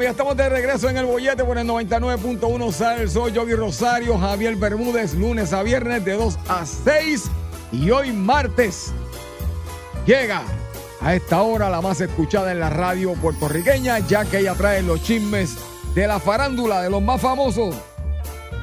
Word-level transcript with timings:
Óigame, 0.00 0.04
ya 0.04 0.10
estamos 0.12 0.36
de 0.36 0.48
regreso 0.48 0.88
en 0.88 0.96
el 0.96 1.04
bollete 1.04 1.44
por 1.44 1.58
el 1.58 1.66
99.1 1.66 2.72
Sal. 2.72 3.10
Soy 3.10 3.32
Yogi 3.32 3.54
Rosario, 3.54 4.16
Javier 4.16 4.56
Bermúdez, 4.56 5.14
lunes 5.14 5.52
a 5.52 5.62
viernes 5.62 6.02
de 6.04 6.14
2 6.14 6.38
a 6.48 6.64
6. 6.64 7.30
Y 7.72 7.90
hoy 7.90 8.10
martes 8.12 8.92
llega 10.06 10.42
a 11.02 11.14
esta 11.14 11.42
hora 11.42 11.68
la 11.68 11.82
más 11.82 12.00
escuchada 12.00 12.50
en 12.50 12.60
la 12.60 12.70
radio 12.70 13.12
puertorriqueña, 13.14 13.98
ya 13.98 14.24
que 14.24 14.38
ella 14.38 14.54
trae 14.54 14.82
los 14.82 15.02
chismes 15.02 15.56
de 15.94 16.06
la 16.06 16.18
farándula, 16.18 16.80
de 16.80 16.88
los 16.88 17.02
más 17.02 17.20
famosos, 17.20 17.74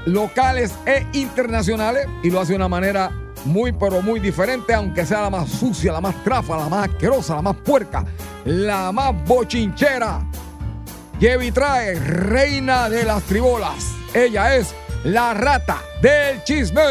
locales 0.05 0.73
e 0.85 1.05
internacionales, 1.13 2.07
y 2.23 2.31
lo 2.31 2.39
hace 2.39 2.53
de 2.53 2.57
una 2.57 2.67
manera 2.67 3.11
muy, 3.45 3.71
pero 3.73 4.01
muy 4.01 4.19
diferente, 4.19 4.73
aunque 4.73 5.05
sea 5.05 5.21
la 5.21 5.29
más 5.29 5.49
sucia, 5.49 5.91
la 5.93 6.01
más 6.01 6.23
trafa, 6.23 6.57
la 6.57 6.67
más 6.67 6.89
asquerosa, 6.89 7.35
la 7.35 7.41
más 7.43 7.55
puerca, 7.57 8.05
la 8.45 8.91
más 8.91 9.13
bochinchera. 9.25 10.26
Yevi 11.19 11.51
trae 11.51 11.95
reina 11.95 12.89
de 12.89 13.03
las 13.03 13.23
tribolas. 13.23 13.95
Ella 14.13 14.55
es 14.55 14.75
la 15.03 15.33
rata 15.33 15.81
del 15.99 16.43
chisme. 16.43 16.83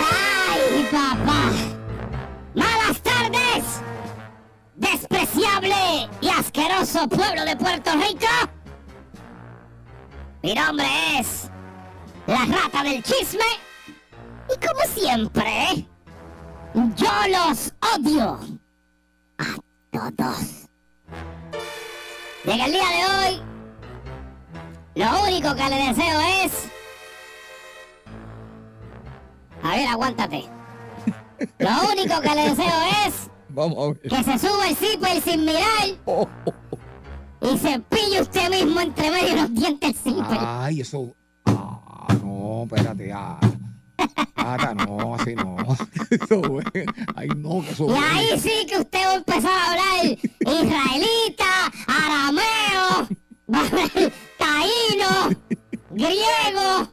¡Ay, 0.00 0.88
papá! 0.90 1.52
¡Malas 2.54 3.00
tardes! 3.00 3.64
¡Despreciable 4.74 6.08
y 6.20 6.28
asqueroso 6.30 7.08
pueblo 7.08 7.44
de 7.44 7.54
Puerto 7.54 7.92
Rico! 7.92 8.26
Mi 10.42 10.52
nombre 10.54 10.88
es 11.20 11.48
la 12.26 12.44
rata 12.44 12.82
del 12.82 13.04
chisme 13.04 13.67
y 14.48 14.66
como 14.66 14.80
siempre, 14.94 15.86
yo 16.96 17.10
los 17.28 17.72
odio 17.96 18.38
a 19.38 20.10
todos. 20.12 20.68
Y 22.44 22.50
en 22.50 22.60
el 22.60 22.72
día 22.72 22.84
de 22.88 23.04
hoy, 23.34 23.42
lo 24.94 25.22
único 25.24 25.54
que 25.54 25.68
le 25.68 25.76
deseo 25.88 26.20
es 26.44 26.68
a 29.62 29.70
ver, 29.76 29.88
aguántate. 29.88 30.44
Lo 31.58 31.70
único 31.92 32.20
que 32.20 32.34
le 32.34 32.48
deseo 32.50 32.82
es 33.06 33.30
Vamos 33.50 33.76
a 33.78 33.86
ver. 33.88 34.00
que 34.00 34.24
se 34.24 34.38
suba 34.38 34.68
el 34.68 34.76
zipper 34.76 35.20
sin 35.22 35.44
mirar 35.44 35.64
Oh, 36.04 36.28
oh, 36.44 36.52
oh. 37.40 37.48
y 37.52 37.58
se 37.58 37.78
pille 37.80 38.20
usted 38.22 38.50
mismo 38.50 38.80
entre 38.80 39.10
medio 39.10 39.28
de 39.34 39.40
los 39.42 39.54
dientes 39.54 39.90
el 39.90 39.94
zipper. 40.14 40.38
Ay, 40.40 40.80
eso. 40.80 41.12
Ah, 41.46 42.14
no, 42.22 42.64
espérate. 42.64 43.12
Ah. 43.12 43.38
Rata, 44.36 44.74
no, 44.74 45.14
así 45.14 45.34
no. 45.34 45.56
Eso. 46.10 46.42
Ay, 47.16 47.28
no, 47.36 47.62
que 47.62 47.70
eso. 47.70 47.86
Y 47.90 47.94
ahí 48.02 48.38
sí 48.40 48.66
que 48.68 48.78
usted 48.78 49.00
va 49.04 49.10
a 49.10 49.14
empezar 49.14 49.50
a 49.52 49.70
hablar 49.70 50.18
israelita, 50.40 51.72
arameo, 51.86 53.08
va 53.52 53.58
a 53.58 53.66
hablar 53.66 54.12
taíno, 54.38 55.36
griego, 55.90 56.92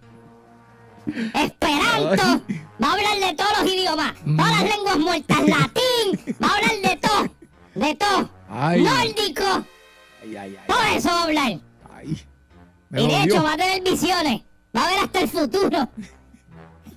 esperanto, 1.33 2.41
va 2.81 2.88
a 2.88 2.93
hablar 2.93 3.19
de 3.19 3.33
todos 3.35 3.51
los 3.61 3.73
idiomas, 3.73 4.13
todas 4.25 4.51
las 4.51 4.63
lenguas 4.63 4.97
muertas, 4.97 5.37
latín, 5.47 6.35
va 6.43 6.47
a 6.47 6.55
hablar 6.55 6.81
de 6.81 6.95
todo, 6.97 7.27
de 7.75 7.95
todo, 7.95 8.29
nórdico, 8.49 9.66
Ay, 10.23 10.35
ay, 10.35 10.57
ay. 10.57 10.67
todo 10.67 10.83
eso 10.95 11.09
va 11.09 11.19
a 11.19 11.23
hablar. 11.23 11.59
Y 12.97 13.07
de 13.07 13.23
hecho 13.23 13.43
va 13.43 13.53
a 13.53 13.57
tener 13.57 13.81
visiones. 13.83 14.41
Va 14.75 14.85
a 14.85 14.89
ver 14.89 14.99
hasta 14.99 15.19
el 15.22 15.27
futuro. 15.29 15.89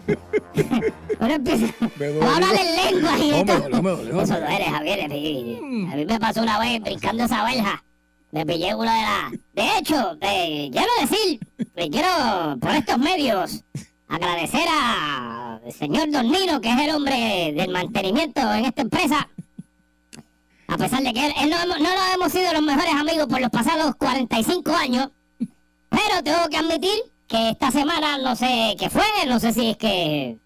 Ahora 1.20 1.34
empieza. 1.34 1.66
Me 1.98 2.06
dolió. 2.06 2.20
Va 2.20 2.32
a 2.32 2.34
hablar 2.36 2.54
en 2.56 2.76
lengua 2.94 3.18
y 3.18 3.30
de 3.30 3.44
todo. 3.44 3.58
dolió, 3.60 3.82
me 3.82 3.90
dolió. 3.90 4.20
Eso 4.22 4.34
duele, 4.40 4.64
Javier. 4.64 5.04
A 5.04 5.08
mí, 5.08 5.88
a 5.92 5.96
mí 5.96 6.04
me 6.06 6.20
pasó 6.20 6.42
una 6.42 6.58
vez 6.58 6.80
brincando 6.80 7.24
esa 7.24 7.44
verja. 7.44 7.84
Me 8.30 8.44
pillé 8.46 8.74
uno 8.74 8.82
de 8.90 9.02
la. 9.02 9.30
De 9.54 9.78
hecho, 9.78 10.16
eh, 10.20 10.68
quiero 10.72 10.88
decir, 11.00 11.40
eh, 11.76 11.90
quiero 11.90 12.56
por 12.60 12.70
estos 12.72 12.98
medios 12.98 13.64
agradecer 14.08 14.66
a 14.70 15.60
el 15.64 15.72
señor 15.72 16.10
Don 16.10 16.30
Nino, 16.30 16.60
que 16.60 16.70
es 16.72 16.78
el 16.80 16.94
hombre 16.94 17.52
del 17.54 17.70
mantenimiento 17.70 18.40
en 18.54 18.64
esta 18.66 18.82
empresa. 18.82 19.28
A 20.66 20.76
pesar 20.76 21.02
de 21.02 21.12
que 21.14 21.26
él, 21.26 21.32
él 21.42 21.50
no, 21.50 21.56
hemos- 21.62 21.80
no 21.80 21.88
nos 21.94 22.14
hemos 22.14 22.32
sido 22.32 22.52
los 22.52 22.62
mejores 22.62 22.92
amigos 22.94 23.26
por 23.26 23.40
los 23.40 23.50
pasados 23.50 23.94
45 23.96 24.70
años. 24.74 25.08
Pero 25.88 26.22
tengo 26.22 26.46
que 26.50 26.56
admitir 26.58 26.92
que 27.28 27.50
esta 27.50 27.70
semana 27.70 28.18
no 28.18 28.34
sé 28.34 28.74
qué 28.78 28.88
fue, 28.90 29.04
no 29.26 29.38
sé 29.38 29.52
si 29.52 29.70
es 29.70 29.76
que, 29.76 30.38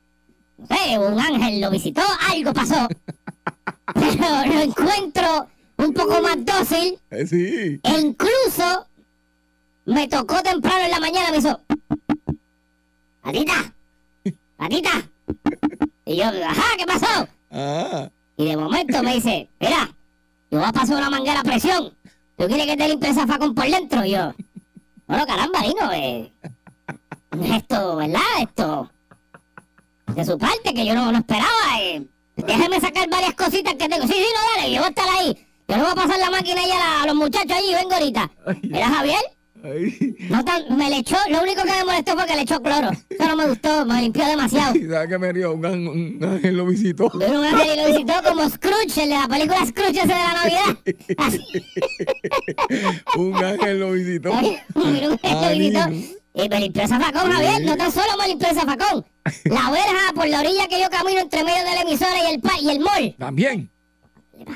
no 0.58 0.66
sé, 0.66 0.98
un 0.98 1.18
ángel 1.20 1.60
lo 1.60 1.70
visitó, 1.70 2.02
algo 2.28 2.52
pasó. 2.52 2.88
Pero 3.94 4.52
lo 4.54 4.60
encuentro 4.60 5.46
un 5.78 5.92
poco 5.92 6.20
más 6.22 6.36
dócil 6.44 6.98
Eh, 7.10 7.26
sí. 7.26 7.80
e 7.82 8.00
incluso 8.00 8.86
me 9.86 10.06
tocó 10.08 10.42
temprano 10.42 10.80
en 10.84 10.90
la 10.90 11.00
mañana, 11.00 11.30
me 11.30 11.38
hizo, 11.38 11.60
gatita, 13.24 13.74
gatita. 14.58 14.90
Y 16.04 16.16
yo, 16.16 16.24
ajá, 16.24 16.76
¿qué 16.78 16.86
pasó? 16.86 17.28
Ah. 17.50 18.08
Y 18.36 18.44
de 18.46 18.56
momento 18.56 19.02
me 19.02 19.14
dice, 19.14 19.48
mira, 19.60 19.88
yo 20.50 20.58
voy 20.58 20.68
a 20.68 20.72
pasar 20.72 20.96
una 20.96 21.10
manguera 21.10 21.40
a 21.40 21.44
presión. 21.44 21.92
¿Tú 22.36 22.46
quieres 22.46 22.66
que 22.66 22.76
te 22.76 22.88
limpie 22.88 23.10
esa 23.10 23.26
facón 23.26 23.54
por 23.54 23.66
dentro? 23.68 24.04
Y 24.04 24.10
yo, 24.12 24.32
bueno, 25.06 25.26
caramba, 25.26 25.60
Dino, 25.62 25.92
eh, 25.92 26.32
esto, 27.40 27.96
¿verdad? 27.96 28.20
Esto, 28.40 28.90
de 30.14 30.24
su 30.24 30.38
parte, 30.38 30.74
que 30.74 30.84
yo 30.86 30.94
no, 30.94 31.10
no 31.12 31.18
esperaba. 31.18 31.48
Eh, 31.80 32.04
déjeme 32.36 32.80
sacar 32.80 33.08
varias 33.08 33.34
cositas 33.34 33.74
que 33.74 33.88
tengo. 33.88 34.06
Sí, 34.06 34.12
sí, 34.14 34.24
no, 34.34 34.60
dale, 34.60 34.72
yo 34.72 34.78
voy 34.78 34.86
a 34.86 34.88
estar 34.90 35.08
ahí. 35.18 35.46
Yo 35.68 35.76
le 35.76 35.82
voy 35.82 35.92
a 35.92 35.94
pasar 35.94 36.18
la 36.18 36.30
máquina 36.30 36.60
ahí 36.60 36.70
a, 36.70 36.78
la- 36.78 37.02
a 37.02 37.06
los 37.06 37.16
muchachos 37.16 37.52
allí 37.56 37.72
vengo 37.74 37.92
ahorita. 37.94 38.30
Mira, 38.62 38.88
Javier, 38.88 39.20
Ay. 39.64 40.16
no 40.28 40.44
tan- 40.44 40.76
me 40.76 40.90
le 40.90 40.98
echó, 40.98 41.16
lo 41.30 41.40
único 41.42 41.62
que 41.62 41.70
me 41.70 41.84
molestó 41.84 42.12
fue 42.14 42.26
que 42.26 42.34
le 42.34 42.42
echó 42.42 42.60
cloro. 42.60 42.90
Eso 43.08 43.26
no 43.28 43.36
me 43.36 43.46
gustó, 43.48 43.86
me 43.86 44.02
limpió 44.02 44.26
demasiado. 44.26 44.76
¿Y 44.76 44.86
sabes 44.88 45.08
qué 45.08 45.18
me 45.18 45.32
río? 45.32 45.52
Un, 45.54 45.64
ángel- 45.64 45.88
un 45.88 46.24
ángel 46.24 46.56
lo 46.56 46.66
visitó. 46.66 47.10
Un 47.14 47.22
ángel 47.22 47.76
lo 47.80 47.86
visitó 47.92 48.12
como 48.28 48.50
Scrooge, 48.50 49.02
el 49.04 49.08
de 49.10 49.14
la 49.14 49.28
película 49.28 49.64
Scrooge 49.64 49.98
ese 49.98 50.08
de 50.08 50.14
la 50.14 50.34
Navidad. 50.34 50.78
Así. 51.18 51.40
Un 53.16 53.36
ángel 53.44 53.80
lo 53.80 53.92
visitó. 53.92 54.32
Un 54.32 54.84
ángel 54.84 55.10
lo 55.10 55.56
visitó. 55.56 56.21
Y 56.34 56.48
me 56.48 56.60
limpió 56.60 56.82
esa 56.82 56.98
facón, 56.98 57.30
Javier. 57.30 57.62
No 57.62 57.76
tan 57.76 57.92
solo 57.92 58.06
me 58.18 58.28
limpió 58.28 58.48
esa 58.48 58.62
facón. 58.62 59.04
La 59.44 59.70
verja 59.70 60.12
por 60.14 60.26
la 60.28 60.40
orilla 60.40 60.66
que 60.66 60.80
yo 60.80 60.88
camino 60.90 61.20
entre 61.20 61.44
medio 61.44 61.58
de 61.64 61.74
la 61.74 61.80
emisora 61.82 62.16
y 62.28 62.34
el, 62.34 62.40
pa- 62.40 62.58
y 62.60 62.70
el 62.70 62.80
mall. 62.80 63.14
También. 63.18 63.70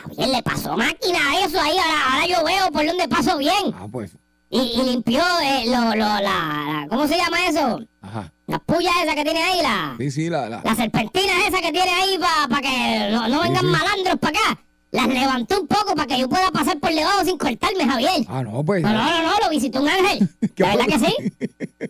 Javier 0.03 0.29
le 0.29 0.43
pasó 0.43 0.77
máquina 0.77 1.19
a 1.31 1.45
eso 1.45 1.61
ahí. 1.61 1.77
Ahora, 1.77 2.13
ahora 2.15 2.27
yo 2.27 2.45
veo 2.45 2.71
por 2.73 2.87
dónde 2.87 3.07
paso 3.09 3.37
bien. 3.39 3.75
Ah, 3.79 3.87
pues. 3.91 4.13
Y, 4.49 4.59
y 4.61 4.83
limpió 4.85 5.21
eh, 5.43 5.65
lo, 5.67 5.81
lo, 5.91 5.95
la, 5.97 6.21
la- 6.21 6.87
¿Cómo 6.89 7.07
se 7.07 7.17
llama 7.17 7.47
eso? 7.49 7.81
Ajá. 8.01 8.33
Las 8.47 8.61
pullas 8.61 8.93
esas 9.03 9.15
que 9.17 9.25
tiene 9.25 9.43
ahí, 9.43 9.61
la, 9.61 9.95
Sí, 9.99 10.11
sí, 10.11 10.31
la, 10.31 10.49
la. 10.49 10.63
las 10.65 10.77
serpentinas 10.77 11.37
esas 11.49 11.61
que 11.61 11.73
tiene 11.73 11.91
ahí 11.91 12.17
para 12.49 12.63
que 12.63 13.09
no, 13.11 13.29
no 13.29 13.41
vengan 13.43 13.63
sí. 13.63 13.67
malandros 13.67 14.17
para 14.21 14.39
acá. 14.39 14.61
Las 14.97 15.09
levantó 15.09 15.61
un 15.61 15.67
poco 15.69 15.95
para 15.95 16.07
que 16.07 16.19
yo 16.19 16.29
pueda 16.29 16.51
pasar 16.51 16.79
por 16.81 16.93
debajo 16.93 17.25
sin 17.25 17.39
cortarme, 17.39 17.85
Javier. 17.87 18.25
Ah, 18.29 18.43
no, 18.43 18.65
pues. 18.65 18.83
No, 18.83 18.93
no, 18.93 19.05
no, 19.05 19.23
no, 19.23 19.39
lo 19.43 19.51
visitó 19.51 19.81
un 19.83 19.89
ángel. 19.89 20.29
¿Qué 20.55 20.65
¿De 20.65 20.69
verdad 20.77 20.87
que 20.87 20.99
sí? 20.99 21.15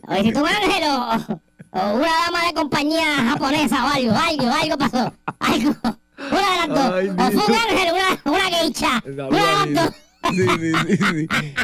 Lo 0.08 0.14
visitó 0.16 0.40
un 0.42 0.48
ángel 0.48 0.82
o, 0.90 1.78
o 1.78 1.94
una 1.94 2.08
dama 2.26 2.46
de 2.46 2.54
compañía 2.54 3.14
japonesa 3.30 3.84
o 3.84 3.88
algo, 3.88 4.12
algo, 4.12 4.50
algo 4.62 4.78
pasó. 4.78 5.12
Algo. 5.38 5.74
Una 6.30 6.50
de 6.50 6.56
las 6.56 6.68
dos. 6.68 6.94
Ay, 6.94 7.08
o 7.08 7.40
fue 7.40 7.54
un 7.54 7.60
ángel, 7.60 7.92
una, 7.94 8.32
una 8.32 8.44
geisha. 8.56 9.02
Una 9.06 9.66
de 9.66 9.74
las 9.74 9.84
dos. 9.86 9.94
Sí, 10.34 10.42
sí, 10.42 10.72
sí, 10.88 10.96
sí. 10.96 11.26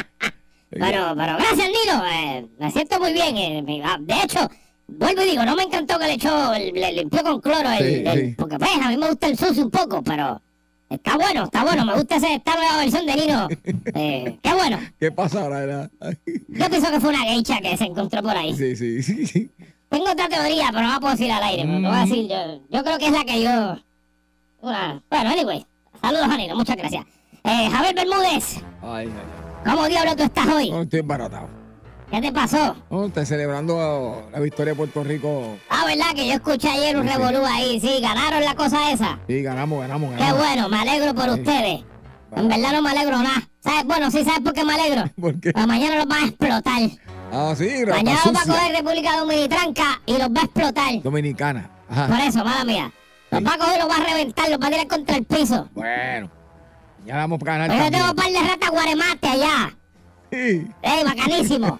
Pero, 0.75 1.13
pero 1.15 1.37
gracias, 1.37 1.67
Nino. 1.67 2.03
eh, 2.07 2.47
me 2.57 2.71
siento 2.71 2.99
muy 2.99 3.13
bien. 3.13 3.37
eh, 3.37 3.81
ah, 3.85 3.97
de 3.99 4.15
hecho, 4.23 4.49
vuelvo 4.87 5.21
y 5.21 5.29
digo, 5.29 5.45
no 5.45 5.55
me 5.55 5.61
encantó 5.63 5.99
que 5.99 6.07
le 6.07 6.13
echó, 6.13 6.51
le 6.53 6.91
limpió 6.93 7.21
con 7.21 7.39
cloro 7.41 7.69
el, 7.69 7.77
Sí, 7.77 8.03
el- 8.07 8.19
sí. 8.29 8.35
porque 8.35 8.57
pues 8.57 8.71
a 8.81 8.89
mí 8.89 8.97
me 8.97 9.07
gusta 9.07 9.27
el 9.27 9.37
sucio 9.37 9.63
un 9.65 9.69
poco, 9.69 10.01
pero 10.01 10.41
está 10.95 11.15
bueno, 11.17 11.43
está 11.45 11.63
bueno. 11.63 11.85
Me 11.85 11.93
gusta 11.95 12.15
ese, 12.17 12.35
esta 12.35 12.55
nueva 12.55 12.77
versión 12.77 13.05
de 13.05 13.15
Nino. 13.15 13.47
Eh, 13.95 14.39
qué 14.41 14.53
bueno. 14.53 14.79
¿Qué 14.99 15.11
pasa 15.11 15.41
ahora? 15.41 15.89
Yo 16.49 16.69
pienso 16.69 16.91
que 16.91 16.99
fue 16.99 17.09
una 17.09 17.23
geisha 17.23 17.59
que 17.61 17.77
se 17.77 17.85
encontró 17.85 18.21
por 18.23 18.35
ahí. 18.35 18.55
Sí, 18.55 18.75
sí, 18.75 19.03
sí. 19.03 19.27
sí. 19.27 19.51
Tengo 19.89 20.09
otra 20.11 20.27
teoría, 20.27 20.69
pero 20.71 20.81
no 20.83 20.93
la 20.93 20.99
puedo 20.99 21.13
decir 21.13 21.31
al 21.31 21.43
aire. 21.43 21.63
pero 21.63 21.75
te 21.81 21.87
voy 21.87 21.95
a 21.95 21.99
decir, 22.01 22.27
yo, 22.27 22.61
yo 22.69 22.83
creo 22.83 22.97
que 22.97 23.05
es 23.05 23.11
la 23.11 23.23
que 23.23 23.43
yo. 23.43 23.77
Una, 24.61 25.03
bueno, 25.09 25.29
anyway. 25.29 25.65
Saludos, 26.01 26.27
Janino, 26.27 26.55
muchas 26.55 26.75
gracias. 26.77 27.05
Eh, 27.43 27.69
Javier 27.69 27.93
Bermúdez, 27.95 28.57
Ay, 28.81 29.07
ay, 29.07 29.11
ay. 29.65 29.71
¿cómo 29.71 29.87
diablo 29.87 30.15
tú 30.15 30.23
estás 30.23 30.47
hoy? 30.47 30.71
No, 30.71 30.81
estoy 30.81 30.99
embaratado. 31.01 31.47
¿Qué 32.13 32.21
te 32.21 32.31
pasó? 32.31 32.75
No, 32.91 33.05
está 33.07 33.25
celebrando 33.25 34.29
la 34.31 34.39
victoria 34.39 34.73
de 34.73 34.77
Puerto 34.77 35.03
Rico. 35.03 35.57
Ah, 35.67 35.83
¿verdad? 35.87 36.13
Que 36.13 36.27
yo 36.27 36.33
escuché 36.33 36.69
ayer 36.69 36.95
un 36.95 37.07
Sí, 37.07 37.09
revolú 37.11 37.43
ahí. 37.43 37.79
Sí, 37.79 37.99
ganaron 38.01 38.43
la 38.45 38.53
cosa 38.53 38.91
esa. 38.91 39.17
Sí, 39.27 39.41
ganamos, 39.41 39.79
ganamos, 39.79 40.11
Qué 40.11 40.17
ganamos. 40.19 40.37
bueno, 40.39 40.69
me 40.69 40.77
alegro 40.79 41.15
por 41.15 41.23
Sí. 41.23 41.29
ustedes. 41.39 41.83
En 42.35 42.47
verdad 42.49 42.71
no 42.73 42.81
me 42.83 42.91
alegro 42.91 43.17
nada. 43.17 43.41
¿Sabes? 43.61 43.85
Bueno, 43.85 44.11
sí, 44.11 44.23
¿sabes 44.23 44.41
por 44.41 44.53
qué 44.53 44.63
me 44.63 44.75
alegro? 44.75 45.05
¿Por 45.19 45.39
qué? 45.39 45.53
Porque 45.53 45.65
mañana 45.67 45.95
los 45.95 46.05
van 46.05 46.23
a 46.23 46.27
explotar. 46.27 46.81
Ah, 47.31 47.53
sí, 47.57 47.67
Mañana 47.89 48.19
los 48.25 48.35
va 48.35 48.41
a 48.41 48.45
coger 48.45 48.75
República 48.75 49.17
Dominicana 49.17 50.01
y 50.05 50.11
los 50.19 50.27
va 50.29 50.41
a 50.41 50.43
explotar. 50.43 51.01
Dominicana. 51.01 51.69
Por 51.87 52.19
eso, 52.19 52.45
mala 52.45 52.63
mía. 52.63 52.91
Los 53.31 53.39
Sí. 53.39 53.43
va 53.45 53.53
a 53.55 53.57
coger, 53.57 53.79
los 53.79 53.89
va 53.89 53.95
a 53.95 54.05
reventar, 54.07 54.49
los 54.51 54.59
va 54.59 54.67
a 54.67 54.69
tirar 54.69 54.87
contra 54.87 55.15
el 55.15 55.25
piso. 55.25 55.67
Bueno. 55.73 56.29
Ya 57.07 57.15
vamos 57.15 57.39
a 57.41 57.45
ganar 57.45 57.69
Pero 57.71 57.85
yo 57.85 57.89
tengo 57.91 58.09
un 58.11 58.15
par 58.15 58.31
de 58.31 58.39
ratas 58.39 58.69
guaremate 58.69 59.27
allá. 59.29 59.75
¡Ey, 60.81 61.03
bacanísimo! 61.03 61.79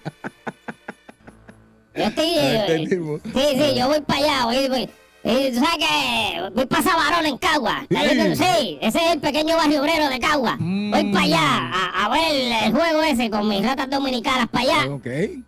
Yo 1.96 2.04
estoy... 2.04 2.26
Eh. 2.36 2.88
Sí, 3.24 3.40
sí, 3.56 3.78
yo 3.78 3.86
voy 3.88 4.00
para 4.00 4.18
allá, 4.20 4.44
voy, 4.46 4.68
voy. 4.68 4.90
Y 5.26 5.52
tú 5.52 5.60
sabes 5.60 5.78
que 5.78 6.50
voy 6.54 6.66
para 6.66 6.82
Sabarón 6.82 7.24
en 7.24 7.38
Cagua. 7.38 7.86
Sí. 7.88 8.78
Ese 8.82 8.98
es 8.98 9.12
el 9.12 9.20
pequeño 9.20 9.56
barrio 9.56 9.80
obrero 9.80 10.08
de 10.10 10.18
Cagua. 10.18 10.56
Mm. 10.58 10.90
Voy 10.90 11.12
para 11.12 11.24
allá 11.24 11.40
a, 11.72 12.04
a 12.04 12.08
ver 12.10 12.52
el 12.64 12.72
juego 12.72 13.00
ese 13.02 13.30
con 13.30 13.48
mis 13.48 13.64
ratas 13.64 13.88
dominicanas 13.88 14.48
para 14.48 14.64
allá. 14.64 14.92
Ok, 14.92 15.06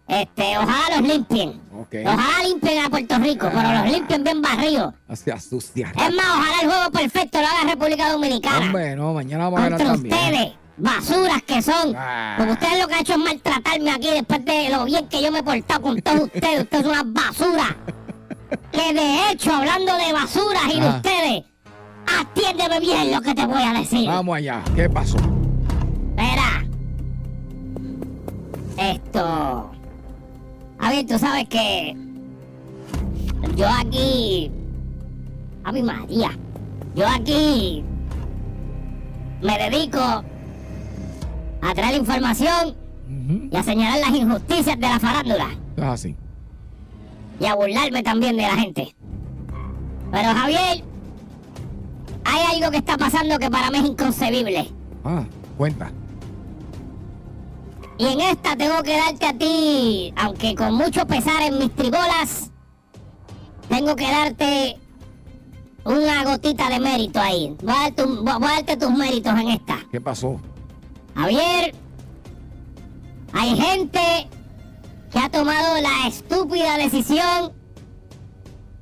Este, 0.08 0.56
ojalá 0.56 0.96
los 0.98 1.08
limpien. 1.08 1.60
ok. 1.78 1.94
Ojalá 2.06 2.42
limpien 2.44 2.84
a 2.86 2.88
Puerto 2.90 3.18
Rico, 3.18 3.50
pero 3.52 3.72
los 3.72 3.92
limpien 3.92 4.24
bien 4.24 4.40
barridos. 4.40 4.94
Hacia 5.08 5.38
suciar. 5.40 5.90
Es 5.90 6.14
más, 6.14 6.26
ojalá 6.26 6.60
el 6.62 6.68
juego 6.70 6.90
perfecto 6.92 7.40
lo 7.42 7.46
haga 7.46 7.68
República 7.70 8.12
Dominicana. 8.12 8.66
Hombre, 8.66 8.96
no, 8.96 9.12
mañana 9.12 9.44
vamos 9.50 9.60
a 9.60 9.62
ganar 9.68 9.78
también. 9.86 10.14
ustedes, 10.14 10.52
basuras 10.76 11.42
que 11.42 11.62
son. 11.62 11.94
Ah. 11.96 12.34
Porque 12.36 12.52
ustedes 12.52 12.80
lo 12.82 12.88
que 12.88 12.94
han 12.94 13.00
hecho 13.00 13.12
es 13.12 13.18
maltratarme 13.18 13.90
aquí 13.90 14.08
después 14.10 14.44
de 14.44 14.68
lo 14.70 14.84
bien 14.84 15.08
que 15.08 15.22
yo 15.22 15.32
me 15.32 15.38
he 15.40 15.42
portado 15.42 15.80
con 15.82 16.00
todos 16.02 16.20
ustedes. 16.24 16.62
Ustedes 16.62 16.82
son 16.84 16.92
unas 16.92 17.12
basuras. 17.12 17.74
Que 18.72 18.92
de 18.94 19.30
hecho, 19.30 19.52
hablando 19.52 19.92
de 19.96 20.12
basuras 20.12 20.62
y 20.72 20.80
de 20.80 20.86
Ah. 20.86 20.96
ustedes, 20.96 21.44
atiéndeme 22.20 22.80
bien 22.80 23.12
lo 23.12 23.20
que 23.20 23.34
te 23.34 23.46
voy 23.46 23.62
a 23.62 23.72
decir. 23.72 24.06
Vamos 24.08 24.36
allá. 24.36 24.62
¿Qué 24.74 24.88
pasó? 24.88 25.16
Espera. 25.16 26.64
Esto. 28.78 29.70
A 30.78 30.90
ver, 30.90 31.06
tú 31.06 31.18
sabes 31.18 31.48
que. 31.48 31.96
Yo 33.56 33.66
aquí. 33.68 34.50
Ave 35.64 35.82
María. 35.82 36.30
Yo 36.94 37.06
aquí. 37.08 37.82
Me 39.42 39.58
dedico 39.58 40.22
a 41.62 41.74
traer 41.74 41.96
información 41.96 42.76
y 43.50 43.56
a 43.56 43.62
señalar 43.62 44.00
las 44.00 44.14
injusticias 44.18 44.76
de 44.78 44.88
la 44.88 44.98
farándula. 44.98 45.48
Es 45.76 45.84
así. 45.84 46.16
Y 47.38 47.46
a 47.46 47.54
burlarme 47.54 48.02
también 48.02 48.36
de 48.36 48.42
la 48.42 48.56
gente. 48.56 48.94
Pero 50.10 50.34
Javier. 50.34 50.84
Hay 52.28 52.56
algo 52.56 52.72
que 52.72 52.78
está 52.78 52.96
pasando 52.96 53.38
que 53.38 53.48
para 53.48 53.70
mí 53.70 53.78
es 53.78 53.84
inconcebible. 53.84 54.68
Ah, 55.04 55.24
cuenta. 55.56 55.92
Y 57.98 58.06
en 58.06 58.20
esta 58.20 58.56
tengo 58.56 58.82
que 58.82 58.96
darte 58.96 59.26
a 59.26 59.32
ti, 59.32 60.12
aunque 60.16 60.54
con 60.54 60.74
mucho 60.74 61.06
pesar 61.06 61.40
en 61.42 61.58
mis 61.58 61.74
tribolas, 61.74 62.50
tengo 63.68 63.94
que 63.94 64.04
darte 64.10 64.76
una 65.84 66.24
gotita 66.24 66.68
de 66.68 66.80
mérito 66.80 67.20
ahí. 67.20 67.56
Voy 67.62 67.74
a, 67.74 67.82
darte 67.82 68.04
voy 68.04 68.32
a 68.32 68.38
darte 68.38 68.76
tus 68.76 68.90
méritos 68.90 69.32
en 69.32 69.48
esta. 69.48 69.78
¿Qué 69.90 70.00
pasó? 70.00 70.40
Javier, 71.16 71.74
hay 73.32 73.56
gente 73.56 74.28
que 75.10 75.18
ha 75.18 75.30
tomado 75.30 75.80
la 75.80 76.06
estúpida 76.08 76.76
decisión 76.76 77.52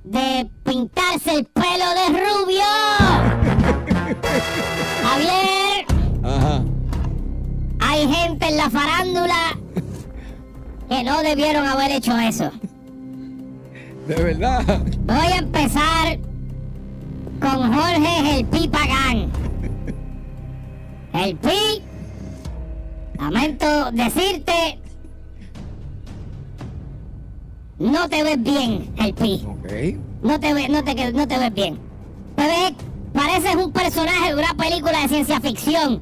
de 0.02 0.50
pintarse 0.64 1.32
el 1.32 1.44
pelo 1.46 1.84
de 1.94 2.08
rubio. 2.19 2.64
Javier, 5.04 5.86
Ajá. 6.25 6.62
hay 7.81 8.08
gente 8.12 8.48
en 8.48 8.56
la 8.56 8.69
farándula 8.69 9.56
que 10.88 11.04
no 11.04 11.22
debieron 11.22 11.64
haber 11.66 11.92
hecho 11.92 12.19
eso. 12.19 12.50
De 14.08 14.16
verdad. 14.22 14.64
Voy 15.06 15.16
a 15.16 15.36
empezar 15.38 16.19
con 17.40 17.72
Jorge 17.72 18.38
el 18.40 18.44
Pi 18.46 18.69
Pagán. 18.69 19.31
El 21.14 21.36
Pi, 21.36 21.81
lamento 23.19 23.90
decirte, 23.93 24.78
no 27.78 28.08
te 28.08 28.22
ves 28.22 28.43
bien, 28.43 28.93
el 28.99 29.14
Pi. 29.14 29.44
Ok. 29.46 29.99
No 30.22 30.40
te, 30.40 30.55
ve- 30.55 30.69
no 30.69 30.82
te, 30.84 31.12
no 31.12 31.28
te 31.28 31.38
ves 31.38 31.55
bien. 31.55 31.78
Te 32.37 32.43
ves, 32.46 32.72
pareces 33.12 33.56
un 33.56 33.72
personaje 33.72 34.34
de 34.34 34.40
una 34.40 34.55
película 34.55 35.00
de 35.02 35.08
ciencia 35.08 35.40
ficción. 35.40 36.00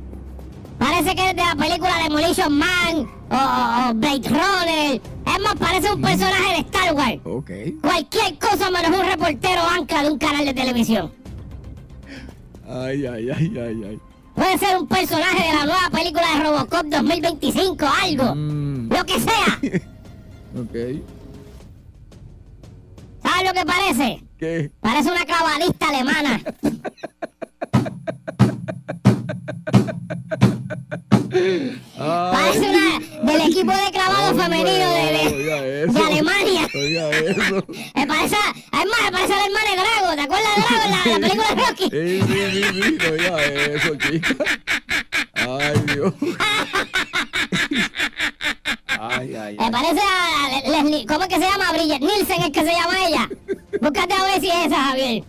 Parece 0.78 1.14
que 1.14 1.22
eres 1.22 1.36
de 1.36 1.42
la 1.42 1.54
película 1.54 1.90
Demolition 2.02 2.52
Man 2.58 3.08
o, 3.30 3.94
Blade 3.94 4.28
Runner. 4.28 5.00
Es 5.26 5.42
más, 5.42 5.54
parece 5.58 5.92
un 5.92 6.00
personaje 6.02 6.54
de 6.54 6.58
Star 6.60 6.94
Wars. 6.94 7.18
Ok. 7.24 7.50
Cualquier 7.80 8.38
cosa 8.38 8.70
menos 8.70 8.98
un 8.98 9.06
reportero 9.06 9.62
ancla 9.78 10.02
de 10.02 10.10
un 10.10 10.18
canal 10.18 10.44
de 10.44 10.54
televisión. 10.54 11.12
Ay, 12.68 13.06
ay, 13.06 13.30
ay, 13.30 13.52
ay, 13.58 13.84
ay. 13.90 14.00
Puede 14.34 14.58
ser 14.58 14.76
un 14.78 14.86
personaje 14.86 15.48
de 15.48 15.54
la 15.54 15.64
nueva 15.66 15.90
película 15.92 16.26
de 16.36 16.42
Robocop 16.44 16.84
2025, 16.86 17.86
algo. 18.02 18.34
Mm, 18.34 18.88
Lo 18.92 19.04
que 19.04 19.20
sea. 19.20 19.60
ok. 20.60 20.76
¿Sabes 23.22 23.48
lo 23.48 23.52
que 23.54 23.64
parece? 23.66 24.24
¿Qué? 24.38 24.70
Parece 24.80 25.10
una 25.10 25.24
clavadista 25.24 25.88
alemana. 25.88 26.40
Ay, 31.34 31.80
Parece 32.32 32.60
una 32.70 32.98
del 33.32 33.40
equipo 33.50 33.72
de 33.72 33.90
clavado 33.90 34.30
hombre, 34.30 34.44
femenino 34.44 34.90
de, 34.90 35.02
de-. 35.12 36.02
Alemania. 36.04 36.68
Oiga 36.74 37.10
eso. 37.10 37.64
Me 37.94 38.06
parece, 38.06 38.36
es 38.36 38.86
más, 38.86 39.02
me 39.04 39.12
parece 39.12 39.32
el 39.32 39.40
hermano 39.46 39.70
de 39.70 39.76
Drago. 39.76 40.14
¿Te 40.14 40.20
acuerdas 40.22 40.56
de 40.56 40.62
Drago 40.62 40.84
en 40.84 40.90
la, 40.90 40.96
la 41.06 41.18
película 41.20 41.48
de 41.48 41.54
Rocky? 41.66 41.86
Sí, 41.90 42.22
sí, 42.28 42.38
sí, 42.52 42.82
sí. 43.00 43.06
Oiga 43.12 43.44
eso, 43.44 43.96
chica. 43.96 44.34
Ay, 45.34 45.74
Dios. 45.94 46.14
Ay, 49.04 49.34
ay, 49.34 49.56
Me 49.58 49.70
parece 49.70 50.00
a 50.00 50.48
Le- 50.48 50.70
Leslie, 50.70 51.06
¿cómo 51.06 51.22
es 51.22 51.28
que 51.28 51.34
se 51.34 51.40
llama? 51.40 51.72
Bridget 51.72 52.00
Nielsen 52.00 52.42
es 52.42 52.50
que 52.50 52.60
se 52.60 52.72
llama 52.72 53.06
ella. 53.06 53.28
Búscate 53.80 54.14
a 54.14 54.24
ver 54.24 54.40
si 54.40 54.48
es 54.48 54.66
esa, 54.66 54.76
Javier. 54.76 55.24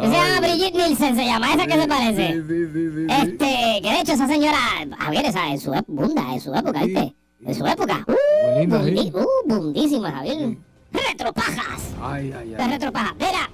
Se 0.00 0.10
llama. 0.10 0.40
Bridget 0.40 0.74
Nielsen, 0.74 1.16
se 1.16 1.24
llama, 1.24 1.54
esa 1.54 1.66
que 1.66 1.80
se 1.80 1.88
parece. 1.88 2.32
Sí, 2.32 2.42
sí, 2.48 2.66
sí, 2.72 2.90
sí. 2.90 3.06
sí. 3.06 3.06
Este, 3.10 3.80
que 3.82 3.90
de 3.90 4.00
hecho 4.00 4.12
esa 4.12 4.26
señora, 4.28 4.58
Javier, 4.98 5.26
esa 5.26 5.48
en 5.48 5.60
su 5.60 5.72
época, 5.74 5.84
bunda, 6.02 6.32
en 6.34 6.40
su 6.40 6.54
época. 6.54 6.84
¿viste? 6.84 7.14
En 7.44 7.54
su 7.54 7.66
época. 7.66 8.04
Uh, 8.06 8.60
linda, 8.60 8.82
bundi- 8.82 9.12
uh, 9.14 9.48
bundísima, 9.48 10.10
Javier. 10.12 10.58
Retropajas. 10.92 11.82
Ay, 12.02 12.32
ay, 12.32 12.48
De 12.50 12.62
ay. 12.62 12.70
retropajas. 12.70 13.14
Mira, 13.14 13.50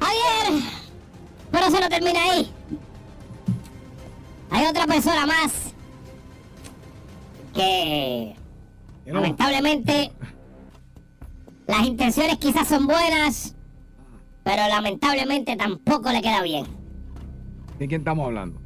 Javier, 0.00 0.62
pero 1.50 1.70
se 1.70 1.80
no 1.80 1.88
termina 1.88 2.22
ahí. 2.22 2.50
Hay 4.50 4.66
otra 4.66 4.86
persona 4.86 5.26
más 5.26 5.52
que 7.54 8.34
lamentablemente 9.06 10.12
las 11.66 11.86
intenciones 11.86 12.36
quizás 12.38 12.66
son 12.68 12.86
buenas, 12.86 13.54
pero 14.44 14.68
lamentablemente 14.68 15.56
tampoco 15.56 16.10
le 16.12 16.22
queda 16.22 16.42
bien. 16.42 16.66
¿De 17.78 17.88
quién 17.88 18.02
estamos 18.02 18.26
hablando? 18.26 18.60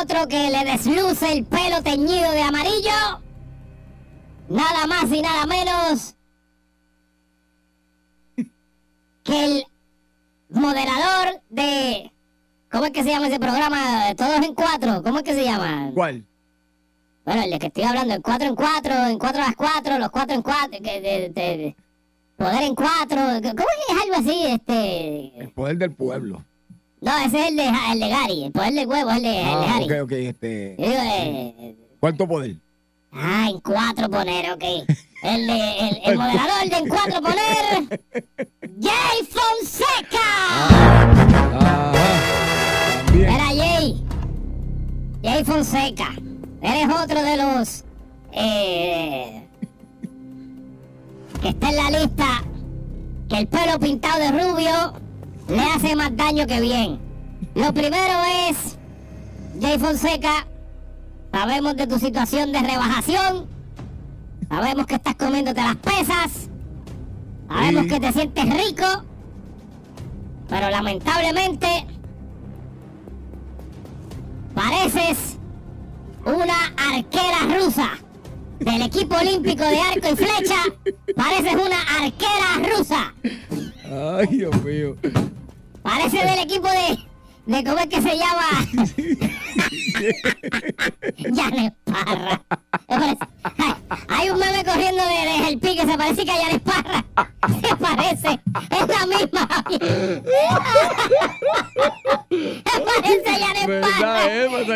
otro 0.00 0.26
que 0.28 0.50
le 0.50 0.64
desluce 0.64 1.30
el 1.30 1.44
pelo 1.44 1.82
teñido 1.82 2.30
de 2.32 2.40
amarillo. 2.42 3.20
Nada 4.48 4.86
más 4.86 5.12
y 5.12 5.20
nada 5.20 5.44
menos 5.46 6.16
que 9.24 9.44
el 9.44 9.64
moderador 10.50 11.40
de... 11.50 12.10
¿Cómo 12.70 12.86
es 12.86 12.92
que 12.92 13.02
se 13.04 13.10
llama 13.10 13.28
ese 13.28 13.38
programa? 13.38 14.14
Todos 14.16 14.36
en 14.44 14.54
cuatro. 14.54 15.02
¿Cómo 15.02 15.18
es 15.18 15.24
que 15.24 15.34
se 15.34 15.44
llama? 15.44 15.90
¿Cuál? 15.94 16.24
Bueno, 17.24 17.42
el 17.42 17.50
de 17.50 17.58
que 17.58 17.66
estoy 17.68 17.84
hablando, 17.84 18.14
en 18.14 18.22
cuatro 18.22 18.48
en 18.48 18.54
cuatro, 18.54 18.94
en 19.06 19.18
cuatro 19.18 19.42
a 19.42 19.46
las 19.46 19.56
cuatro, 19.56 19.98
los 19.98 20.10
cuatro 20.10 20.34
en 20.34 20.42
cuatro, 20.42 20.78
que 20.82 21.00
de, 21.00 21.28
de- 21.28 21.28
de- 21.30 21.76
poder 22.44 22.62
en 22.62 22.74
cuatro, 22.74 23.16
¿cómo 23.16 23.40
es 23.40 23.86
que 23.86 23.92
es 23.94 24.02
algo 24.02 24.14
así? 24.16 24.46
Este, 24.46 25.32
El 25.40 25.50
poder 25.50 25.76
del 25.78 25.92
pueblo. 25.92 26.44
no, 27.00 27.18
ese 27.18 27.40
es 27.42 27.48
el 27.48 27.56
de, 27.56 27.68
el 27.92 28.00
de 28.00 28.08
Gary, 28.08 28.44
el 28.44 28.52
poder 28.52 28.72
del 28.74 28.86
huevo 28.86 29.10
es 29.10 29.16
el 29.16 29.22
de, 29.22 29.38
el 29.40 29.44
de 29.44 29.50
Ah, 29.52 29.66
Gary. 29.78 29.84
ok, 29.84 30.02
ok, 30.04 30.12
este. 30.12 30.74
Digo, 30.78 30.92
eh, 30.92 31.76
¿Cuánto 32.00 32.28
poder? 32.28 32.56
ah, 33.12 33.46
en 33.48 33.60
cuatro 33.60 34.08
poner, 34.10 34.50
ok. 34.52 34.64
El, 35.22 35.46
de, 35.46 35.78
el, 35.88 36.00
el 36.04 36.16
moderador 36.18 36.68
de 36.68 36.76
en 36.76 36.88
cuatro 36.88 37.22
poner, 37.22 38.00
Jay 38.82 39.26
Fonseca. 39.30 40.28
También. 43.06 43.30
Era 43.30 43.44
Jay. 43.46 44.04
Jay 45.22 45.44
Fonseca. 45.44 46.08
Eres 46.60 46.88
otro 46.94 47.22
de 47.22 47.36
los 47.38 47.84
eh, 48.32 49.43
que 51.44 51.50
está 51.50 51.68
en 51.68 51.76
la 51.76 52.00
lista 52.00 52.24
que 53.28 53.36
el 53.36 53.46
pelo 53.48 53.78
pintado 53.78 54.18
de 54.18 54.30
rubio 54.30 54.94
le 55.46 55.60
hace 55.60 55.94
más 55.94 56.16
daño 56.16 56.46
que 56.46 56.58
bien. 56.58 56.98
Lo 57.54 57.70
primero 57.74 58.14
es, 58.48 58.78
Jay 59.60 59.78
Fonseca, 59.78 60.46
sabemos 61.30 61.76
de 61.76 61.86
tu 61.86 61.98
situación 61.98 62.50
de 62.50 62.60
rebajación, 62.60 63.46
sabemos 64.48 64.86
que 64.86 64.94
estás 64.94 65.16
comiéndote 65.16 65.60
las 65.60 65.76
pesas, 65.76 66.48
sabemos 67.46 67.82
Sí. 67.82 67.88
que 67.90 68.00
te 68.00 68.12
sientes 68.14 68.44
rico, 68.66 68.86
pero 70.48 70.70
lamentablemente 70.70 71.86
pareces 74.54 75.36
una 76.24 76.72
arquera 76.90 77.58
rusa 77.60 77.90
del 78.60 78.82
equipo 78.82 79.16
olímpico 79.16 79.64
de 79.64 79.80
arco 79.80 80.08
y 80.12 80.16
flecha. 80.16 80.62
Pareces 81.16 81.54
una 81.54 81.80
arquera 82.00 82.60
rusa. 82.76 83.14
Ay, 84.18 84.26
Dios 84.38 84.62
mío. 84.64 84.96
Parece 85.82 86.18
del 86.18 86.38
equipo 86.40 86.68
de. 86.68 86.98
de 87.46 87.64
¿Cómo 87.64 87.78
es 87.78 87.86
que 87.86 88.02
se 88.02 88.16
llama? 88.16 88.48
Janes 91.34 91.72
Parra. 91.84 92.42
Me 92.88 92.98
parece- 92.98 93.26
Hay, 94.24 94.30
un 94.30 94.38
meme 94.38 94.64
corriendo 94.64 95.02
de, 95.04 95.12
de 95.12 95.48
El 95.48 95.58
Pique, 95.58 95.84
se 95.84 95.98
parece 95.98 96.24
que 96.24 96.30
a 96.30 96.34
Janes 96.36 96.60
Parra. 96.60 97.04
Se 97.60 97.76
parece. 97.76 98.40
Es 98.70 98.88
la 98.88 99.06
misma. 99.06 99.48
Se 102.30 102.80
parece 102.80 103.28
a 103.30 103.46
Janes 103.46 103.66
¿Verdad, 103.66 103.90
Parra. 104.00 104.34
eh? 104.34 104.48
Pues 104.50 104.66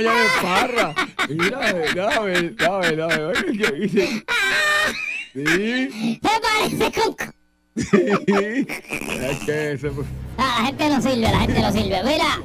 parra. 0.42 0.94
Mira, 1.30 1.58
verdad. 1.72 3.32
¿Qué 3.46 3.72
dice? 3.72 4.24
Sí, 5.32 6.20
Se 6.22 6.30
parece 6.40 7.00
con. 7.00 7.16
Es 7.76 9.38
que. 9.46 9.92
Ah, 10.36 10.56
la 10.60 10.66
gente 10.66 10.88
no 10.90 11.00
sirve, 11.02 11.20
la 11.20 11.40
gente 11.40 11.60
no 11.62 11.72
sirve. 11.72 12.02
Mira. 12.04 12.42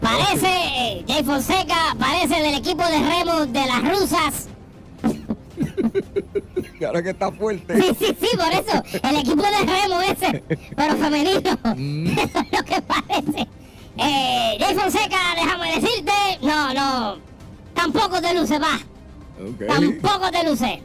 Parece, 0.00 0.46
eh, 0.48 1.04
Jay 1.08 1.24
Fonseca, 1.24 1.96
parece 1.98 2.40
del 2.42 2.54
equipo 2.56 2.84
de 2.86 2.98
remo 3.00 3.46
de 3.46 3.66
las 3.66 3.82
rusas. 3.82 4.48
Ahora 6.86 7.02
que 7.02 7.10
está 7.10 7.30
fuerte. 7.32 7.80
Sí, 7.80 7.96
sí, 7.98 8.16
sí, 8.20 8.36
por 8.36 8.52
eso. 8.52 9.00
El 9.02 9.16
equipo 9.16 9.42
de 9.42 9.58
remo 9.58 10.02
ese, 10.02 10.44
pero 10.76 10.96
femenino. 10.96 11.58
Mm. 11.76 12.06
Eso 12.18 12.38
es 12.38 12.58
lo 12.58 12.64
que 12.64 12.82
parece. 12.82 13.48
Eh, 13.96 14.56
Jay 14.58 14.74
Fonseca, 14.74 15.18
déjame 15.36 15.80
decirte, 15.80 16.12
no, 16.42 16.74
no, 16.74 17.18
tampoco 17.74 18.20
te 18.20 18.34
luce, 18.34 18.58
va. 18.58 18.80
Tampoco 19.68 20.30
te 20.30 20.48
luce. 20.48 20.82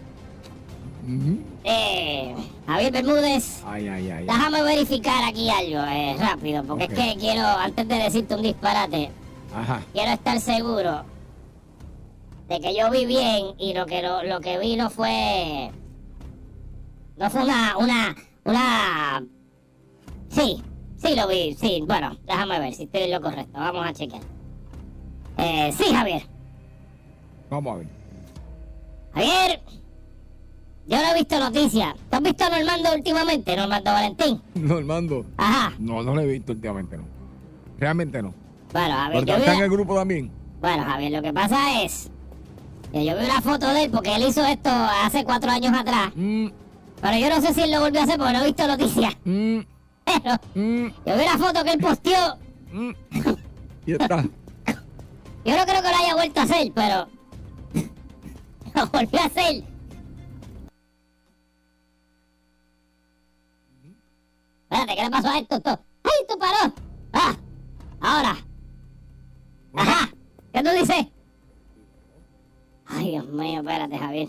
Eh, 1.63 2.35
Javier 2.67 2.91
Bermúdez. 2.91 3.63
Ay, 3.65 3.87
ay, 3.87 4.11
ay. 4.11 4.25
Déjame 4.25 4.61
verificar 4.61 5.23
aquí 5.23 5.49
algo 5.49 5.83
eh, 5.91 6.15
rápido, 6.19 6.63
porque 6.63 6.83
es 6.83 6.89
que 6.89 7.17
quiero, 7.19 7.45
antes 7.45 7.87
de 7.87 7.95
decirte 7.95 8.35
un 8.35 8.43
disparate, 8.43 9.09
Ajá. 9.55 9.81
quiero 9.91 10.11
estar 10.11 10.39
seguro 10.39 11.03
de 12.49 12.59
que 12.59 12.75
yo 12.75 12.89
vi 12.89 13.05
bien 13.05 13.53
y 13.59 13.73
lo 13.73 13.85
que 13.85 14.01
lo, 14.01 14.23
lo 14.23 14.41
que 14.41 14.57
vi 14.57 14.75
no 14.75 14.89
fue. 14.89 15.71
No 17.15 17.29
fue 17.29 17.43
una. 17.43 17.77
una. 17.77 18.15
una. 18.43 19.23
Sí, 20.29 20.63
sí 20.97 21.15
lo 21.15 21.27
vi, 21.27 21.53
sí. 21.53 21.83
Bueno, 21.85 22.17
déjame 22.25 22.59
ver 22.59 22.73
si 22.73 22.83
estoy 22.83 23.03
en 23.03 23.11
lo 23.11 23.21
correcto. 23.21 23.53
Vamos 23.53 23.85
a 23.85 23.93
chequear. 23.93 24.23
Eh, 25.37 25.71
sí, 25.77 25.93
Javier. 25.93 26.23
Vamos 27.51 27.73
a 27.73 27.77
ver. 27.77 27.87
Javier, 29.13 29.61
yo 30.87 30.97
no 30.97 31.11
he 31.11 31.13
visto 31.13 31.39
noticias. 31.39 31.93
¿Tú 32.09 32.15
has 32.15 32.21
visto 32.23 32.45
a 32.45 32.49
Normando 32.49 32.93
últimamente? 32.95 33.55
Normando 33.55 33.91
Valentín. 33.91 34.41
Normando. 34.55 35.25
Ajá. 35.37 35.75
No, 35.77 36.01
no 36.01 36.15
lo 36.15 36.21
he 36.21 36.25
visto 36.25 36.53
últimamente, 36.53 36.97
no. 36.97 37.03
Realmente 37.77 38.23
no. 38.23 38.33
Bueno, 38.73 38.95
Javier, 38.95 39.19
Porque 39.19 39.31
yo 39.31 39.37
vi 39.37 39.41
está 39.43 39.53
en 39.53 39.63
el 39.63 39.69
grupo 39.69 39.95
también. 39.95 40.31
Bueno, 40.59 40.83
Javier, 40.83 41.11
lo 41.11 41.21
que 41.21 41.31
pasa 41.31 41.83
es 41.83 42.11
que 42.91 43.05
yo 43.05 43.17
vi 43.17 43.25
una 43.25 43.41
foto 43.41 43.67
de 43.67 43.83
él 43.85 43.91
porque 43.91 44.15
él 44.15 44.23
hizo 44.27 44.43
esto 44.45 44.69
hace 44.69 45.23
cuatro 45.23 45.51
años 45.51 45.73
atrás. 45.77 46.11
Mm, 46.15 46.47
Pero 47.01 47.17
yo 47.17 47.29
no 47.29 47.41
sé 47.41 47.53
si 47.53 47.61
él 47.61 47.71
lo 47.71 47.81
volvió 47.81 48.01
a 48.01 48.03
hacer 48.03 48.17
porque 48.17 48.33
no 48.33 48.41
he 48.41 48.45
visto 48.47 48.67
noticias. 48.67 49.13
mm, 49.25 49.59
Pero 50.05 50.35
mm, 50.55 50.85
yo 51.05 51.17
vi 51.17 51.23
una 51.23 51.37
foto 51.37 51.63
que 51.63 51.71
él 51.71 51.79
posteó. 51.79 52.37
Y 53.85 53.93
está. 53.93 54.23
Yo 55.45 55.57
no 55.57 55.65
creo 55.65 55.81
que 55.81 55.89
lo 55.89 55.95
haya 55.97 56.15
vuelto 56.15 56.39
a 56.39 56.43
hacer, 56.43 56.71
pero 56.75 57.07
lo 58.75 58.87
volvió 58.87 59.19
a 59.21 59.25
hacer. 59.25 59.63
Espérate, 64.69 64.95
¿qué 64.95 65.03
le 65.03 65.09
pasó 65.09 65.27
a 65.29 65.39
esto? 65.39 65.55
esto? 65.55 65.79
¡Ay, 66.03 66.11
esto 66.21 66.37
paró! 66.37 66.73
¡Ah! 67.13 67.35
Ahora. 68.01 68.37
Ajá. 69.75 70.09
¿Qué 70.53 70.63
tú 70.63 70.69
dices? 70.71 71.05
Ay, 72.89 73.11
Dios 73.11 73.27
mío, 73.27 73.61
espérate, 73.61 73.97
Javier. 73.97 74.27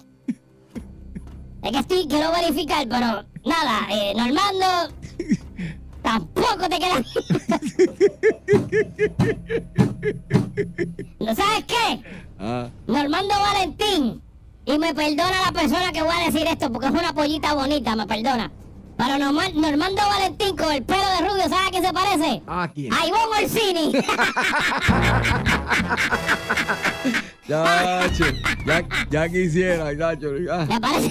Es 1.63 1.73
que 1.73 1.79
estoy, 1.79 2.07
quiero 2.09 2.31
verificar, 2.33 2.87
pero 2.89 3.25
nada, 3.45 3.87
eh, 3.91 4.13
Normando, 4.17 4.67
tampoco 6.03 6.69
te 6.69 6.79
queda. 6.79 7.03
¿No 11.21 11.35
sabes 11.35 11.65
qué? 11.67 12.03
Ah, 12.39 12.69
Normando 12.87 13.35
Valentín. 13.35 14.23
Y 14.67 14.79
me 14.79 14.95
perdona 14.95 15.47
la 15.47 15.53
persona 15.53 15.91
que 15.93 16.03
voy 16.03 16.15
a 16.15 16.27
decir 16.31 16.47
esto 16.47 16.71
porque 16.71 16.87
es 16.87 16.93
una 16.93 17.13
pollita 17.13 17.55
bonita, 17.55 17.97
me 17.97 18.07
perdona. 18.07 18.51
Pero 19.03 19.17
Norma- 19.19 19.49
Normando 19.55 20.03
Valentín 20.03 20.55
con 20.57 20.71
el 20.73 20.83
pelo 20.83 21.01
de 21.03 21.19
rubio, 21.27 21.49
¿sabes 21.49 21.69
a 21.69 21.71
qué 21.71 21.81
se 21.81 21.93
parece? 21.93 22.43
¿A 22.47 22.69
quién? 22.69 22.93
A 22.93 23.07
Ivonne 23.07 23.45
Orsini. 23.45 23.93
Ya, 27.49 28.07
ya, 28.65 28.85
ya 29.11 29.29
quisiera, 29.29 29.93
ya, 29.93 30.17
che, 30.17 30.45
ya. 30.45 30.67
Me 30.67 30.81
parece, 30.81 31.11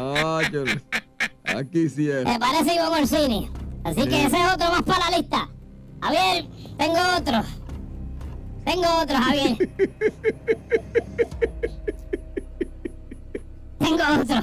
Ah, 0.00 0.40
che, 0.50 0.64
ya 1.46 1.64
quisiera. 1.70 2.24
me 2.28 2.38
parece 2.38 2.74
Ivonne 2.74 3.02
Orsini. 3.02 3.50
Así 3.84 4.02
que 4.08 4.24
ese 4.24 4.36
es 4.40 4.52
otro 4.54 4.70
más 4.72 4.82
para 4.82 5.08
la 5.10 5.18
lista. 5.18 5.48
Javier, 6.02 6.46
tengo 6.78 6.98
otro. 7.16 7.44
Tengo 8.64 8.88
otro, 9.02 9.16
Javier. 9.18 9.56
Tengo 13.78 14.02
otro. 14.20 14.40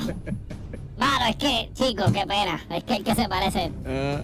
Claro, 0.98 1.26
es 1.30 1.36
que, 1.36 1.70
chicos, 1.74 2.12
qué 2.12 2.26
pena. 2.26 2.62
Es 2.70 2.84
que 2.84 2.96
el 2.96 3.04
que 3.04 3.16
se 3.16 3.28
parece. 3.28 3.72
Ah, 3.86 4.22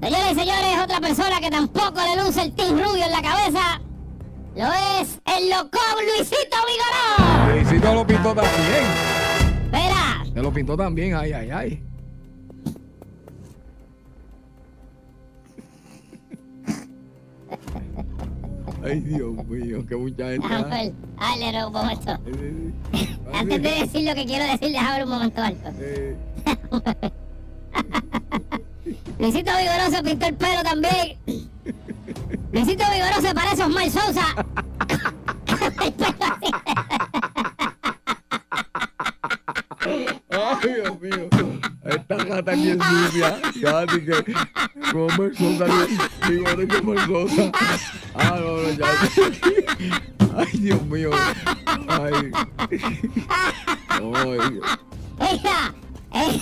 Señoras 0.00 0.32
y 0.32 0.34
señores, 0.34 0.78
otra 0.82 1.00
persona 1.00 1.40
que 1.40 1.50
tampoco 1.50 1.94
le 2.02 2.22
luce 2.22 2.42
el 2.42 2.52
team 2.54 2.72
rubio 2.78 3.04
en 3.04 3.12
la 3.12 3.22
cabeza. 3.22 3.80
Lo 4.54 4.66
es 5.00 5.18
el 5.36 5.50
loco 5.50 5.78
Luisito 6.18 6.56
Vigoró. 6.66 7.54
Luisito 7.54 7.94
lo 7.94 8.06
pintó 8.06 8.34
también. 8.34 8.84
Espera, 9.64 10.24
Se 10.34 10.42
lo 10.42 10.52
pintó 10.52 10.76
también, 10.76 11.14
ay, 11.14 11.32
ay, 11.32 11.50
ay. 11.50 11.82
Ay, 18.86 19.00
Dios 19.00 19.34
mío, 19.46 19.84
que 19.84 19.96
mucha 19.96 20.30
gente. 20.30 20.46
déjame 20.46 20.64
ah. 20.64 20.82
ver. 20.82 20.92
Dale, 21.40 21.66
un 21.66 21.72
momento. 21.72 22.12
Antes 23.34 23.62
de 23.62 23.70
decir 23.70 24.08
lo 24.08 24.14
que 24.14 24.24
quiero 24.26 24.44
decir, 24.44 24.70
déjame 24.70 25.02
un 25.02 25.10
momento 25.10 25.42
alto. 25.42 25.70
eh, 25.80 26.16
Luisito 29.18 29.50
Vigoró 29.58 29.90
se 29.90 30.02
pintó 30.02 30.26
el 30.26 30.34
pelo 30.34 30.62
también. 30.62 31.18
Luisito 31.26 31.50
Luisito 32.52 32.84
Vigoró 32.92 33.20
se 33.20 33.34
parece 33.34 33.62
a 33.62 33.66
Osmar 33.66 33.90
Sousa. 33.90 34.26
El 35.84 35.92
pelo 35.92 36.16
así. 36.20 36.50
Ay, 40.30 40.74
Dios 40.74 41.00
mío. 41.00 41.28
Gata 42.28 42.52
es 42.52 42.62
bien 42.62 42.78
sucia. 42.82 43.40
Ya, 43.60 43.78
así 43.80 44.00
que. 44.04 44.34
Como 44.92 45.22
el 45.24 45.36
sosa, 45.36 45.66
digo, 46.28 46.54
de 46.54 46.68
como 46.68 46.92
el 46.94 47.00
sosa. 47.06 47.52
Ah, 48.14 48.38
no, 48.40 48.56
no, 48.62 48.70
ya. 48.70 48.86
Ay, 50.36 50.58
Dios 50.58 50.82
mío. 50.86 51.10
Ay. 51.88 52.30
Ay. 53.88 54.60
Mira, 55.18 55.74
eh, 56.12 56.40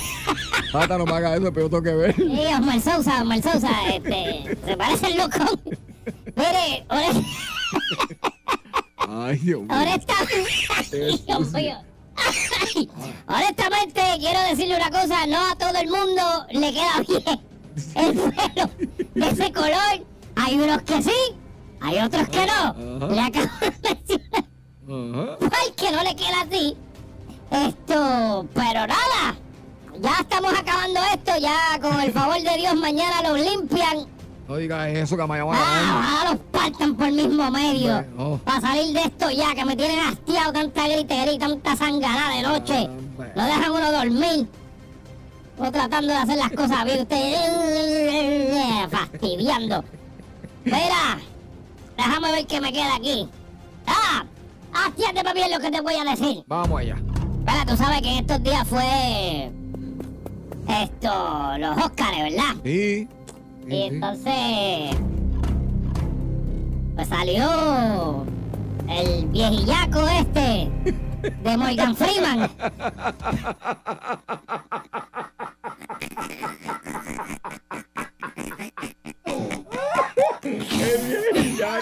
Gata, 0.73 0.99
no 0.99 1.05
me 1.07 1.13
haga 1.13 1.37
eso, 1.37 1.53
pero 1.53 1.69
tengo 1.69 1.83
que 1.83 1.93
ver. 1.95 2.15
sí, 2.17 2.23
Osmar 2.59 2.81
Sousa, 2.81 3.21
Osmar 3.23 3.43
Sousa, 3.43 3.71
este, 3.93 4.57
se 4.65 4.77
parece 4.77 5.07
al 5.07 5.17
loco. 5.17 5.61
Mire, 6.37 6.85
honest- 6.89 7.25
Ay, 9.09 9.37
Dios 9.39 9.63
mío. 9.63 9.69
honestamente, 9.71 10.47
ay, 10.77 11.23
Dios 11.27 11.53
mío. 11.53 11.77
Ay, 12.17 12.91
honestamente, 13.29 14.01
quiero 14.19 14.41
decirle 14.43 14.77
una 14.77 14.91
cosa, 14.91 15.27
no 15.27 15.39
a 15.51 15.57
todo 15.57 15.77
el 15.79 15.89
mundo 15.89 16.23
le 16.51 16.73
queda 16.73 17.01
bien 17.07 17.41
el 17.97 18.15
pelo 18.33 18.71
de 19.15 19.29
ese 19.29 19.53
color. 19.53 20.07
Hay 20.37 20.59
unos 20.59 20.83
que 20.83 21.03
sí, 21.03 21.37
hay 21.81 21.99
otros 21.99 22.29
que 22.29 22.47
no. 22.47 23.09
Le 23.09 23.21
acabo 23.21 23.47
de 23.61 23.73
mencionar 23.83 25.39
Ajá. 25.41 25.61
al 25.63 25.75
que 25.75 25.93
no 25.93 26.03
le 26.03 26.17
queda 26.17 26.41
así. 26.49 26.77
Esto, 27.51 28.47
pero 28.55 28.87
nada. 28.87 29.37
Ya 30.01 30.17
estamos 30.21 30.53
acabando 30.59 31.01
esto, 31.13 31.33
ya 31.41 31.79
con 31.81 32.01
el 32.01 32.13
favor 32.13 32.41
de 32.41 32.57
Dios 32.57 32.75
mañana 32.75 33.23
los 33.29 33.39
limpian. 33.41 34.07
No 34.49 34.57
digas 34.57 34.89
eso, 34.89 35.17
que 35.17 35.27
me 35.27 35.39
llaman. 35.39 35.57
Ah, 35.59 35.99
ojalá 35.99 36.31
los 36.33 36.41
partan 36.53 36.95
por 36.95 37.07
el 37.07 37.15
mismo 37.15 37.51
medio. 37.51 38.05
Bueno. 38.17 38.41
Para 38.45 38.61
salir 38.61 38.95
de 38.95 39.01
esto 39.01 39.31
ya, 39.31 39.55
que 39.55 39.65
me 39.65 39.75
tienen 39.75 39.99
hastiado 40.01 40.53
tanta 40.53 40.87
gritería 40.87 41.33
y 41.33 41.39
tanta 41.39 41.77
sanganada 41.77 42.37
de 42.37 42.43
noche. 42.43 42.79
Hombre. 42.85 43.33
No 43.35 43.45
dejan 43.47 43.71
uno 43.71 43.93
dormir. 43.93 44.49
O 45.57 45.71
tratando 45.71 46.13
de 46.13 46.19
hacer 46.19 46.37
las 46.37 46.51
cosas 46.51 46.85
bien. 46.85 47.01
Usted 47.01 48.91
fastidiando. 48.91 49.85
Mira, 50.65 51.19
déjame 51.97 52.33
ver 52.33 52.47
qué 52.47 52.61
me 52.61 52.73
queda 52.73 52.97
aquí. 52.97 53.29
Ah, 53.87 54.25
hastiate 54.73 55.23
bien 55.33 55.51
lo 55.51 55.59
que 55.59 55.71
te 55.71 55.81
voy 55.81 55.95
a 55.95 56.05
decir. 56.05 56.45
Vamos 56.47 56.81
allá. 56.81 56.97
Espera, 57.39 57.65
tú 57.67 57.77
sabes 57.77 58.03
que 58.03 58.11
en 58.11 58.19
estos 58.19 58.43
días 58.43 58.67
fue 58.69 59.53
esto, 60.69 61.59
los 61.59 61.77
Óscares, 61.85 62.33
¿verdad? 62.33 62.57
Sí. 62.65 63.09
Y 63.69 63.83
entonces, 63.83 64.97
pues 66.95 67.09
salió 67.09 68.25
el 68.89 69.27
viejillaco 69.27 70.09
este 70.09 70.71
de 71.43 71.57
Morgan 71.57 71.97
Freeman. 71.97 72.51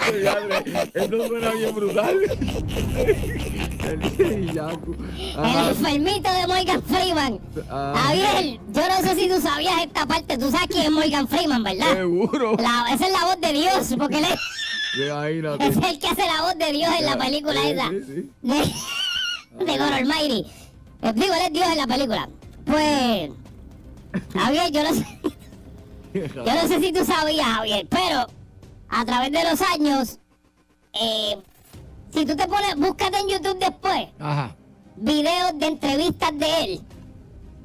Qué 0.05 0.11
bien, 0.11 0.23
ya, 0.23 0.63
ya, 0.65 1.01
Esto 1.03 1.27
suena 1.27 1.51
bien 1.51 1.75
brutal. 1.75 2.17
El 4.19 4.53
yaku. 4.53 4.95
El 5.17 5.39
Ajá. 5.39 5.69
enfermito 5.69 6.31
de 6.31 6.47
Morgan 6.47 6.83
Freeman. 6.83 7.39
Ah. 7.69 7.93
Javier, 7.95 8.59
yo 8.71 8.81
no 8.87 8.97
sé 9.07 9.15
si 9.15 9.29
tú 9.29 9.41
sabías 9.41 9.73
esta 9.83 10.05
parte. 10.05 10.37
Tú 10.37 10.49
sabes 10.51 10.67
quién 10.67 10.83
es 10.85 10.91
Morgan 10.91 11.27
Freeman, 11.27 11.63
¿verdad? 11.63 11.93
Seguro. 11.93 12.55
La- 12.57 12.85
esa 12.93 13.05
es 13.07 13.11
la 13.11 13.25
voz 13.25 13.41
de 13.41 13.53
Dios, 13.53 13.95
porque 13.97 14.19
él 14.19 14.25
es, 14.25 15.07
Imagínate. 15.07 15.67
es 15.67 15.75
el 15.77 15.99
que 15.99 16.07
hace 16.07 16.25
la 16.25 16.41
voz 16.43 16.57
de 16.57 16.71
Dios 16.71 16.89
en 16.99 17.05
la 17.05 17.17
película 17.17 17.61
Sí, 17.61 17.69
esa. 17.71 17.89
sí, 17.89 18.01
sí. 18.07 18.29
De, 18.41 19.65
de 19.65 19.77
God 19.77 19.87
Almighty. 19.93 20.45
Eh, 21.01 21.11
Digo, 21.15 21.33
él 21.33 21.41
es 21.47 21.53
Dios 21.53 21.67
en 21.69 21.77
la 21.77 21.87
película. 21.87 22.29
Pues, 22.65 23.29
Javier, 24.33 24.71
yo 24.71 24.83
no 24.83 24.93
sé. 24.93 25.05
Yo 26.13 26.43
no 26.53 26.67
sé 26.67 26.79
si 26.79 26.93
tú 26.93 27.03
sabías, 27.03 27.43
Javier, 27.47 27.87
pero 27.89 28.27
a 28.95 29.05
través 29.05 29.31
de 29.31 29.43
los 29.49 29.61
años, 29.61 30.19
eh, 30.93 31.37
si 32.13 32.25
tú 32.25 32.35
te 32.35 32.47
pones, 32.47 32.75
búscate 32.77 33.17
en 33.19 33.27
YouTube 33.29 33.57
después 33.59 34.07
Ajá. 34.19 34.55
videos 34.95 35.57
de 35.57 35.65
entrevistas 35.67 36.31
de 36.37 36.63
él, 36.63 36.81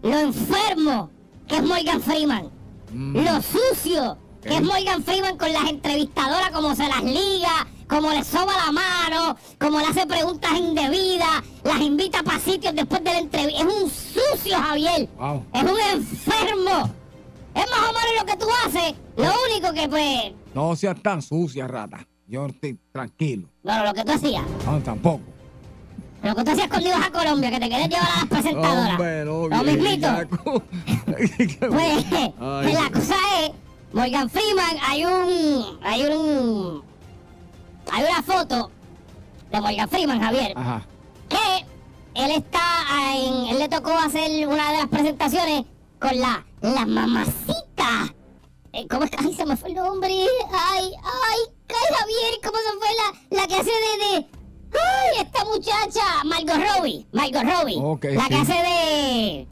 lo 0.03 0.19
enfermo 0.19 1.11
que 1.47 1.57
es 1.57 1.63
Morgan 1.63 2.01
Freeman, 2.03 2.51
Mm. 2.93 3.17
lo 3.19 3.43
sucio 3.43 4.17
que 4.43 4.55
es. 4.57 4.63
Morgan 4.63 5.03
Freeman 5.05 5.37
con 5.37 5.53
las 5.53 5.69
entrevistadoras, 5.69 6.51
como 6.53 6.75
se 6.75 6.89
las 6.89 7.03
liga, 7.05 7.67
como 7.87 8.11
le 8.13 8.25
soba 8.25 8.53
la 8.67 8.73
mano, 8.73 9.37
como 9.61 9.79
le 9.81 9.87
hace 9.87 10.07
preguntas 10.07 10.53
indebidas, 10.57 11.43
las 11.65 11.81
invita 11.81 12.23
para 12.23 12.39
sitios 12.39 12.75
después 12.75 13.03
de 13.05 13.13
la 13.13 13.19
entrevista. 13.19 13.61
Es 13.63 13.67
un 13.67 13.91
sucio, 13.91 14.57
Javier. 14.59 15.09
Wow. 15.19 15.45
Es 15.53 15.63
un 15.63 15.81
enfermo. 15.93 16.91
Es 17.55 17.67
más 17.71 17.81
o 17.81 17.93
menos 17.93 18.11
lo 18.21 18.25
que 18.27 18.37
tú 18.37 18.47
haces. 18.65 18.95
Lo 19.19 19.33
único 19.51 19.73
que, 19.75 19.89
pues. 19.89 20.33
No 20.55 20.75
seas 20.77 21.01
tan 21.03 21.21
sucia, 21.21 21.67
rata. 21.67 22.07
Yo 22.27 22.47
estoy 22.47 22.79
tranquilo. 22.93 23.49
Bueno, 23.63 23.85
lo 23.85 23.95
que 23.95 24.05
tú 24.05 24.13
hacías. 24.13 24.43
No, 24.65 24.79
tampoco. 24.81 25.21
Lo 26.23 26.35
que 26.35 26.45
tú 26.45 26.51
hacías 26.51 26.69
cuando 26.69 26.89
ibas 26.89 27.07
a 27.07 27.11
Colombia, 27.11 27.51
que 27.51 27.61
te 27.61 27.69
querías 27.69 27.89
llevar 27.89 28.09
a 28.11 28.17
las 28.17 28.27
presentadoras. 28.27 28.91
Hombre, 28.91 29.25
no, 29.25 29.49
lo 29.49 29.63
mismito. 29.65 30.09
Pues, 31.69 32.05
Ay. 32.41 32.73
la 32.73 32.91
cosa 32.93 33.15
es. 33.43 33.51
Morgan 33.93 34.29
Freeman, 34.29 34.77
hay 34.87 35.05
un. 35.05 35.79
Hay 35.83 36.03
un. 36.05 36.83
Hay 37.91 38.05
una 38.05 38.23
foto 38.23 38.71
de 39.51 39.61
Morgan 39.61 39.89
Freeman, 39.89 40.21
Javier. 40.21 40.53
Ajá. 40.55 40.83
que 41.29 41.67
él 42.15 42.31
está 42.33 42.61
en, 43.17 43.47
él 43.47 43.59
le 43.59 43.69
tocó 43.69 43.93
hacer 43.93 44.47
una 44.47 44.71
de 44.73 44.79
las 44.79 44.89
presentaciones 44.89 45.65
con 45.99 46.19
la, 46.21 46.45
la 46.61 46.85
mamacita. 46.87 48.15
Eh, 48.79 48.87
¿Cómo 48.89 49.05
es 49.05 49.11
que? 49.11 49.17
Ay, 49.21 49.35
se 49.35 49.45
me 49.47 49.57
fue 49.57 49.71
el 49.71 49.75
nombre. 49.77 50.09
Ay, 50.13 50.85
ay, 50.85 51.39
ay, 51.69 51.95
Javier, 51.99 52.41
¿cómo 52.45 52.59
se 52.59 52.79
fue 52.79 52.89
la, 52.95 53.41
la 53.43 53.47
que 53.49 53.55
hace 53.55 53.71
de, 53.71 54.19
de- 54.21 54.27
Ay, 54.71 55.23
esta 55.25 55.45
muchacha, 55.47 56.25
Margot 56.25 56.57
Robbie. 56.77 57.07
Margot 57.13 57.43
Robbie. 57.43 58.15
La 58.15 58.29
que 58.29 58.35
sí. 58.35 58.41
hace 58.41 58.53
de. 58.53 59.49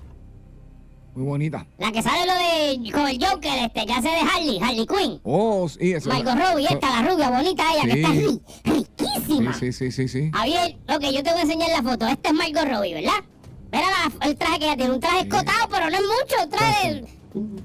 Muy 1.14 1.24
bonita. 1.24 1.66
La 1.78 1.90
que 1.90 2.02
sale 2.02 2.26
lo 2.26 2.34
de. 2.34 2.92
con 2.92 3.08
el 3.08 3.18
Joker, 3.24 3.58
este, 3.64 3.86
que 3.86 3.92
hace 3.92 4.08
de 4.10 4.18
Harley, 4.20 4.58
Harley 4.62 4.86
Quinn. 4.86 5.20
Oh, 5.24 5.66
sí, 5.68 5.92
eso. 5.92 6.10
Margot 6.10 6.34
Robbie, 6.34 6.66
esta, 6.70 7.02
la 7.02 7.08
rubia 7.10 7.30
bonita 7.30 7.64
ella, 7.74 7.82
que 7.94 8.00
está 8.02 8.08
ri- 8.10 8.42
riquísima. 8.64 9.54
Sí, 9.54 9.72
sí, 9.72 9.90
sí, 9.90 10.08
sí, 10.08 10.08
sí. 10.08 10.30
Javier, 10.32 10.76
ok, 10.88 11.02
yo 11.12 11.22
te 11.22 11.30
voy 11.30 11.38
a 11.38 11.42
enseñar 11.42 11.70
la 11.70 11.82
foto. 11.82 12.06
Este 12.06 12.28
es 12.28 12.34
Margot 12.34 12.64
Robbie, 12.68 12.94
¿verdad? 12.94 13.24
Mira 13.72 13.86
la- 13.90 14.26
el 14.26 14.36
traje 14.36 14.58
que 14.58 14.64
ella 14.66 14.76
tiene. 14.76 14.92
Un 14.92 15.00
traje 15.00 15.20
escotado, 15.20 15.68
pero 15.70 15.90
no 15.90 15.96
es 15.96 16.02
mucho. 16.02 16.44
Un 16.44 16.50
traje 16.50 17.04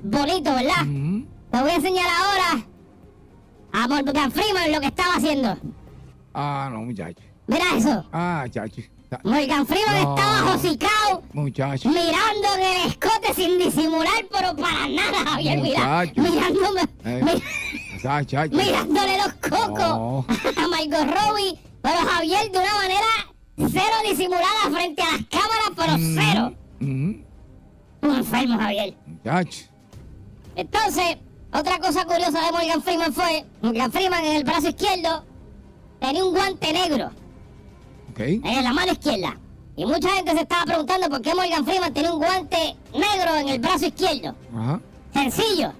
bonito, 0.04 0.56
¿verdad? 0.56 0.86
Te 1.52 1.62
voy 1.62 1.70
a 1.72 1.76
enseñar 1.76 2.08
ahora 2.10 2.66
a 3.74 3.88
Morgan 3.88 4.32
Freeman 4.32 4.72
lo 4.72 4.80
que 4.80 4.88
estaba 4.88 5.16
haciendo. 5.16 5.58
Ah, 6.34 6.70
no, 6.72 6.82
muchacho. 6.82 7.22
Mira 7.48 7.66
eso. 7.76 8.06
Ah, 8.14 8.46
chacho. 8.50 8.82
Ta- 9.10 9.20
Morgan 9.26 9.68
Freeman 9.68 10.04
No. 10.04 10.16
estaba 10.16 10.38
josicado, 10.54 11.24
Muchacho. 11.34 11.90
mirando 11.90 12.48
en 12.56 12.64
el 12.64 12.88
escote 12.88 13.34
sin 13.34 13.58
disimular, 13.58 14.26
pero 14.32 14.56
para 14.56 14.88
nada, 14.88 15.26
Javier. 15.32 15.60
Mira, 15.62 15.80
Muchacho. 16.06 16.22
mirándome, 16.22 16.82
Eh. 17.04 17.42
mirándole 18.52 19.18
los 19.18 19.34
cocos 19.34 19.78
No. 19.80 20.26
a 20.56 20.68
Margot 20.70 21.08
Robbie, 21.14 21.60
pero 21.82 21.98
Javier 21.98 22.50
de 22.52 22.60
una 22.60 22.74
manera 22.76 23.06
cero 23.58 23.96
disimulada 24.10 24.70
frente 24.72 25.02
a 25.02 25.12
las 25.12 25.26
cámaras, 25.26 25.72
pero 25.76 25.98
Mm. 25.98 26.16
cero. 26.18 26.54
Ujú. 26.80 27.26
Un 28.04 28.16
enfermo, 28.18 28.58
Javier. 28.58 28.96
Muchacho. 29.06 29.66
Entonces, 30.56 31.18
otra 31.54 31.80
cosa 31.80 32.06
curiosa 32.06 32.46
de 32.46 32.52
Morgan 32.52 32.82
Freeman 32.82 33.14
fue, 33.14 33.46
Morgan 33.62 33.92
Freeman 33.92 34.26
en 34.26 34.36
el 34.38 34.44
brazo 34.44 34.70
izquierdo 34.70 35.26
tenía 36.00 36.24
un 36.26 36.34
guante 36.34 36.74
negro 36.74 37.12
en 38.18 38.64
la 38.64 38.74
mano 38.74 38.92
izquierda. 38.92 39.38
Y 39.76 39.86
mucha 39.86 40.10
gente 40.10 40.32
se 40.34 40.42
estaba 40.42 40.66
preguntando 40.66 41.10
por 41.10 41.22
qué 41.22 41.34
Morgan 41.34 41.66
Freeman 41.66 41.94
tenía 41.94 42.14
un 42.14 42.20
guante 42.20 42.76
negro 42.94 43.36
en 43.38 43.50
el 43.50 43.60
brazo 43.60 43.86
izquierdo. 43.86 44.36
Ajá. 44.56 44.82
Sencillo. 45.14 45.74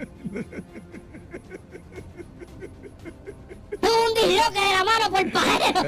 Un 3.93 4.13
disloque 4.15 4.59
de 4.59 4.71
la 4.73 4.83
mano 4.83 5.09
por 5.11 5.31
pajero. 5.31 5.81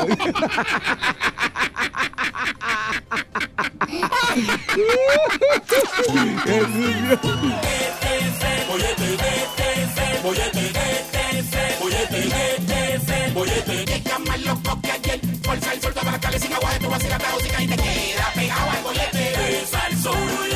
Llega 13.65 14.19
más 14.19 14.41
loco 14.41 14.79
que 14.81 14.91
ayer. 14.91 15.19
Por 15.43 15.59
para 15.59 16.39
sin 16.39 16.53
agua, 16.53 16.69
tú 16.79 16.89
vacilas 16.89 17.21
la 17.21 17.29
música 17.29 17.63
y 17.63 17.67
te 17.67 17.75
queda 17.75 18.31
pegado 18.33 18.71
al 18.71 18.83
bollete. 18.83 20.54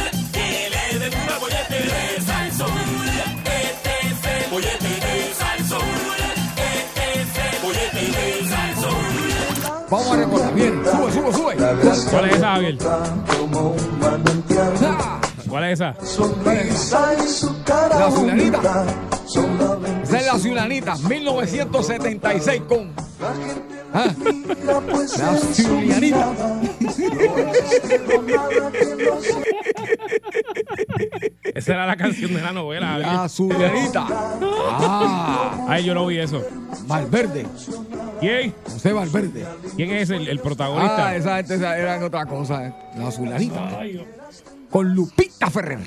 Vamos 9.90 10.12
a 10.12 10.16
recordar. 10.18 10.54
Bien, 10.54 10.82
sube, 10.86 11.12
sube, 11.12 11.34
sube. 11.34 11.56
¿Cuál 12.12 12.26
es 12.30 12.36
esa, 12.36 12.52
Javier? 12.54 12.78
¿Cuál 15.50 15.64
es 15.66 15.74
esa? 15.82 15.96
La 18.00 18.12
Zulanita. 18.12 18.86
Esa 20.04 20.18
es 20.20 20.26
la 20.26 20.40
Zulanita, 20.40 20.96
1976 20.98 22.62
con. 22.68 22.92
Ah, 23.92 24.06
La 25.18 25.38
Zulanita. 25.38 26.34
Esa 31.56 31.74
era 31.74 31.88
la 31.88 31.98
canción 31.98 32.34
de 32.34 32.42
la 32.42 32.52
novela. 32.52 32.98
La 32.98 33.30
Zulanita. 33.30 34.06
Ah, 34.10 35.66
Ay, 35.68 35.84
yo 35.86 35.94
no 35.94 36.06
vi 36.06 36.20
eso. 36.20 36.44
Valverde. 36.86 37.46
¿Quién? 38.20 38.54
José 38.66 38.94
Valverde. 38.94 39.46
¿Quién 39.76 39.92
es 39.92 40.10
el, 40.10 40.28
el 40.28 40.40
Ah, 40.40 40.44
protagonista? 40.44 41.16
esa 41.16 41.38
gente 41.38 41.56
esa 41.56 41.78
eran 41.78 42.04
otra 42.04 42.26
cosa. 42.26 42.68
eh. 42.68 42.74
La 42.98 43.12
Zulanita. 43.12 43.80
Ay. 43.80 44.06
Con 44.70 44.94
Lupita 44.94 45.50
Ferrer. 45.50 45.80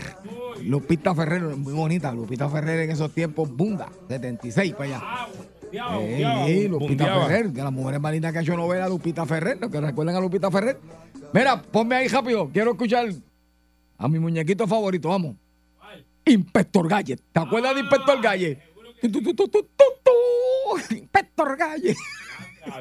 Lupita 0.62 1.14
Ferrer, 1.14 1.42
muy 1.42 1.72
bonita. 1.72 2.12
Lupita 2.12 2.48
Ferrer 2.48 2.80
en 2.80 2.90
esos 2.90 3.12
tiempos, 3.12 3.50
bunda. 3.54 3.88
76 4.08 4.72
para 4.74 4.84
allá. 4.84 5.02
Diablo, 5.70 6.00
Eh, 6.00 6.16
diablo, 6.16 6.46
sí, 6.46 6.68
Lupita. 6.68 7.04
Ferrer, 7.26 7.50
de 7.50 7.62
las 7.62 7.72
mujeres 7.72 8.00
más 8.00 8.12
lindas 8.12 8.32
que 8.32 8.38
ha 8.38 8.42
hecho 8.42 8.56
novela, 8.56 8.88
Lupita 8.88 9.24
Ferrer, 9.26 9.58
los 9.60 9.70
que 9.70 9.80
recuerdan 9.80 10.16
a 10.16 10.20
Lupita 10.20 10.50
Ferrer. 10.50 10.78
Mira, 11.32 11.60
ponme 11.62 11.96
ahí 11.96 12.08
rápido, 12.08 12.50
quiero 12.52 12.72
escuchar 12.72 13.06
a 13.98 14.08
mi 14.08 14.18
muñequito 14.18 14.66
favorito, 14.66 15.08
vamos. 15.08 15.36
Inspector 16.24 16.88
Galle. 16.88 17.16
¿Te 17.16 17.40
acuerdas 17.40 17.74
de 17.74 17.80
Inspector 17.80 18.20
Galle? 18.22 18.58
Tu, 19.00 19.10
tu, 19.10 19.34
tu. 19.34 19.66
Inspector 20.94 21.56
Galle. 21.56 21.96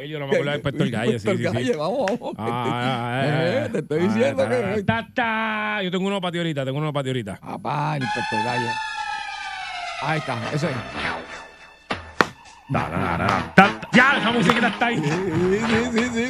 Yo 0.08 0.20
no 0.20 0.28
me 0.28 0.34
acuerdo 0.34 0.52
de 0.52 0.58
Inspector 0.58 0.90
Galle. 0.92 1.20
Sí, 1.20 1.30
sí, 1.32 1.38
sí. 1.38 1.44
Galle, 1.44 1.76
vamos, 1.76 2.06
vamos. 2.10 2.34
Ah, 2.38 3.22
Eh, 3.26 3.70
te 3.72 3.80
estoy 3.80 4.00
diciendo 4.08 4.48
que- 4.50 4.84
Ta, 4.84 5.08
ta. 5.14 5.82
Yo 5.84 5.92
tengo 5.92 6.08
uno 6.08 6.22
para 6.22 6.32
ti 6.32 6.38
ahorita, 6.40 6.66
tengo 6.66 6.78
uno 6.78 6.94
para 6.94 7.04
ti 7.04 7.10
ahorita. 7.10 7.36
Papá, 7.38 7.98
el 7.98 8.04
Inspector 8.04 8.44
Galle. 8.44 8.70
Ahí 10.04 10.18
está, 10.20 10.38
ese 10.54 10.68
es. 10.68 10.74
Ta. 13.56 13.80
Ya, 13.94 14.18
esa 14.18 14.32
musiquita 14.32 14.68
está 14.70 14.86
ahí. 14.88 14.98
Sí, 14.98 15.04
sí, 15.94 15.96
sí, 16.00 16.06
sí, 16.14 16.28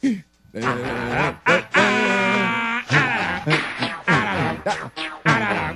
sí. 0.00 0.24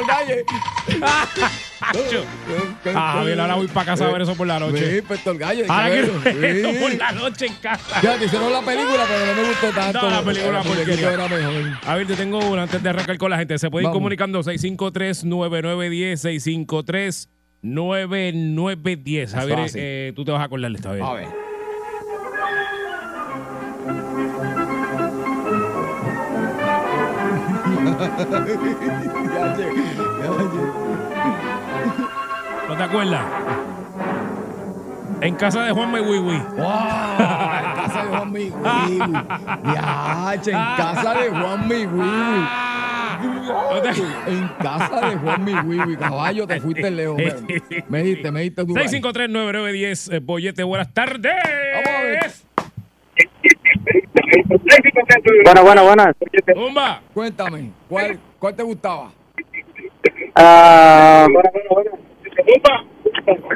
Inspector 0.00 0.06
Galle. 0.06 0.44
Ah, 2.94 3.12
Javier, 3.18 3.40
ahora 3.40 3.54
voy 3.56 3.66
para 3.68 3.86
casa 3.86 4.06
a 4.06 4.12
ver 4.12 4.22
eso 4.22 4.34
por 4.34 4.46
la 4.46 4.58
Sí, 4.58 4.64
noche. 4.64 4.96
Inspector 4.98 5.38
Galle. 5.38 5.64
Ahora 5.68 5.90
quiero 5.90 6.20
ver 6.20 6.44
eso 6.44 6.70
sí. 6.72 6.78
por 6.80 6.94
la 6.96 7.12
noche 7.12 7.46
en 7.46 7.54
casa. 7.54 8.00
Ya, 8.02 8.18
te 8.18 8.24
hicieron 8.26 8.52
la 8.52 8.60
película, 8.62 9.04
pero 9.08 9.26
no 9.26 9.34
me 9.42 9.48
gustó 9.48 9.70
tanto. 9.70 10.02
No, 10.02 10.10
la 10.10 10.22
película 10.22 10.62
porquería. 10.62 11.12
era 11.12 11.28
mejor. 11.28 11.78
A 11.86 11.94
ver, 11.96 12.06
te 12.06 12.16
tengo 12.16 12.38
una 12.38 12.62
antes 12.64 12.82
de 12.82 12.88
arrancar 12.88 13.18
con 13.18 13.30
la 13.30 13.38
gente. 13.38 13.58
Se 13.58 13.70
puede 13.70 13.86
ir 13.86 13.92
comunicando 13.92 14.40
653-9910, 14.42 17.26
653-9910. 17.62 19.30
Javier, 19.32 19.58
eh, 19.74 20.12
tú 20.14 20.24
te 20.24 20.30
vas 20.32 20.40
a 20.40 20.44
acordar 20.44 20.70
de 20.70 20.76
esta 20.76 20.92
vez. 20.92 21.02
A 21.02 21.12
ver. 21.14 21.47
¿No 32.68 32.76
te 32.76 32.82
acuerdas? 32.82 33.24
En 35.20 35.34
casa 35.34 35.62
de 35.64 35.72
Juan 35.72 35.92
Wiwi. 35.92 36.06
¡Wow! 36.20 36.32
En 36.58 37.74
casa 37.74 38.02
de 38.04 38.08
Juan 38.08 38.32
Wiwi. 38.32 38.52
Ya, 39.74 40.34
che, 40.40 40.50
en 40.52 40.56
casa 40.76 41.14
de 41.14 41.28
Juan 41.30 41.68
Wiwi. 41.70 41.98
¿No 43.18 43.82
te- 43.82 44.30
En 44.30 44.48
casa 44.60 45.00
de 45.08 45.16
Juan 45.16 45.44
Wiwi. 45.68 45.96
Caballo, 45.96 46.46
te 46.46 46.60
fuiste 46.60 46.90
lejos. 46.90 47.16
Me, 47.16 47.34
me 47.88 48.02
diste, 48.04 48.30
me 48.30 48.42
diste 48.42 48.60
ahí. 48.60 48.66
653-9910, 49.00 50.12
eh, 50.14 50.20
Bollete, 50.20 50.62
buenas 50.62 50.92
tardes. 50.94 51.34
Vamos 51.74 51.88
a 51.98 52.02
ver. 52.04 52.30
Bueno, 55.44 55.62
bueno, 55.62 55.84
buenas. 55.84 56.14
Zumba. 56.54 57.00
Cuéntame, 57.14 57.70
¿cuál, 57.88 58.18
cuál 58.38 58.54
te 58.56 58.62
gustaba? 58.62 59.10
Ah, 60.34 61.26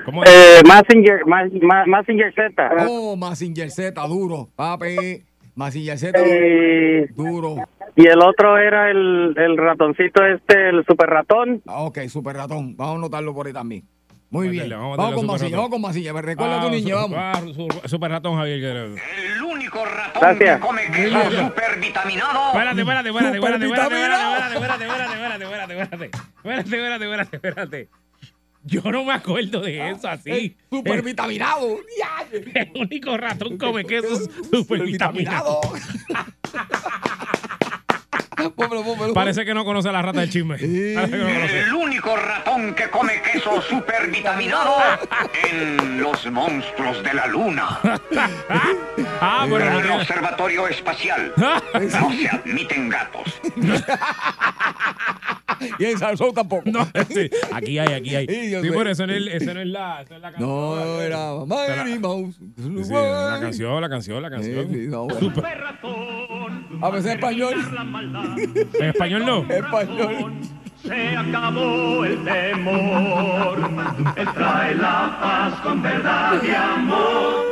¿Cómo 0.04 0.24
es? 0.24 0.30
eh, 0.30 0.62
Messenger, 0.66 1.26
Ma- 1.26 1.48
Ma- 1.62 1.84
Messenger 1.86 2.32
Z. 2.34 2.70
Oh, 2.88 3.16
Massinger 3.16 3.70
Z, 3.70 4.00
duro. 4.06 4.48
Papi, 4.56 5.22
Massinger 5.54 5.98
Z, 5.98 6.18
Eh, 6.24 7.06
duro. 7.14 7.56
y 7.96 8.06
el 8.06 8.20
otro 8.20 8.58
era 8.58 8.90
el, 8.90 9.34
el 9.36 9.56
ratoncito 9.56 10.24
este, 10.24 10.70
el 10.70 10.84
super 10.86 11.08
ratón. 11.08 11.62
Ah, 11.66 11.82
ok, 11.82 11.98
super 12.08 12.36
ratón. 12.36 12.76
Vamos 12.76 12.94
a 12.94 12.98
anotarlo 12.98 13.34
por 13.34 13.46
ahí 13.46 13.52
también. 13.52 13.84
Muy 14.32 14.48
a 14.48 14.50
bien. 14.50 14.70
vamos 14.70 14.98
a 14.98 15.14
con 15.14 15.26
Masilla, 15.26 15.56
vamos 15.56 15.70
con 15.70 15.80
Masilla. 15.82 16.12
Me 16.14 16.22
recuerda 16.22 16.58
Ah, 16.58 16.64
tu 16.64 16.70
niña, 16.70 16.94
su- 16.94 17.00
vamos. 17.00 17.18
ah, 17.20 17.42
su- 17.82 17.88
Super 17.88 18.10
ratón, 18.10 18.36
Javier. 18.36 18.64
El 18.64 19.42
único 19.42 19.84
ratón 19.84 20.20
Gracias. 20.22 20.56
que 20.60 20.66
come 20.66 20.82
queso 20.90 21.30
supervitaminado. 21.46 22.46
Espérate, 22.48 22.80
espérate, 22.80 23.08
espérate, 23.10 23.36
espérate, 23.36 23.64
espérate, 23.66 23.66
espérate, 23.66 23.66
Supervitaminado. 23.66 24.36
espérate, 24.36 24.54
espérate, 24.54 24.84
espérate, 24.84 25.44
espérate, 25.44 25.74
espérate, 25.74 25.74
espérate, 25.74 26.10
espérate, 26.42 26.76
espérate, 26.76 27.04
espérate, 27.04 27.36
espérate. 27.36 27.88
Yo 28.64 28.80
no 28.92 29.04
me 29.04 29.12
acuerdo 29.12 29.60
de 29.60 29.90
eso 29.90 30.08
así. 30.08 30.30
Eh, 30.30 30.56
super 30.70 31.02
vitaminado. 31.02 31.78
El 32.54 32.70
único 32.76 33.16
ratón 33.16 33.58
come 33.58 33.84
queso 33.84 34.16
super 34.52 34.82
vitaminado. 34.82 35.60
Pómelo, 38.50 38.82
pómelo. 38.84 39.14
Parece 39.14 39.44
que 39.44 39.54
no 39.54 39.64
conoce 39.64 39.90
la 39.92 40.02
rata 40.02 40.20
del 40.20 40.30
chisme. 40.30 40.56
No. 40.58 41.02
El 41.02 41.72
único 41.74 42.16
ratón 42.16 42.74
que 42.74 42.88
come 42.90 43.20
queso 43.22 43.60
supervitaminado 43.62 44.76
en 45.50 46.00
los 46.00 46.30
monstruos 46.30 47.02
de 47.02 47.14
la 47.14 47.26
luna. 47.26 47.78
Ah, 49.24 49.46
bueno, 49.48 49.64
no 49.66 49.70
Gran 49.78 49.82
tiene- 49.82 49.96
observatorio 50.00 50.68
espacial. 50.68 51.32
No 51.74 52.12
se 52.12 52.28
admiten 52.28 52.88
gatos. 52.88 53.40
Y 55.78 55.84
en 55.84 55.96
Salsón 55.98 56.34
tampoco. 56.34 56.62
No, 56.66 56.84
sí, 57.08 57.30
aquí 57.52 57.78
hay, 57.78 57.92
aquí 57.94 58.16
hay. 58.16 58.26
Sí, 58.26 58.50
Sí, 58.62 58.68
pero 58.76 58.90
eso 58.90 59.06
no 59.06 59.12
es, 59.12 59.26
eso 59.42 59.54
no 59.54 59.60
es 59.60 59.66
la, 59.68 60.02
eso 60.02 60.16
es 60.16 60.20
la 60.20 60.30
canción. 60.32 60.48
No, 60.50 61.00
era 61.00 61.84
Mighty 61.84 61.98
Mouse. 62.00 62.34
Sí, 62.56 62.92
la 62.92 63.38
canción, 63.40 63.80
la 63.80 63.88
canción, 63.88 64.22
la 64.22 64.30
canción. 64.30 64.68
sí, 64.72 64.86
no, 64.88 65.04
bueno. 65.04 65.32
A 66.82 66.90
veces 66.90 67.12
español. 67.14 67.54
En 68.36 68.84
español 68.84 69.26
no. 69.26 69.42
Español. 69.48 70.32
Se 70.82 71.16
acabó 71.16 72.04
el 72.04 72.24
temor, 72.24 73.70
Él 74.16 74.28
trae 74.34 74.74
la 74.74 75.18
paz 75.20 75.60
con 75.60 75.80
verdad 75.80 76.42
y 76.42 76.50
amor. 76.50 77.44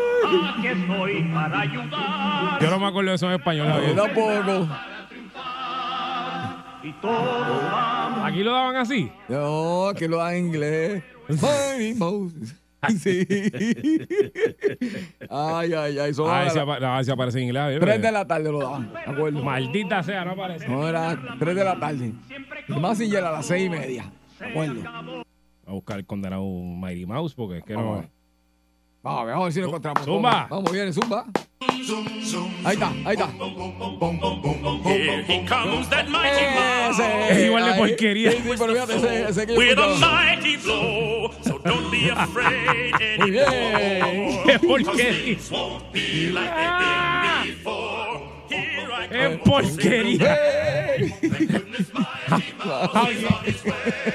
Aquí 0.58 0.66
estoy 0.66 1.22
para 1.32 1.60
ayudar 1.60 2.60
Yo 2.60 2.70
no 2.70 2.78
me 2.78 2.86
acuerdo 2.86 3.10
de 3.10 3.16
eso 3.16 3.26
en 3.26 3.32
español. 3.32 3.82
Yo 3.86 3.94
tampoco. 3.94 4.68
y. 6.82 6.94
Aquí 8.24 8.42
lo 8.42 8.52
daban 8.52 8.76
así. 8.76 9.12
No, 9.28 9.92
que 9.96 10.08
lo 10.08 10.18
da 10.18 10.34
en 10.34 10.46
inglés. 10.46 11.02
Sí. 13.00 13.26
Ay, 15.28 15.72
ay, 15.74 15.98
ay. 15.98 16.14
Son 16.14 16.28
Ah, 16.30 16.46
ese, 16.46 16.60
apa- 16.60 16.80
no, 16.80 16.98
ese 17.00 17.12
aparece 17.12 17.38
en 17.38 17.44
inglés. 17.44 17.62
Javier. 17.62 17.80
3 17.80 18.02
de 18.02 18.12
la 18.12 18.26
tarde 18.26 18.50
lo 18.50 18.58
daban. 18.60 18.92
¿De 18.92 18.98
acuerdo? 19.00 19.42
Maldita 19.44 20.02
sea, 20.02 20.24
no 20.24 20.30
aparece. 20.32 20.68
No, 20.68 20.88
era 20.88 21.18
3 21.38 21.54
de 21.56 21.64
la 21.64 21.78
tarde. 21.78 22.12
Y 22.68 22.72
más 22.80 22.98
si 22.98 23.08
llega 23.08 23.28
a 23.28 23.32
las 23.32 23.46
6 23.46 23.66
y 23.66 23.70
media. 23.70 24.10
¿De 24.38 24.46
acuerdo? 24.46 25.24
A 25.66 25.72
buscar 25.72 25.98
el 25.98 26.06
condenado 26.06 26.42
Mighty 26.44 27.06
Mouse 27.06 27.34
porque 27.34 27.58
es 27.58 27.64
que 27.64 27.74
Vamos 27.74 27.90
a 27.90 27.94
no. 27.96 28.00
ver. 28.02 28.10
Vamos 29.02 29.22
a 29.22 29.24
ver, 29.24 29.32
vamos 29.34 29.42
a 29.42 29.46
ver 29.46 29.52
si 29.54 29.60
lo 29.60 29.66
encontramos. 29.68 30.04
Zumba. 30.04 30.46
Vamos, 30.50 30.72
viene, 30.72 30.92
zumba. 30.92 31.24
Ahí 32.64 32.74
está, 32.74 32.92
ahí 33.04 33.14
está. 33.16 33.28
Here 34.84 35.22
he 35.26 35.46
comes 35.46 35.88
that 35.88 36.06
mighty 36.08 36.44
Ese, 36.90 37.30
Es 37.30 37.38
igual 37.46 37.64
de 37.64 37.72
porquería. 37.74 38.30
Sí, 38.32 38.38
sí, 38.42 38.50
pero 38.58 38.72
fíjate, 38.74 38.96
ese, 38.96 39.28
ese 39.30 39.46
que 39.46 39.52
yo 39.54 39.58
with 39.58 39.78
a 39.78 39.86
escuchaba. 39.86 40.22
mighty 40.24 40.56
blow. 40.58 41.30
So 41.42 41.58
don't 41.64 41.90
be 41.90 42.10
afraid 42.10 42.92
Muy 43.20 43.30
bien. 43.30 43.44
anymore. 43.48 44.42
¡Qué 44.46 44.58
porquería! 44.58 45.38
Won't 45.50 45.92
be 45.92 46.30
like 46.32 46.50
they've 46.54 46.78
been 46.80 47.56
before. 47.56 48.20
Here 48.50 48.92
I 48.92 49.08
¡Qué 49.08 49.38
porquería! 49.44 50.36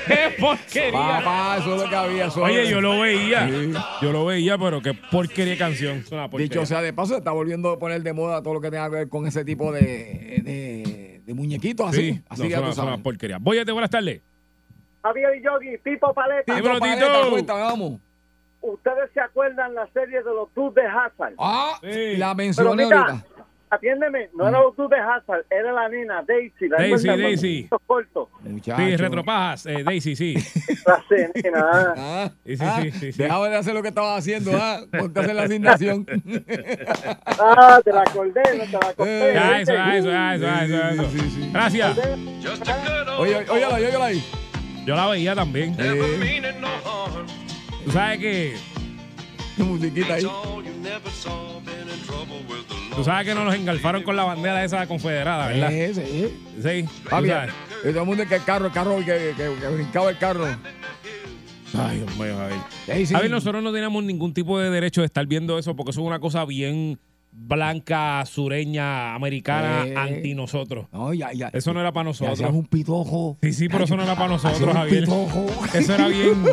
¡Qué 0.07 0.35
porquería! 0.39 0.91
Papá, 0.91 1.57
eso 1.59 1.75
es 1.75 1.81
lo 1.83 1.89
que 1.89 1.95
había. 1.95 2.25
eso 2.25 2.41
Oye, 2.43 2.69
yo 2.69 2.81
lo 2.81 2.99
veía. 2.99 3.47
Sí. 3.47 3.73
Yo 4.01 4.11
lo 4.11 4.25
veía, 4.25 4.57
pero 4.57 4.81
qué 4.81 4.93
porquería 4.93 5.53
de 5.53 5.57
canción. 5.57 5.97
Es 5.97 6.11
una 6.11 6.29
porquería. 6.29 6.53
Dicho 6.53 6.65
sea 6.65 6.81
de 6.81 6.93
paso, 6.93 7.13
se 7.13 7.17
está 7.19 7.31
volviendo 7.31 7.71
a 7.71 7.79
poner 7.79 8.01
de 8.03 8.13
moda 8.13 8.41
todo 8.41 8.55
lo 8.55 8.61
que 8.61 8.71
tenga 8.71 8.89
que 8.89 8.95
ver 8.95 9.09
con 9.09 9.27
ese 9.27 9.43
tipo 9.45 9.71
de, 9.71 9.81
de, 10.43 11.21
de 11.25 11.33
muñequitos 11.33 11.89
así. 11.89 12.13
Sí, 12.13 12.21
así 12.29 12.41
no, 12.43 12.47
que 12.47 12.51
ya 12.53 12.59
son, 12.73 12.75
tú 12.75 12.81
una 12.93 12.97
porquería. 13.03 13.37
Voyete, 13.39 13.71
buenas 13.71 13.89
tardes. 13.89 14.21
Javier 15.03 15.35
y 15.39 15.43
Yogi, 15.43 15.77
Pipo 15.83 16.13
Paleta. 16.13 16.55
Tito. 16.55 16.79
paleta, 16.79 17.53
vamos. 17.53 17.99
¿Ustedes 18.61 19.11
se 19.13 19.19
acuerdan 19.21 19.75
la 19.75 19.87
serie 19.93 20.17
de 20.17 20.23
los 20.33 20.51
Dukes 20.55 20.81
de 20.83 20.89
Hazard? 20.89 21.35
Ah, 21.37 21.77
Sí. 21.83 22.17
la 22.17 22.33
mencioné 22.33 22.83
ahorita. 22.83 23.23
Atiéndeme, 23.69 24.29
no 24.35 24.47
era 24.47 24.59
los 24.61 24.75
Dukes 24.75 24.97
de 24.97 25.03
Hazard, 25.03 25.45
era 25.49 25.71
la 25.71 25.89
nena 25.89 26.23
Daisy. 26.27 26.67
La 26.69 26.77
Daisy, 26.77 27.07
hermana, 27.07 27.23
Daisy. 27.27 27.69
Muchacho. 28.43 28.77
Sí, 28.83 28.95
retropajas, 28.97 29.65
eh, 29.65 29.83
Daisy, 29.83 30.15
sí. 30.15 30.35
La 30.85 31.03
nena. 31.09 31.93
Ah, 31.97 32.31
Sí, 32.45 32.57
sí, 32.57 32.63
ah, 32.65 32.79
sí, 32.81 32.91
sí. 32.91 33.11
Dejaba 33.23 33.49
de 33.49 33.55
hacer 33.55 33.73
lo 33.73 33.81
que 33.81 33.87
estaba 33.89 34.15
haciendo, 34.15 34.51
¿ah? 34.55 34.81
Ponte 34.97 35.19
a 35.19 35.23
hacer 35.23 35.35
la 35.35 35.43
asignación. 35.43 36.05
Ah, 37.37 37.79
te 37.83 37.91
la 37.91 38.01
acordé, 38.01 38.41
no 38.57 38.63
te 38.63 38.71
la 38.71 38.89
acordé. 38.89 39.33
Ya, 39.33 39.59
eso, 39.59 39.73
ya, 39.73 39.97
eso, 39.97 40.09
ya, 40.09 40.35
eso, 40.35 40.45
ya, 40.45 40.89
eso. 40.91 41.09
Sí, 41.09 41.19
sí. 41.29 41.49
Gracias. 41.51 41.97
Oye, 43.17 43.45
óyala, 43.49 43.75
óyala 43.75 44.05
ahí. 44.05 44.23
Yo 44.85 44.95
la 44.95 45.07
veía 45.07 45.35
también. 45.35 45.75
Eh, 45.79 46.53
Tú 47.83 47.91
sabes 47.91 48.19
que. 48.19 48.55
musiquita 49.57 50.15
ahí. 50.15 50.25
Tú 52.95 53.03
sabes 53.03 53.27
que 53.27 53.35
nos 53.35 53.45
los 53.45 53.55
engalfaron 53.55 54.03
con 54.03 54.15
la 54.15 54.23
bandera 54.23 54.63
esa 54.63 54.87
confederada, 54.87 55.47
¿verdad? 55.47 55.71
Eh, 55.71 55.93
sí. 55.93 56.33
Sí. 56.61 56.83
tú 57.03 57.09
Papi, 57.09 57.27
y 57.27 57.89
todo 57.89 57.99
el 58.01 58.05
mundo 58.05 58.23
que 58.27 58.35
el 58.35 58.43
carro, 58.43 58.67
el 58.67 58.71
carro, 58.71 58.97
que, 58.99 59.33
que, 59.35 59.53
que 59.59 59.67
brincaba 59.67 60.09
el 60.09 60.17
carro. 60.17 60.45
Ay, 61.77 61.97
Dios 61.97 62.15
mío, 62.17 62.37
Javier. 62.37 62.59
Sí, 62.85 63.05
sí. 63.05 63.13
Javier, 63.13 63.31
nosotros 63.31 63.61
no 63.61 63.73
teníamos 63.73 64.03
ningún 64.03 64.33
tipo 64.33 64.57
de 64.59 64.69
derecho 64.69 65.01
de 65.01 65.07
estar 65.07 65.25
viendo 65.27 65.59
eso 65.59 65.75
porque 65.75 65.91
eso 65.91 66.01
es 66.01 66.07
una 66.07 66.19
cosa 66.19 66.45
bien 66.45 66.97
blanca, 67.37 68.25
sureña, 68.25 69.13
americana, 69.13 69.85
Eh. 69.85 69.93
anti 69.95 70.33
nosotros. 70.33 70.87
No, 70.91 71.13
ya, 71.13 71.31
ya. 71.33 71.49
Eso 71.53 71.73
no 71.73 71.79
era 71.81 71.91
para 71.91 72.05
nosotros. 72.05 72.33
hacías 72.39 72.51
un 72.51 72.65
pitojo. 72.65 73.37
Sí, 73.43 73.53
sí, 73.53 73.69
pero 73.69 73.83
eso 73.83 73.95
no 73.95 74.03
era 74.03 74.15
para 74.15 74.29
nosotros, 74.29 74.61
un 74.61 74.73
Javier. 74.73 75.03
pitojo. 75.03 75.45
Eso 75.73 75.93
era 75.93 76.07
bien. 76.07 76.43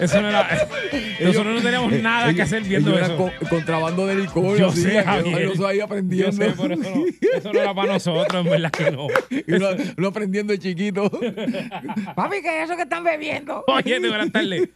Eso 0.00 0.22
no 0.22 0.28
era. 0.28 0.48
Nosotros 1.20 1.54
no 1.56 1.60
teníamos 1.60 1.92
nada 1.94 2.24
que 2.26 2.30
Ellos- 2.32 2.46
hacer 2.46 2.62
viendo 2.62 2.90
ellos 2.92 3.02
eso. 3.10 3.16
co- 3.18 3.30
contrabando 3.50 4.06
de 4.06 4.14
licor. 4.14 4.56
Yo 4.56 4.68
así, 4.68 4.82
sé, 4.82 5.02
Javier. 5.02 5.52
Yo 5.54 5.66
ahí 5.66 5.78
Yo 5.78 5.84
aprendiendo. 5.84 6.32
sé, 6.32 6.52
pero 6.58 6.74
eso 6.74 6.90
no, 6.94 7.04
eso 7.38 7.52
no 7.52 7.60
era 7.60 7.74
para 7.74 7.92
nosotros, 7.92 8.44
en 8.46 8.50
verdad 8.50 8.70
que 8.70 8.90
no. 8.90 9.06
Uno 9.98 10.08
aprendiendo 10.08 10.52
de 10.54 10.58
chiquito. 10.58 11.10
Papi, 12.14 12.40
¿qué 12.40 12.58
es 12.62 12.64
eso 12.64 12.76
que 12.76 12.82
están 12.84 13.04
bebiendo? 13.04 13.62
Oye, 13.66 13.98
buenas 13.98 14.32
tardes. 14.32 14.68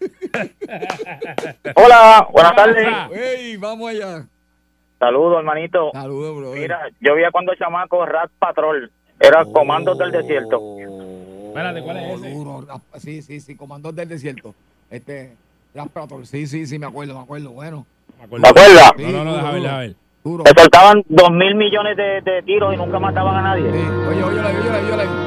Hola, 1.77 2.29
buenas 2.33 2.55
tardes. 2.57 2.87
Ah, 2.91 3.09
¡Ey, 3.15 3.57
vamos 3.57 3.89
allá! 3.91 4.27
Saludos, 5.05 5.39
hermanito. 5.39 5.91
Saludos, 5.93 6.37
bro. 6.37 6.53
Mira, 6.53 6.89
yo 7.01 7.15
vi 7.15 7.23
cuando 7.31 7.55
chamaco 7.57 8.07
Rat 8.07 8.31
Patrol. 8.39 8.91
Era 9.21 9.45
Comandos 9.45 9.99
del 9.99 10.11
Desierto. 10.11 10.63
Espérate, 11.49 11.83
¿cuál 11.83 11.97
es 11.99 12.19
ese? 12.23 12.31
Duro, 12.35 12.63
rap- 12.67 12.81
sí, 12.97 13.21
sí, 13.21 13.41
sí, 13.41 13.55
Comandante 13.55 14.01
del 14.01 14.09
Desierto. 14.09 14.55
Este, 14.91 15.37
Rap 15.75 15.89
Patrol. 15.89 16.25
Sí, 16.27 16.47
sí, 16.47 16.67
sí, 16.67 16.79
me 16.79 16.87
acuerdo, 16.87 17.15
me 17.15 17.21
acuerdo. 17.21 17.51
Bueno, 17.51 17.85
Me 18.19 18.25
acuerdo. 18.25 18.45
¿Te 18.45 18.49
acuerdas? 18.49 18.93
Sí, 18.97 19.03
No, 19.13 19.25
no, 19.25 19.35
déjame 19.37 19.53
ver, 19.53 19.63
déjame 19.63 19.87
ver. 19.89 19.97
duro. 20.25 20.45
Le 20.45 20.53
soltaban 20.63 21.03
dos 21.07 21.31
mil 21.31 21.55
millones 21.55 21.97
de, 21.99 22.21
de 22.23 22.43
tiros 22.43 22.73
y 22.73 22.77
nunca 22.79 22.99
mataban 22.99 23.37
a 23.37 23.43
nadie. 23.43 23.71
Sí, 23.71 23.79
oye, 24.09 24.23
oye, 24.25 24.41
oye, 24.41 24.71
oye, 24.71 24.93
oye. 24.95 25.24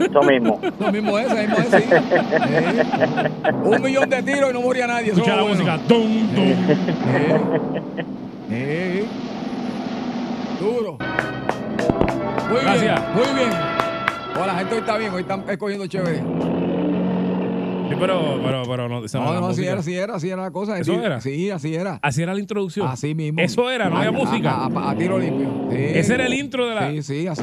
Eso 0.00 0.22
mismo. 0.22 0.60
Lo 0.80 0.92
mismo 0.92 1.18
es, 1.18 1.28
lo 1.28 1.36
mismo 1.36 1.56
es, 1.58 1.68
sí. 1.70 1.88
Un 3.64 3.82
millón 3.82 4.08
de 4.10 4.22
tiros 4.22 4.50
y 4.50 4.52
no 4.52 4.60
moría 4.62 4.86
nadie. 4.86 5.12
Escucha 5.12 5.36
la 5.36 5.42
bueno. 5.42 5.54
música. 5.56 5.78
Dum, 5.88 6.34
dum. 6.34 6.44
Eh, 7.08 7.40
eh. 8.50 9.04
Duro. 10.60 10.98
Muy 12.50 12.60
Gracias. 12.60 12.82
bien, 12.82 12.94
muy 13.14 13.34
bien. 13.44 13.50
Oh, 14.40 14.46
la 14.46 14.54
gente 14.58 14.74
hoy 14.74 14.80
está 14.80 14.96
bien, 14.98 15.12
hoy 15.12 15.22
están 15.22 15.44
escogiendo 15.48 15.86
chévere. 15.86 16.18
Sí, 17.88 17.94
pero, 18.00 18.40
pero, 18.42 18.62
pero 18.68 18.88
no, 18.88 19.04
esa 19.04 19.18
no, 19.18 19.24
No, 19.26 19.30
era 19.32 19.40
no, 19.40 19.46
así 19.48 19.64
era, 19.64 19.78
así 19.80 19.94
era, 19.94 20.14
así 20.16 20.28
era 20.28 20.42
la 20.42 20.50
cosa. 20.50 20.78
¿Eso 20.78 20.92
Sí, 20.92 20.98
era? 21.02 21.20
Sí, 21.20 21.50
así 21.50 21.74
era. 21.74 21.98
Así 22.02 22.22
era 22.22 22.34
la 22.34 22.40
introducción. 22.40 22.86
Así 22.88 23.14
mismo. 23.14 23.40
Eso 23.40 23.70
era, 23.70 23.88
no 23.88 23.96
había 23.98 24.10
música. 24.12 24.50
A, 24.50 24.66
a- 24.66 24.90
a 24.90 24.94
tiro 24.96 25.18
limpio. 25.18 25.48
Sí. 25.70 25.76
Ese 25.78 26.14
era 26.14 26.26
el 26.26 26.34
intro 26.34 26.66
de 26.68 26.74
la. 26.74 26.90
Sí, 26.90 27.02
sí, 27.02 27.26
así. 27.26 27.42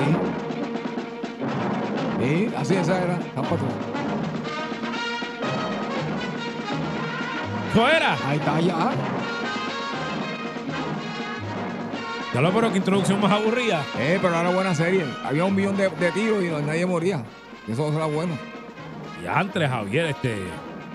Sí, 2.23 2.49
así 2.57 2.75
esa 2.75 3.03
era. 3.03 3.19
Tan 3.19 3.43
patrón. 3.43 3.69
Eso 7.71 7.89
era. 7.89 8.13
Ahí 8.29 8.37
está, 8.37 8.61
ya. 8.61 8.91
Ya 12.33 12.41
lo 12.41 12.51
pero 12.51 12.71
que 12.71 12.77
introducción 12.77 13.19
más 13.19 13.31
aburrida. 13.31 13.83
Eh, 13.99 14.17
pero 14.21 14.39
era 14.39 14.49
buena 14.49 14.73
serie. 14.73 15.03
Había 15.23 15.45
un 15.45 15.53
millón 15.53 15.75
de, 15.77 15.89
de 15.89 16.11
tiros 16.11 16.43
y 16.43 16.47
nadie 16.65 16.85
moría. 16.85 17.23
Eso 17.67 17.93
era 17.93 18.05
bueno. 18.05 18.37
Y 19.23 19.27
antes, 19.27 19.69
Javier, 19.69 20.05
este. 20.05 20.37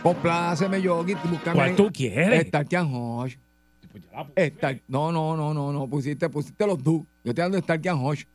Compláceme, 0.02 0.80
Yogi. 0.80 1.14
Búscame. 1.14 1.54
¿Cuál 1.56 1.76
tú 1.76 1.90
quieres? 1.92 2.46
Starkian 2.48 2.88
Hodge. 2.92 3.38
Pues. 3.92 4.04
Star- 4.52 4.80
no, 4.88 5.12
no, 5.12 5.36
no, 5.36 5.52
no, 5.54 5.72
no. 5.72 5.86
Pusiste, 5.86 6.28
pusiste 6.28 6.66
los 6.66 6.82
dos. 6.82 7.02
Yo 7.24 7.30
estoy 7.30 7.42
dando 7.42 7.58
Starkian 7.58 7.98
Hodge. 7.98 8.26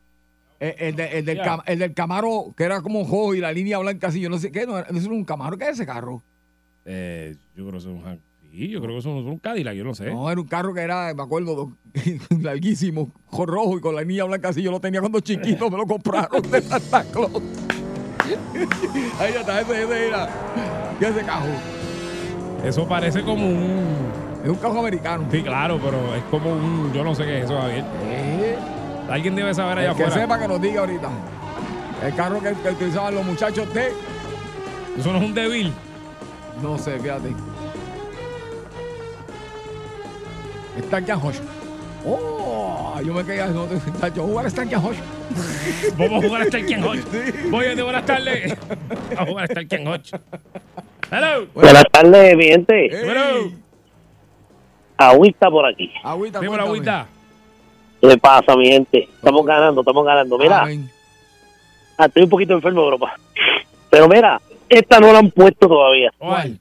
El, 0.60 0.74
el, 0.78 0.96
de- 0.96 1.18
el 1.18 1.24
del 1.24 1.38
cam- 1.40 1.62
el 1.66 1.78
del 1.78 1.94
Camaro, 1.94 2.54
que 2.56 2.64
era 2.64 2.80
como 2.80 3.00
rojo 3.00 3.34
y 3.34 3.40
la 3.40 3.52
línea 3.52 3.78
blanca 3.78 4.06
así. 4.08 4.20
Yo 4.20 4.30
no 4.30 4.38
sé 4.38 4.50
qué. 4.52 4.66
No, 4.66 4.78
eso 4.78 4.88
era 4.92 5.08
un 5.10 5.24
Camaro. 5.24 5.58
¿Qué 5.58 5.64
es 5.64 5.70
ese 5.72 5.86
carro? 5.86 6.22
Eh, 6.84 7.34
yo 7.56 7.62
creo 7.66 7.72
que 7.72 7.78
es 7.78 7.84
un. 7.86 8.02
Sí, 8.52 8.68
yo 8.68 8.80
creo 8.80 8.92
que 8.92 8.98
es 8.98 9.04
un 9.06 9.38
Cadillac, 9.38 9.74
yo 9.74 9.82
no 9.84 9.94
sé. 9.94 10.10
No, 10.12 10.30
era 10.30 10.40
un 10.40 10.46
carro 10.46 10.72
que 10.72 10.80
era, 10.80 11.12
me 11.12 11.22
acuerdo, 11.22 11.54
do- 11.56 11.72
larguísimo, 12.40 13.10
rojo 13.32 13.78
y 13.78 13.80
con 13.80 13.94
la 13.96 14.02
línea 14.02 14.24
blanca 14.24 14.50
así. 14.50 14.62
Yo 14.62 14.70
lo 14.70 14.80
tenía 14.80 15.00
cuando 15.00 15.18
chiquito, 15.20 15.68
me 15.70 15.76
lo 15.76 15.86
compraron 15.86 16.42
de 16.50 16.62
Santa 16.62 17.02
Claus. 17.04 17.32
Ahí 19.18 19.32
está, 19.38 19.60
ese, 19.60 19.82
ese 19.82 20.06
era. 20.08 20.28
¿Qué 20.98 21.06
es 21.06 21.16
ese 21.16 21.26
carro? 21.26 21.46
Eso 22.64 22.86
parece 22.88 23.22
como 23.22 23.46
un. 23.46 23.84
Es 24.42 24.48
un 24.50 24.56
carro 24.56 24.80
americano. 24.80 25.26
Sí, 25.30 25.42
claro, 25.42 25.78
pero 25.82 26.14
es 26.14 26.22
como 26.24 26.52
un. 26.52 26.92
Yo 26.92 27.02
no 27.04 27.14
sé 27.14 27.24
qué 27.24 27.38
es 27.40 27.44
eso, 27.46 27.58
Javier. 27.60 27.84
Eh, 28.04 28.56
Alguien 29.08 29.36
debe 29.36 29.54
saber 29.54 29.78
allá 29.78 29.90
el 29.90 29.96
que 29.96 30.04
afuera. 30.04 30.22
sepa 30.22 30.38
que 30.38 30.48
nos 30.48 30.60
diga 30.60 30.80
ahorita. 30.80 31.08
El 32.04 32.14
carro 32.14 32.40
que, 32.40 32.52
que 32.54 32.68
utilizaban 32.70 33.14
los 33.14 33.24
muchachos 33.24 33.72
de. 33.74 33.92
Eso 34.98 35.12
no 35.12 35.18
es 35.18 35.24
un 35.24 35.34
débil. 35.34 35.72
No 36.62 36.78
sé, 36.78 36.98
fíjate. 36.98 37.34
Stankian 40.86 41.20
Hodge. 41.20 41.40
Oh, 42.06 43.00
yo 43.02 43.14
me 43.14 43.24
quedé 43.24 43.46
no 43.48 43.64
te 43.64 43.80
yo 44.14 44.24
jugar 44.24 44.46
a 44.46 44.50
Stankian 44.50 44.84
Hodge. 44.84 44.98
Vamos 45.96 46.24
a 46.24 46.26
jugar 46.26 46.42
hasta 46.42 46.58
el 46.58 46.66
Ken 46.66 46.84
Hodge. 46.84 47.02
Voy 47.50 47.66
a 47.66 47.82
buenas 47.82 48.04
tardes. 48.04 48.56
A 49.16 49.24
jugar 49.24 49.44
hasta 49.44 49.60
el 49.60 49.68
Ken 49.68 49.86
Hodge. 49.86 50.12
Hello. 51.10 51.46
Buenas 51.54 51.84
tardes, 51.90 52.36
mi 52.36 52.44
gente. 52.44 52.86
Ey, 52.86 53.08
Hello. 53.08 53.50
Agüita 54.96 55.50
por 55.50 55.66
aquí. 55.66 55.90
Agüita, 56.02 56.38
cuéntame. 56.38 56.62
agüita. 56.62 57.06
¿Qué 58.04 58.10
le 58.10 58.18
pasa, 58.18 58.54
mi 58.54 58.66
gente? 58.66 59.04
Estamos 59.04 59.46
ganando, 59.46 59.80
estamos 59.80 60.04
ganando. 60.04 60.36
Mira, 60.36 60.66
ah, 61.96 62.04
estoy 62.04 62.24
un 62.24 62.28
poquito 62.28 62.52
enfermo, 62.52 62.86
bro. 62.86 62.98
pa. 62.98 63.14
Pero 63.88 64.08
mira, 64.08 64.38
esta 64.68 65.00
no 65.00 65.10
la 65.10 65.20
han 65.20 65.30
puesto 65.30 65.66
todavía. 65.66 66.10
¿Cuál? 66.18 66.58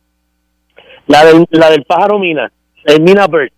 La 1.08 1.26
del, 1.26 1.46
la 1.50 1.70
del 1.70 1.84
pájaro 1.84 2.18
Mina. 2.18 2.50
El 2.86 3.02
Mina 3.02 3.28
Bird. 3.28 3.52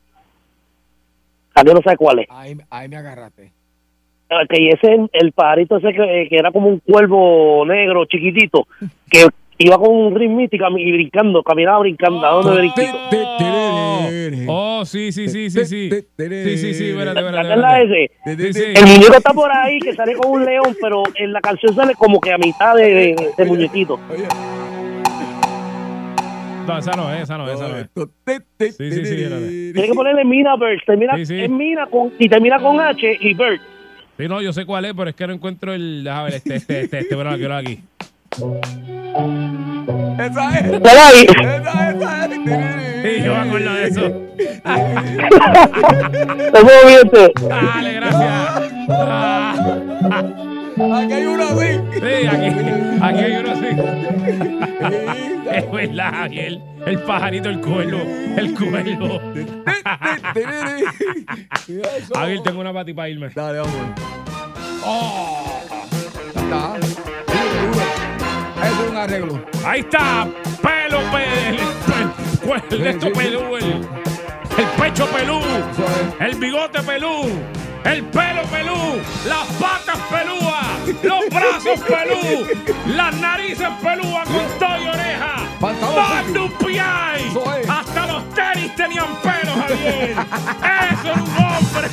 Alguien 1.54 1.76
no 1.76 1.82
sabe 1.84 1.98
cuál 1.98 2.20
es. 2.20 2.28
Ahí, 2.32 2.58
ahí 2.72 2.90
me 2.90 2.98
agarraste. 2.98 3.52
Ah, 4.32 4.46
Que 4.50 4.70
ese 4.70 4.96
es 4.96 5.02
el 5.14 5.32
pajarito 5.32 5.78
ese 5.78 5.94
que, 5.94 6.26
que 6.28 6.38
era 6.38 6.52
como 6.52 6.70
un 6.70 6.80
cuervo 6.80 7.66
negro 7.68 8.06
chiquitito. 8.06 8.68
Que 9.12 9.28
iba 9.58 9.78
con 9.78 9.90
un 9.90 10.16
ritmito 10.16 10.56
y, 10.56 10.60
cami- 10.60 10.82
y 10.86 10.92
brincando, 10.92 11.42
caminaba 11.44 11.80
brincando. 11.80 12.26
¿A 12.26 12.32
dónde 12.32 12.60
brinquito? 12.60 12.98
Oh, 14.48 14.84
sí, 14.86 15.12
sí, 15.12 15.28
sí, 15.30 15.50
sí, 15.50 15.66
sí. 15.66 15.90
Sí, 15.90 16.58
sí, 16.58 16.74
sí, 16.74 16.90
espérate, 16.90 17.22
¿Te 17.22 17.28
espérate. 18.48 18.74
El 18.80 18.86
muñeco 18.86 19.16
está 19.18 19.34
por 19.34 19.52
ahí, 19.52 19.80
que 19.80 19.94
sale 19.94 20.14
con 20.16 20.32
un 20.32 20.46
león, 20.46 20.76
pero 20.82 21.04
en 21.16 21.32
la 21.34 21.42
canción 21.42 21.74
sale 21.76 21.94
como 21.96 22.20
que 22.20 22.32
a 22.34 22.38
mitad 22.38 22.76
de, 22.76 22.84
de- 22.94 23.30
de 23.38 23.46
muñequito. 23.46 24.00
Oye, 24.10 24.28
No, 26.68 26.78
esa 26.80 26.92
no 26.94 27.14
es, 27.14 27.22
esa 27.24 27.38
no 27.38 27.48
es, 27.48 27.54
esa 27.56 27.68
no 27.68 27.78
es. 27.78 27.88
Sí, 28.76 28.92
sí, 28.92 29.06
sí. 29.06 29.16
Tienes 29.74 29.90
que 29.90 29.94
ponerle 29.96 30.26
Mina 30.26 30.56
Bird. 30.56 30.80
Termina, 30.86 31.16
Sí, 31.16 31.26
sí. 31.28 31.40
Es 31.40 31.50
Mina 31.50 31.86
con, 31.88 32.12
y 32.18 32.28
termina 32.28 32.60
con 32.60 32.80
H 32.80 33.18
y 33.22 33.34
Bird. 33.36 33.60
Sí, 34.18 34.28
no, 34.28 34.42
yo 34.42 34.52
sé 34.54 34.66
cuál 34.66 34.86
es, 34.86 34.94
pero 34.94 35.10
es 35.10 35.16
que 35.16 35.28
no 35.28 35.34
encuentro 35.34 35.74
el. 35.74 36.04
Déjame 36.04 36.24
ver, 36.26 36.34
este, 36.36 36.56
este, 36.56 36.82
este, 36.82 37.00
este, 37.00 37.16
bueno, 37.16 37.32
aquí, 37.32 37.46
aquí. 37.46 37.80
Esa 40.20 40.60
es. 40.60 40.82
Dale 40.82 41.00
ahí. 41.00 41.24
Esa, 41.24 41.92
esa 41.92 42.26
es. 42.26 42.32
Sí, 43.06 43.12
yo 43.24 43.32
me 43.34 43.40
acuerdo 43.40 43.74
de 43.74 43.88
eso. 43.88 44.06
¿Cómo 46.54 46.72
viste? 46.86 47.32
Dale, 47.48 47.94
gracias. 47.94 48.34
Aquí 50.76 51.14
hay 51.14 51.26
uno 51.26 51.44
así. 51.44 51.80
sí, 51.94 52.28
aquí, 52.28 52.48
aquí 53.02 53.20
hay 53.20 53.36
uno 53.38 53.52
así. 53.52 53.68
Es 55.56 55.72
verdad, 55.72 56.12
Javier. 56.12 56.60
El 56.86 57.00
pajarito, 57.04 57.48
el 57.50 57.62
cuervo. 57.62 58.02
El 58.36 58.54
cuervo. 58.54 59.22
Javier, 62.14 62.44
tengo 62.44 62.60
una 62.60 62.74
para 62.74 62.84
ti 62.84 62.94
para 62.94 63.08
irme. 63.08 63.30
Dale, 63.30 63.60
vamos. 63.60 63.74
Oh. 64.84 65.62
Un 68.90 68.98
arreglo. 68.98 69.42
Ahí 69.66 69.80
está. 69.82 70.28
Pelo, 70.62 71.00
pelo. 71.12 71.62
El, 72.72 72.82
el, 72.82 72.88
esto 72.88 73.12
pelú. 73.14 73.56
El, 73.56 73.88
el 74.58 74.68
pecho 74.78 75.08
pelú. 75.08 75.40
El 76.20 76.36
bigote 76.36 76.82
pelú. 76.84 77.32
El 77.84 78.04
pelo 78.06 78.42
pelú. 78.44 79.02
Las 79.28 79.48
patas 79.60 80.00
pelúas. 80.10 81.04
Los 81.04 81.30
brazos 81.30 81.80
pelú. 81.82 82.48
Las 82.88 83.16
narices 83.16 83.70
pelúas 83.82 84.28
con 84.28 84.60
todo 84.60 84.84
y 84.84 84.88
oreja. 84.88 85.36
Pantalón. 85.60 86.06
Hasta 87.70 88.08
los 88.08 88.30
tenis 88.34 88.76
tenían 88.76 89.08
pelo, 89.22 89.54
Javier. 89.54 90.16
Eso 90.92 91.12
es 91.12 91.18
un 91.22 91.30
hombre. 91.38 91.90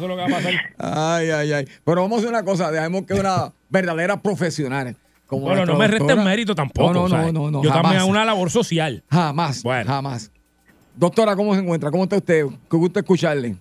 No 0.00 0.08
lo 0.08 0.16
que 0.16 0.22
va 0.22 0.26
a 0.28 0.40
pasar. 0.40 0.52
Ay, 0.78 1.30
ay, 1.30 1.52
ay. 1.52 1.64
Pero 1.84 2.02
vamos 2.02 2.16
a 2.16 2.20
hacer 2.20 2.28
una 2.30 2.44
cosa. 2.44 2.70
Dejemos 2.70 3.02
que 3.06 3.14
una 3.14 3.52
verdadera 3.68 4.20
profesional. 4.20 4.96
Como 5.26 5.42
Bueno, 5.46 5.64
no 5.64 5.76
me 5.76 5.86
doctora- 5.88 6.24
mérito 6.24 6.54
tampoco. 6.54 6.92
No, 6.92 7.02
no, 7.02 7.08
¿sabes? 7.08 7.32
no, 7.32 7.50
no, 7.50 7.62
Yo 7.62 7.70
jamás. 7.70 7.82
también 7.82 8.00
hago 8.00 8.10
una 8.10 8.24
labor 8.24 8.50
social. 8.50 9.02
Jamás. 9.10 9.62
Bueno. 9.62 9.88
Jamás. 9.90 10.32
Doctora, 10.96 11.36
¿cómo 11.36 11.54
se 11.54 11.60
encuentra? 11.60 11.90
¿Cómo 11.90 12.02
está 12.02 12.16
usted? 12.16 12.46
Qué 12.70 12.76
gusto 12.76 12.98
escucharle. 12.98 13.54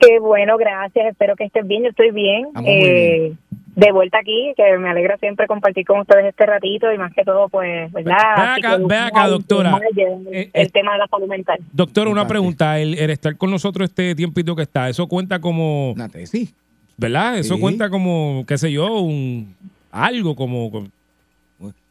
Qué 0.00 0.18
bueno, 0.20 0.56
gracias. 0.56 1.06
Espero 1.10 1.34
que 1.36 1.44
estén 1.44 1.68
bien. 1.68 1.82
Yo 1.82 1.88
estoy 1.90 2.10
bien. 2.10 2.46
Estamos 2.46 2.62
muy 2.70 2.72
Eh, 2.72 3.32
De 3.78 3.92
vuelta 3.92 4.18
aquí, 4.18 4.52
que 4.56 4.76
me 4.78 4.88
alegra 4.90 5.16
siempre 5.18 5.46
compartir 5.46 5.86
con 5.86 6.00
ustedes 6.00 6.24
este 6.26 6.46
ratito 6.46 6.92
y 6.92 6.98
más 6.98 7.12
que 7.14 7.22
todo, 7.22 7.48
pues, 7.48 7.92
¿verdad? 7.92 8.56
Ve 8.58 8.66
acá, 8.66 8.76
ve 9.24 9.30
doctora. 9.30 9.78
El, 9.96 10.26
Eh, 10.34 10.50
el 10.52 10.66
eh, 10.66 10.70
tema 10.70 10.92
de 10.94 10.98
la 10.98 11.06
salud 11.06 11.28
mental. 11.28 11.58
Doctor, 11.72 12.08
una 12.08 12.26
pregunta. 12.26 12.80
El, 12.80 12.98
el 12.98 13.10
estar 13.10 13.36
con 13.36 13.52
nosotros 13.52 13.88
este 13.88 14.16
tiempito 14.16 14.56
que 14.56 14.62
está, 14.62 14.88
¿eso 14.88 15.06
cuenta 15.06 15.40
como, 15.40 15.92
Una 15.92 16.08
tesis. 16.08 16.52
verdad? 16.96 17.38
Eso 17.38 17.54
Sí. 17.54 17.60
cuenta 17.60 17.88
como, 17.88 18.44
qué 18.48 18.58
sé 18.58 18.72
yo, 18.72 19.00
un 19.00 19.54
algo 19.92 20.34
como 20.34 20.70
como 20.72 20.88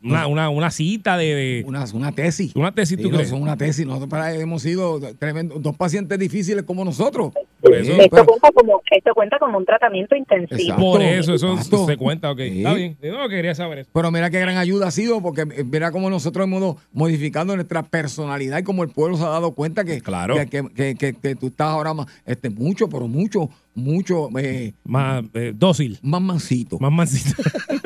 una, 0.01 0.27
una, 0.27 0.49
una 0.49 0.71
cita 0.71 1.17
de, 1.17 1.35
de- 1.35 1.63
Una, 1.65 1.85
una 1.93 2.11
tesis. 2.11 2.55
una 2.55 2.71
tesis, 2.73 2.97
Sí, 2.97 3.03
¿tú 3.03 3.09
no, 3.09 3.15
crees? 3.17 3.29
son 3.29 3.41
una 3.41 3.57
tesis. 3.57 3.85
Nosotros 3.85 4.09
para- 4.09 4.33
hemos 4.33 4.61
sido 4.61 4.99
tremendos, 5.17 5.61
dos 5.61 5.75
pacientes 5.75 6.19
difíciles 6.19 6.63
como 6.63 6.83
nosotros. 6.85 7.33
Por 7.61 7.73
eso. 7.73 7.91
Esto 7.93 8.07
pero- 8.11 8.25
cuenta 8.25 8.51
como 8.51 8.81
esto 8.91 9.13
cuenta 9.15 9.39
como 9.39 9.57
un 9.57 9.65
tratamiento 9.65 10.15
intensivo. 10.15 10.59
Exacto. 10.59 10.81
Por 10.81 11.01
eso, 11.01 11.33
eso 11.33 11.53
Exacto. 11.53 11.85
se 11.87 11.97
cuenta, 11.97 12.31
ok. 12.31 12.39
Sí. 12.39 12.57
Está 12.59 12.73
bien. 12.75 12.97
No, 13.01 13.27
quería 13.29 13.55
saber 13.55 13.79
eso. 13.79 13.89
Pero 13.93 14.11
mira 14.11 14.29
qué 14.29 14.39
gran 14.39 14.57
ayuda 14.57 14.87
ha 14.87 14.91
sido, 14.91 15.21
porque 15.21 15.41
eh, 15.41 15.63
mira 15.63 15.91
cómo 15.91 16.09
nosotros 16.09 16.45
hemos 16.45 16.59
ido 16.59 16.77
modificando 16.93 17.55
nuestra 17.55 17.83
personalidad 17.83 18.59
y 18.59 18.63
como 18.63 18.83
el 18.83 18.89
pueblo 18.89 19.17
se 19.17 19.23
ha 19.23 19.29
dado 19.29 19.51
cuenta 19.53 19.83
que, 19.85 20.01
Claro. 20.01 20.35
que, 20.35 20.45
que- 20.47 20.69
que- 20.73 20.95
que- 20.95 21.13
que 21.13 21.35
tú 21.35 21.47
estás 21.47 21.67
ahora 21.67 21.93
más, 21.93 22.07
este, 22.25 22.49
mucho, 22.49 22.87
pero 22.89 23.07
mucho, 23.07 23.49
mucho 23.73 24.29
eh, 24.39 24.73
Más 24.83 25.23
eh, 25.33 25.53
dócil, 25.55 25.97
más 26.03 26.21
mansito. 26.21 26.77
más 26.79 26.91
mansito. 26.91 27.41
Espero 27.41 27.81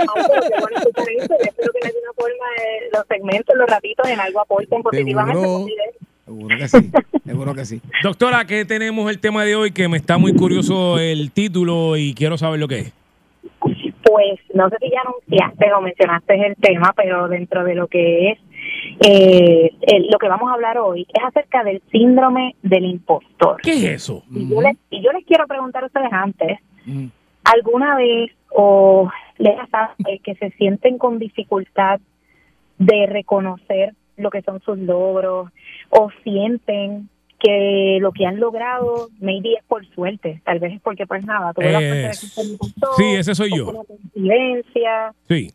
que 1.74 1.82
de 1.82 1.88
alguna 1.88 2.14
forma 2.16 2.46
eh, 2.58 2.90
los 2.94 3.04
segmentos, 3.08 3.56
los 3.58 3.70
ratitos 3.70 4.08
en 4.10 4.20
algo 4.20 4.42
aporten 4.42 4.82
positivamente. 4.82 5.48
Seguro. 6.26 6.58
que 6.58 6.68
sí, 6.68 6.92
seguro 7.26 7.54
que 7.56 7.66
sí. 7.66 7.82
Doctora, 8.04 8.46
¿qué 8.46 8.64
tenemos 8.66 9.10
el 9.10 9.20
tema 9.20 9.44
de 9.44 9.56
hoy? 9.56 9.72
Que 9.72 9.88
me 9.88 9.98
está 9.98 10.18
muy 10.18 10.34
curioso 10.34 11.00
el 11.00 11.32
título 11.32 11.98
y 11.98 12.14
quiero 12.14 12.38
saber 12.38 12.60
lo 12.60 12.68
que 12.68 12.80
es. 12.80 12.94
Pues 14.04 14.40
no 14.54 14.70
sé 14.70 14.76
si 14.82 14.90
ya 14.92 15.02
anunciaste 15.06 15.74
o 15.74 15.82
mencionaste 15.82 16.48
el 16.48 16.56
tema, 16.58 16.94
pero 16.96 17.28
dentro 17.28 17.64
de 17.64 17.76
lo 17.76 17.88
que 17.88 18.32
es 18.32 18.40
eh, 19.04 19.72
el- 19.82 20.08
lo 20.12 20.18
que 20.20 20.28
vamos 20.28 20.50
a 20.50 20.54
hablar 20.54 20.78
hoy 20.78 21.08
es 21.14 21.24
acerca 21.24 21.64
del 21.64 21.82
síndrome 21.92 22.56
del 22.62 22.86
impostor. 22.86 23.60
¿Qué 23.62 23.72
es 23.74 23.84
eso? 23.84 24.24
Y 24.32 24.50
yo, 24.50 24.62
les, 24.62 24.78
y 24.90 25.02
yo 25.04 25.12
les 25.12 25.26
quiero 25.26 25.48
preguntar 25.48 25.84
a 25.84 25.88
ustedes 25.88 26.12
antes. 26.12 26.60
¿alguna 27.44 27.96
vez 27.96 28.32
o 28.54 29.10
les 29.38 29.58
ha 29.60 29.66
pasado 29.68 29.96
que 30.24 30.36
se 30.36 30.52
sienten 30.52 30.98
con 30.98 31.18
dificultad 31.20 32.00
de 32.78 33.08
reconocer 33.08 33.94
lo 34.22 34.30
que 34.30 34.42
son 34.42 34.62
sus 34.62 34.78
logros 34.78 35.50
o 35.90 36.10
sienten 36.24 37.10
que 37.40 37.98
lo 38.00 38.12
que 38.12 38.26
han 38.26 38.40
logrado 38.40 39.10
maybe 39.20 39.54
es 39.54 39.64
por 39.66 39.86
suerte, 39.88 40.42
tal 40.46 40.60
vez 40.60 40.74
es 40.74 40.82
porque 40.82 41.08
pues 41.08 41.26
nada, 41.26 41.54
tuve 41.54 41.72
la 41.72 41.80
suerte 41.80 42.38
de 42.44 42.58
que 42.58 42.64
sí, 42.98 43.16
ese 43.16 43.36
soy 43.36 43.50
yo. 43.58 43.70
una 43.70 43.84
coincidencia, 43.84 45.14
Sí. 45.28 45.52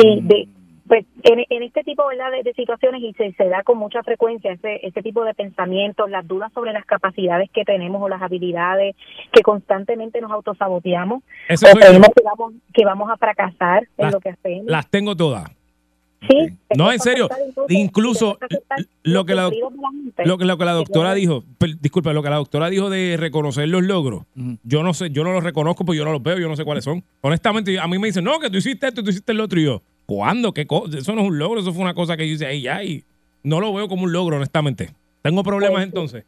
Sí, 0.00 0.18
de, 0.22 0.48
pues 0.86 1.04
en, 1.22 1.44
en 1.48 1.62
este 1.62 1.82
tipo 1.82 2.06
¿verdad? 2.06 2.30
De, 2.30 2.42
de 2.42 2.52
situaciones 2.54 3.02
y 3.02 3.12
se, 3.14 3.32
se 3.32 3.48
da 3.48 3.62
con 3.62 3.78
mucha 3.78 4.02
frecuencia 4.02 4.52
ese, 4.52 4.86
ese 4.86 5.02
tipo 5.02 5.24
de 5.24 5.34
pensamientos, 5.34 6.08
las 6.10 6.26
dudas 6.26 6.52
sobre 6.52 6.72
las 6.72 6.84
capacidades 6.84 7.50
que 7.50 7.64
tenemos 7.64 8.00
o 8.02 8.08
las 8.08 8.22
habilidades 8.22 8.94
que 9.32 9.42
constantemente 9.42 10.20
nos 10.20 10.30
autosaboteamos 10.30 11.22
o 11.22 11.76
creemos 11.78 12.08
que 12.14 12.22
vamos, 12.22 12.54
que 12.72 12.84
vamos 12.84 13.10
a 13.10 13.16
fracasar 13.16 13.86
en 13.98 14.10
lo 14.10 14.20
que 14.20 14.30
hacemos. 14.30 14.66
Las 14.66 14.88
tengo 14.88 15.16
todas. 15.16 15.55
Sí, 16.28 16.56
No, 16.76 16.90
en 16.92 17.00
serio. 17.00 17.28
incluso- 17.68 18.38
lo 19.02 19.24
que 19.24 19.34
la-. 19.34 19.50
Lo 20.24 20.38
que, 20.38 20.44
lo 20.46 20.56
que 20.58 20.64
la 20.64 20.72
doctora 20.72 21.12
dijo, 21.14 21.44
per- 21.58 21.78
disculpa, 21.78 22.12
lo 22.12 22.22
que 22.22 22.30
la 22.30 22.36
doctora 22.36 22.70
dijo 22.70 22.88
de 22.88 23.16
reconocer 23.18 23.68
los 23.68 23.82
logros, 23.82 24.22
yo 24.62 24.82
no 24.82 24.94
sé, 24.94 25.10
yo 25.10 25.24
no 25.24 25.32
los 25.32 25.44
reconozco 25.44 25.84
porque 25.84 25.98
yo 25.98 26.04
no 26.04 26.12
los 26.12 26.22
veo, 26.22 26.38
yo 26.38 26.48
no 26.48 26.56
sé 26.56 26.64
cuáles 26.64 26.84
son. 26.84 27.04
Honestamente, 27.20 27.78
a 27.78 27.86
mí 27.86 27.98
me 27.98 28.06
dicen, 28.08 28.24
no, 28.24 28.38
que 28.38 28.48
tú 28.50 28.56
hiciste 28.58 28.88
esto, 28.88 29.02
tú 29.04 29.10
hiciste 29.10 29.32
el 29.32 29.40
otro, 29.40 29.60
y 29.60 29.64
yo, 29.64 29.82
¿cuándo? 30.06 30.52
¿Qué? 30.54 30.62
Eso 30.62 31.14
no 31.14 31.20
es 31.22 31.28
un 31.28 31.38
logro, 31.38 31.60
eso 31.60 31.72
fue 31.72 31.82
una 31.82 31.94
cosa 31.94 32.16
que 32.16 32.26
yo 32.26 32.34
hice 32.34 32.46
ahí 32.46 32.62
ya, 32.62 32.82
y 32.82 33.04
no 33.42 33.60
lo 33.60 33.72
veo 33.74 33.88
como 33.88 34.04
un 34.04 34.12
logro, 34.12 34.36
honestamente. 34.36 34.90
Tengo 35.22 35.42
problemas 35.42 35.76
Pues, 35.76 35.84
entonces. 35.86 36.24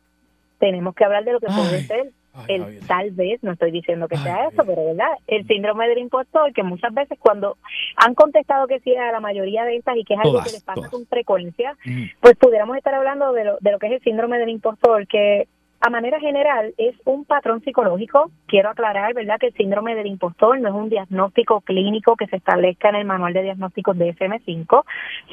tenemos 0.58 0.94
que 0.94 1.04
hablar 1.04 1.24
de 1.24 1.32
lo 1.32 1.40
que 1.40 1.46
puede 1.46 1.84
ser 1.86 2.12
el 2.46 2.80
tal 2.86 3.10
vez, 3.10 3.42
no 3.42 3.52
estoy 3.52 3.70
diciendo 3.70 4.06
que 4.08 4.16
Ay, 4.16 4.22
sea 4.22 4.48
eso, 4.48 4.64
pero 4.64 4.84
verdad, 4.86 5.10
el 5.26 5.46
síndrome 5.46 5.88
del 5.88 5.98
impostor, 5.98 6.52
que 6.52 6.62
muchas 6.62 6.94
veces 6.94 7.18
cuando 7.18 7.56
han 7.96 8.14
contestado 8.14 8.66
que 8.66 8.80
sí 8.80 8.94
a 8.94 9.10
la 9.12 9.20
mayoría 9.20 9.64
de 9.64 9.76
estas 9.76 9.96
y 9.96 10.04
que 10.04 10.14
es 10.14 10.20
algo 10.20 10.32
Todas, 10.32 10.46
que 10.46 10.52
les 10.52 10.62
pasa 10.64 10.76
todas. 10.76 10.90
con 10.90 11.06
frecuencia, 11.06 11.72
Ujú. 11.84 12.04
pues 12.20 12.36
pudiéramos 12.36 12.76
estar 12.76 12.94
hablando 12.94 13.32
de 13.32 13.44
lo, 13.44 13.58
de 13.60 13.72
lo 13.72 13.78
que 13.78 13.86
es 13.86 13.92
el 13.94 14.00
síndrome 14.02 14.38
del 14.38 14.50
impostor, 14.50 15.06
que 15.06 15.48
a 15.80 15.90
manera 15.90 16.18
general 16.18 16.74
es 16.76 16.96
un 17.04 17.24
patrón 17.24 17.62
psicológico. 17.62 18.32
Quiero 18.48 18.68
aclarar, 18.70 19.14
¿verdad?, 19.14 19.38
que 19.38 19.46
el 19.46 19.54
síndrome 19.54 19.94
del 19.94 20.08
impostor 20.08 20.58
no 20.58 20.68
es 20.70 20.74
un 20.74 20.88
diagnóstico 20.88 21.60
clínico 21.60 22.16
que 22.16 22.26
se 22.26 22.34
establezca 22.34 22.88
en 22.88 22.96
el 22.96 23.04
manual 23.04 23.32
de 23.32 23.44
diagnósticos 23.44 23.96
de 23.96 24.12
SM5, 24.12 24.82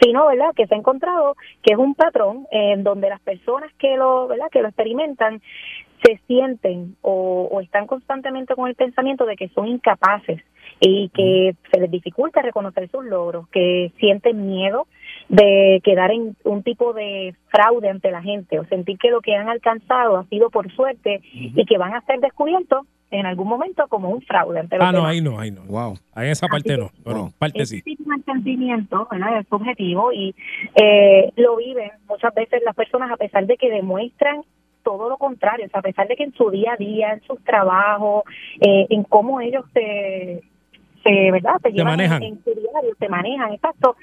sino, 0.03 0.27
¿verdad?, 0.27 0.51
que 0.55 0.67
se 0.67 0.75
ha 0.75 0.77
encontrado 0.77 1.35
que 1.63 1.73
es 1.73 1.79
un 1.79 1.95
patrón 1.95 2.45
en 2.51 2.83
donde 2.83 3.09
las 3.09 3.21
personas 3.21 3.73
que 3.79 3.97
lo, 3.97 4.27
¿verdad?, 4.27 4.45
que 4.51 4.61
lo 4.61 4.67
experimentan 4.67 5.41
se 6.05 6.19
sienten 6.27 6.95
o, 7.01 7.47
o 7.51 7.61
están 7.61 7.87
constantemente 7.87 8.53
con 8.55 8.67
el 8.69 8.75
pensamiento 8.75 9.25
de 9.25 9.35
que 9.35 9.49
son 9.49 9.67
incapaces 9.67 10.41
y 10.79 11.09
que 11.09 11.55
se 11.71 11.79
les 11.79 11.89
dificulta 11.89 12.41
reconocer 12.41 12.89
sus 12.89 13.05
logros, 13.05 13.47
que 13.49 13.91
sienten 13.97 14.45
miedo 14.47 14.87
de 15.29 15.79
quedar 15.83 16.11
en 16.11 16.35
un 16.43 16.63
tipo 16.63 16.93
de 16.93 17.33
fraude 17.47 17.89
ante 17.89 18.11
la 18.11 18.21
gente 18.21 18.59
o 18.59 18.65
sentir 18.65 18.97
que 18.97 19.09
lo 19.09 19.21
que 19.21 19.35
han 19.35 19.47
alcanzado 19.49 20.17
ha 20.17 20.25
sido 20.25 20.49
por 20.49 20.71
suerte 20.73 21.21
y 21.33 21.65
que 21.65 21.77
van 21.77 21.93
a 21.93 22.01
ser 22.01 22.19
descubiertos 22.19 22.85
en 23.11 23.25
algún 23.25 23.47
momento 23.47 23.87
como 23.87 24.09
un 24.09 24.21
fraude 24.23 24.59
ante 24.59 24.77
los 24.77 24.85
Ah, 24.85 24.91
no, 24.91 24.97
demás. 24.99 25.11
ahí 25.13 25.21
no, 25.21 25.39
ahí 25.39 25.51
no. 25.51 25.61
Wow. 25.63 25.95
Ahí 26.13 26.29
esa 26.29 26.47
parte 26.47 26.73
Así 26.73 26.81
no, 26.81 26.89
pero 27.03 27.17
Wow. 27.19 27.31
parte 27.39 27.61
Ese 27.61 27.77
sí. 27.77 27.81
tipo 27.83 28.03
de 28.11 28.21
sentimiento 28.23 29.07
¿verdad? 29.09 29.39
es 29.39 29.47
subjetivo 29.47 30.11
y 30.11 30.35
eh, 30.75 31.31
lo 31.37 31.55
viven 31.55 31.91
muchas 32.09 32.33
veces 32.33 32.61
las 32.65 32.75
personas 32.75 33.09
a 33.11 33.17
pesar 33.17 33.45
de 33.45 33.55
que 33.57 33.69
demuestran 33.69 34.41
todo 34.85 35.09
lo 35.09 35.17
contrario, 35.17 35.65
o 35.65 35.69
sea, 35.69 35.79
a 35.79 35.83
pesar 35.83 36.07
de 36.07 36.15
que 36.15 36.23
en 36.23 36.33
su 36.33 36.51
día 36.51 36.73
a 36.73 36.77
día, 36.77 37.11
en 37.11 37.21
sus 37.21 37.43
trabajos, 37.43 38.23
eh, 38.61 38.85
en 38.89 39.03
cómo 39.03 39.41
ellos 39.41 39.65
se, 39.73 40.43
se 41.03 41.31
¿verdad? 41.31 41.59
Se, 41.61 41.71
llevan 41.71 41.93
manejan. 41.97 42.21
En, 42.23 42.33
en 42.33 42.43
su 42.43 42.51
diario, 42.51 42.95
se 42.99 43.09
manejan, 43.09 43.51
exacto, 43.51 43.95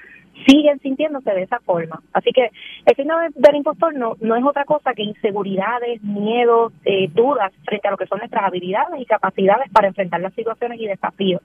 siguen 0.45 0.79
sintiéndose 0.79 1.31
de 1.31 1.43
esa 1.43 1.59
forma. 1.61 2.01
Así 2.11 2.31
que 2.31 2.49
el 2.85 2.95
síndrome 2.95 3.29
del 3.33 3.55
impostor 3.55 3.95
no, 3.95 4.17
no 4.19 4.35
es 4.35 4.43
otra 4.43 4.65
cosa 4.65 4.93
que 4.93 5.03
inseguridades, 5.03 6.03
miedos, 6.03 6.73
eh, 6.83 7.07
dudas 7.13 7.53
frente 7.63 7.87
a 7.87 7.91
lo 7.91 7.97
que 7.97 8.07
son 8.07 8.19
nuestras 8.19 8.43
habilidades 8.43 8.99
y 8.99 9.05
capacidades 9.05 9.71
para 9.71 9.87
enfrentar 9.87 10.19
las 10.21 10.33
situaciones 10.33 10.81
y 10.81 10.87
desafíos. 10.87 11.41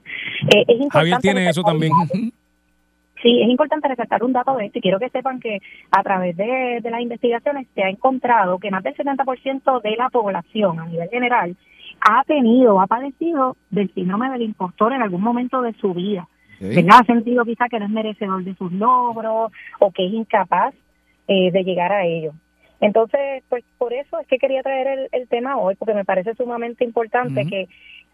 Eh, 0.52 0.64
es 0.66 0.80
importante 0.80 0.90
Javier 0.90 1.18
tiene 1.20 1.48
eso 1.48 1.62
también. 1.62 1.92
Sí, 3.22 3.42
es 3.42 3.48
importante 3.48 3.88
resaltar 3.88 4.22
un 4.22 4.32
dato 4.32 4.54
de 4.56 4.66
esto 4.66 4.78
y 4.78 4.82
quiero 4.82 4.98
que 4.98 5.10
sepan 5.10 5.40
que 5.40 5.58
a 5.90 6.02
través 6.02 6.36
de, 6.36 6.80
de 6.82 6.90
las 6.90 7.00
investigaciones 7.00 7.66
se 7.74 7.82
ha 7.82 7.88
encontrado 7.88 8.58
que 8.58 8.70
más 8.70 8.82
del 8.82 8.94
70% 8.94 9.82
de 9.82 9.96
la 9.96 10.08
población 10.08 10.78
a 10.78 10.86
nivel 10.86 11.08
general 11.08 11.56
ha 12.00 12.22
tenido, 12.24 12.80
ha 12.80 12.86
padecido 12.86 13.56
del 13.70 13.92
síndrome 13.92 14.30
del 14.30 14.42
impostor 14.42 14.92
en 14.92 15.02
algún 15.02 15.22
momento 15.22 15.62
de 15.62 15.72
su 15.74 15.94
vida. 15.94 16.28
¿verdad? 16.60 17.00
Ha 17.00 17.04
sentido 17.04 17.44
quizá 17.44 17.68
que 17.68 17.78
no 17.78 17.86
es 17.86 17.90
merecedor 17.90 18.44
de 18.44 18.54
sus 18.54 18.72
logros 18.72 19.52
o 19.78 19.92
que 19.92 20.06
es 20.06 20.12
incapaz 20.12 20.74
eh, 21.26 21.50
de 21.50 21.64
llegar 21.64 21.92
a 21.92 22.04
ellos. 22.04 22.34
Entonces, 22.80 23.42
pues 23.48 23.64
por 23.76 23.92
eso 23.92 24.20
es 24.20 24.26
que 24.28 24.38
quería 24.38 24.62
traer 24.62 24.86
el, 24.86 25.08
el 25.10 25.28
tema 25.28 25.56
hoy, 25.56 25.74
porque 25.74 25.94
me 25.94 26.04
parece 26.04 26.34
sumamente 26.34 26.84
importante 26.84 27.44
que 27.46 27.68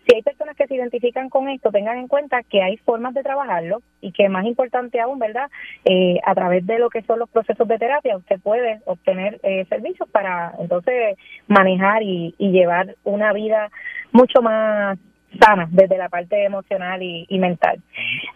si 0.06 0.14
hay 0.14 0.22
personas 0.22 0.56
que 0.56 0.66
se 0.66 0.74
identifican 0.74 1.28
con 1.30 1.48
esto, 1.48 1.70
tengan 1.70 1.98
en 1.98 2.08
cuenta 2.08 2.42
que 2.42 2.62
hay 2.62 2.76
formas 2.78 3.14
de 3.14 3.22
trabajarlo 3.22 3.80
y 4.00 4.12
que 4.12 4.28
más 4.28 4.44
importante 4.44 5.00
aún, 5.00 5.18
¿verdad? 5.18 5.50
Eh, 5.84 6.20
a 6.24 6.34
través 6.34 6.66
de 6.66 6.78
lo 6.78 6.90
que 6.90 7.02
son 7.02 7.18
los 7.18 7.30
procesos 7.30 7.66
de 7.66 7.78
terapia, 7.78 8.16
usted 8.16 8.40
puede 8.40 8.80
obtener 8.84 9.40
eh, 9.42 9.64
servicios 9.68 10.08
para 10.10 10.54
entonces 10.58 11.16
manejar 11.48 12.02
y, 12.02 12.34
y 12.38 12.50
llevar 12.50 12.96
una 13.04 13.32
vida 13.32 13.70
mucho 14.12 14.42
más 14.42 14.98
sana 15.40 15.68
desde 15.70 15.98
la 15.98 16.08
parte 16.08 16.44
emocional 16.44 17.02
y, 17.02 17.26
y 17.28 17.38
mental. 17.38 17.80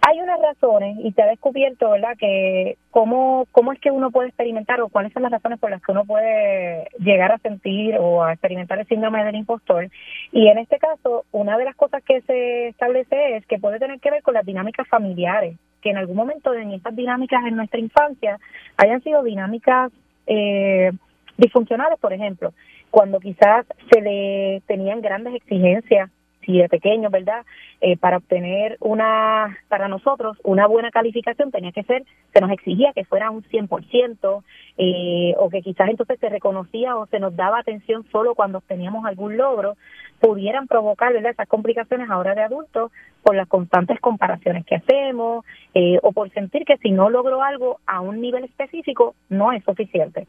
Hay 0.08 0.20
unas 0.20 0.40
razones 0.40 0.98
y 1.02 1.12
se 1.12 1.22
ha 1.22 1.26
descubierto, 1.26 1.90
¿verdad?, 1.90 2.16
que 2.18 2.76
cómo, 2.90 3.46
cómo 3.52 3.72
es 3.72 3.80
que 3.80 3.90
uno 3.90 4.10
puede 4.10 4.28
experimentar 4.28 4.80
o 4.80 4.88
cuáles 4.88 5.12
son 5.12 5.22
las 5.22 5.32
razones 5.32 5.58
por 5.58 5.70
las 5.70 5.82
que 5.82 5.92
uno 5.92 6.04
puede 6.04 6.88
llegar 6.98 7.32
a 7.32 7.38
sentir 7.38 7.96
o 7.98 8.24
a 8.24 8.32
experimentar 8.32 8.78
el 8.78 8.86
síndrome 8.86 9.24
del 9.24 9.36
impostor. 9.36 9.88
Y 10.32 10.48
en 10.48 10.58
este 10.58 10.78
caso, 10.78 11.24
una 11.32 11.56
de 11.58 11.64
las 11.64 11.76
cosas 11.76 12.02
que 12.04 12.20
se 12.22 12.68
establece 12.68 13.36
es 13.36 13.46
que 13.46 13.58
puede 13.58 13.78
tener 13.78 14.00
que 14.00 14.10
ver 14.10 14.22
con 14.22 14.34
las 14.34 14.46
dinámicas 14.46 14.86
familiares, 14.88 15.56
que 15.82 15.90
en 15.90 15.96
algún 15.96 16.16
momento 16.16 16.54
en 16.54 16.72
estas 16.72 16.96
dinámicas 16.96 17.44
en 17.46 17.56
nuestra 17.56 17.80
infancia 17.80 18.38
hayan 18.76 19.02
sido 19.02 19.22
dinámicas 19.22 19.92
eh, 20.26 20.90
disfuncionales, 21.36 21.98
por 22.00 22.12
ejemplo, 22.12 22.52
cuando 22.90 23.20
quizás 23.20 23.66
se 23.92 24.00
le 24.00 24.62
tenían 24.66 25.00
grandes 25.00 25.34
exigencias 25.34 26.10
si 26.48 26.58
de 26.58 26.68
pequeños, 26.68 27.12
¿verdad? 27.12 27.44
Eh, 27.82 27.98
para 27.98 28.16
obtener 28.16 28.78
una, 28.80 29.58
para 29.68 29.86
nosotros, 29.86 30.38
una 30.44 30.66
buena 30.66 30.90
calificación 30.90 31.50
tenía 31.50 31.72
que 31.72 31.82
ser, 31.82 32.04
se 32.32 32.40
nos 32.40 32.50
exigía 32.50 32.92
que 32.94 33.04
fuera 33.04 33.30
un 33.30 33.42
100%, 33.42 34.42
eh, 34.78 35.34
o 35.36 35.50
que 35.50 35.60
quizás 35.60 35.90
entonces 35.90 36.18
se 36.18 36.30
reconocía 36.30 36.96
o 36.96 37.06
se 37.06 37.20
nos 37.20 37.36
daba 37.36 37.58
atención 37.58 38.06
solo 38.10 38.34
cuando 38.34 38.58
obteníamos 38.58 39.04
algún 39.04 39.36
logro, 39.36 39.76
pudieran 40.20 40.66
provocar 40.66 41.12
¿verdad? 41.12 41.32
esas 41.32 41.48
complicaciones 41.48 42.08
ahora 42.08 42.34
de 42.34 42.42
adultos 42.42 42.90
por 43.22 43.36
las 43.36 43.46
constantes 43.46 44.00
comparaciones 44.00 44.64
que 44.64 44.76
hacemos, 44.76 45.44
eh, 45.74 45.98
o 46.02 46.12
por 46.12 46.30
sentir 46.30 46.64
que 46.64 46.78
si 46.78 46.92
no 46.92 47.10
logro 47.10 47.42
algo 47.42 47.78
a 47.86 48.00
un 48.00 48.22
nivel 48.22 48.44
específico, 48.44 49.14
no 49.28 49.52
es 49.52 49.62
suficiente. 49.64 50.26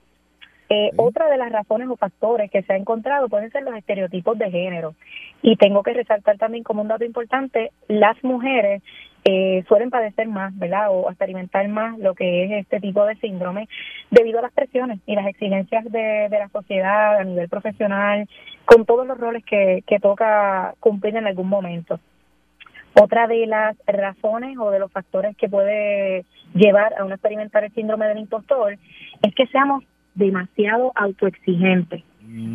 Eh, 0.70 0.92
Otra 0.98 1.28
de 1.30 1.38
las 1.38 1.52
razones 1.52 1.88
o 1.90 1.98
factores 1.98 2.52
que 2.52 2.62
se 2.62 2.74
ha 2.74 2.78
encontrado 2.78 3.28
pueden 3.28 3.50
ser 3.52 3.64
los 3.64 3.76
estereotipos 3.76 4.38
de 4.38 4.52
género. 4.52 4.94
Y 5.42 5.56
tengo 5.56 5.82
que 5.82 5.94
resaltar 5.94 6.38
también 6.38 6.64
como 6.64 6.84
un 6.84 6.88
dato 6.88 7.04
importante, 7.04 7.72
las 7.88 8.24
mujeres 8.24 8.84
eh, 9.26 9.64
suelen 9.68 9.90
padecer 9.90 10.28
más, 10.28 10.58
¿verdad? 10.58 10.88
O 10.92 11.10
experimentar 11.10 11.68
más 11.68 11.98
lo 11.98 12.14
que 12.14 12.46
es 12.46 12.52
este 12.52 12.80
tipo 12.80 13.04
de 13.06 13.16
síndrome 13.16 13.68
debido 14.12 14.40
a 14.40 14.44
las 14.44 14.54
presiones 14.54 15.00
y 15.06 15.16
las 15.16 15.28
exigencias 15.28 15.84
de, 15.86 16.28
de 16.30 16.40
la 16.40 16.50
sociedad 16.50 17.18
a 17.18 17.24
nivel 17.24 17.50
profesional, 17.50 18.30
con 18.66 18.86
todos 18.86 19.08
los 19.08 19.18
roles 19.18 19.44
que, 19.46 19.84
que 19.88 20.00
toca 20.00 20.76
cumplir 20.80 21.16
en 21.16 21.26
algún 21.26 21.50
momento. 21.50 22.00
Otra 22.94 23.28
de 23.28 23.46
las 23.46 23.76
razones 23.88 24.58
o 24.58 24.72
de 24.72 24.80
los 24.80 24.92
factores 24.92 25.36
que 25.36 25.50
puede 25.50 26.26
llevar 26.54 26.94
a 26.94 27.04
uno 27.04 27.14
a 27.14 27.16
experimentar 27.16 27.64
el 27.64 27.74
síndrome 27.74 28.08
del 28.08 28.20
impostor 28.20 28.74
es 28.74 29.36
que 29.36 29.48
seamos 29.48 29.84
demasiado 30.20 30.92
autoexigentes. 30.96 32.04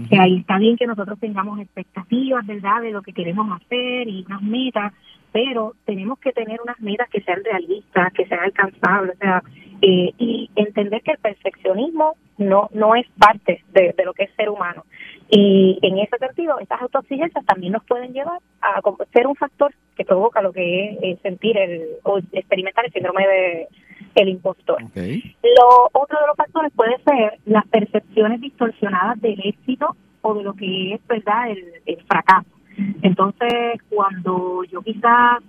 Que 0.08 0.18
ahí 0.20 0.36
está 0.38 0.56
bien 0.58 0.76
que 0.76 0.86
nosotros 0.86 1.18
tengamos 1.18 1.58
expectativas, 1.58 2.46
¿verdad?, 2.46 2.80
de 2.80 2.92
lo 2.92 3.02
que 3.02 3.12
queremos 3.12 3.60
hacer 3.60 4.06
y 4.06 4.24
unas 4.24 4.40
metas, 4.42 4.92
pero 5.32 5.74
tenemos 5.84 6.20
que 6.20 6.30
tener 6.30 6.60
unas 6.62 6.78
metas 6.80 7.08
que 7.10 7.20
sean 7.22 7.42
realistas, 7.42 8.12
que 8.12 8.24
sean 8.26 8.40
alcanzables, 8.44 9.16
o 9.16 9.18
sea, 9.18 9.42
eh, 9.82 10.12
y 10.16 10.48
entender 10.54 11.02
que 11.02 11.10
el 11.10 11.18
perfeccionismo 11.18 12.14
no 12.38 12.68
no 12.72 12.94
es 12.94 13.06
parte 13.18 13.64
de, 13.72 13.92
de 13.96 14.04
lo 14.04 14.14
que 14.14 14.24
es 14.24 14.30
ser 14.36 14.48
humano. 14.48 14.84
Y 15.28 15.78
en 15.82 15.98
ese 15.98 16.18
sentido, 16.18 16.60
estas 16.60 16.80
autoexigencias 16.82 17.44
también 17.44 17.72
nos 17.72 17.84
pueden 17.84 18.12
llevar 18.12 18.38
a 18.60 18.80
ser 19.12 19.26
un 19.26 19.34
factor 19.34 19.74
que 19.96 20.04
provoca 20.04 20.40
lo 20.40 20.52
que 20.52 20.90
es 20.90 20.98
eh, 21.02 21.18
sentir 21.22 21.56
el 21.58 21.82
o 22.04 22.18
experimentar 22.32 22.84
el 22.84 22.92
síndrome 22.92 23.26
de 23.26 23.68
el 24.14 24.28
impostor. 24.28 24.82
Lo 25.42 25.90
otro 25.92 26.18
de 26.20 26.26
los 26.26 26.36
factores 26.36 26.72
puede 26.74 26.96
ser 27.04 27.38
las 27.46 27.66
percepciones 27.68 28.40
distorsionadas 28.40 29.20
del 29.20 29.40
éxito 29.44 29.96
o 30.22 30.34
de 30.34 30.42
lo 30.42 30.54
que 30.54 30.94
es 30.94 31.06
verdad 31.06 31.50
el, 31.50 31.64
el 31.86 32.02
fracaso. 32.04 32.48
Entonces, 33.02 33.80
cuando 33.90 34.64
yo 34.64 34.82
quizás 34.82 35.40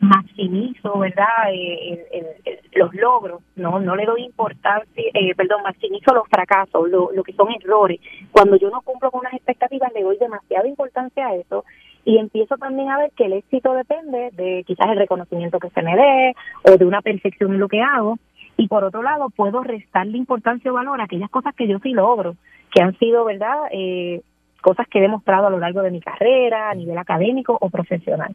maximizo, 0.00 0.98
¿verdad? 0.98 1.50
Eh, 1.52 1.92
el- 2.12 2.20
el- 2.20 2.26
el- 2.44 2.58
los 2.74 2.94
logros, 2.94 3.40
no 3.56 3.78
no 3.80 3.96
le 3.96 4.04
doy 4.04 4.22
importancia, 4.24 5.02
eh, 5.14 5.34
perdón, 5.34 5.62
maximizo 5.62 6.12
los 6.14 6.28
fracasos, 6.28 6.88
lo, 6.90 7.10
lo 7.12 7.22
que 7.22 7.32
son 7.32 7.48
errores. 7.52 8.00
Cuando 8.30 8.56
yo 8.56 8.70
no 8.70 8.82
cumplo 8.82 9.10
con 9.10 9.20
unas 9.20 9.32
expectativas, 9.34 9.92
le 9.94 10.02
doy 10.02 10.18
demasiada 10.18 10.68
importancia 10.68 11.26
a 11.26 11.34
eso 11.36 11.64
y 12.04 12.18
empiezo 12.18 12.56
también 12.56 12.90
a 12.90 12.98
ver 12.98 13.12
que 13.16 13.26
el 13.26 13.34
éxito 13.34 13.72
depende 13.72 14.30
de 14.32 14.64
quizás 14.66 14.88
el 14.90 14.98
reconocimiento 14.98 15.58
que 15.58 15.70
se 15.70 15.82
me 15.82 15.96
dé 15.96 16.34
o 16.64 16.76
de 16.76 16.84
una 16.84 17.02
perfección 17.02 17.54
en 17.54 17.60
lo 17.60 17.68
que 17.68 17.80
hago. 17.80 18.18
Y 18.56 18.68
por 18.68 18.84
otro 18.84 19.02
lado, 19.02 19.30
puedo 19.30 19.62
restarle 19.62 20.18
importancia 20.18 20.70
o 20.70 20.74
valor 20.74 21.00
a 21.00 21.04
aquellas 21.04 21.30
cosas 21.30 21.54
que 21.54 21.66
yo 21.66 21.78
sí 21.80 21.90
logro, 21.90 22.36
que 22.70 22.82
han 22.82 22.96
sido, 22.98 23.24
¿verdad? 23.24 23.56
Eh, 23.72 24.20
cosas 24.60 24.86
que 24.88 24.98
he 24.98 25.02
demostrado 25.02 25.46
a 25.46 25.50
lo 25.50 25.58
largo 25.58 25.82
de 25.82 25.90
mi 25.90 26.00
carrera, 26.00 26.70
a 26.70 26.74
nivel 26.74 26.96
académico 26.98 27.56
o 27.60 27.70
profesional. 27.70 28.34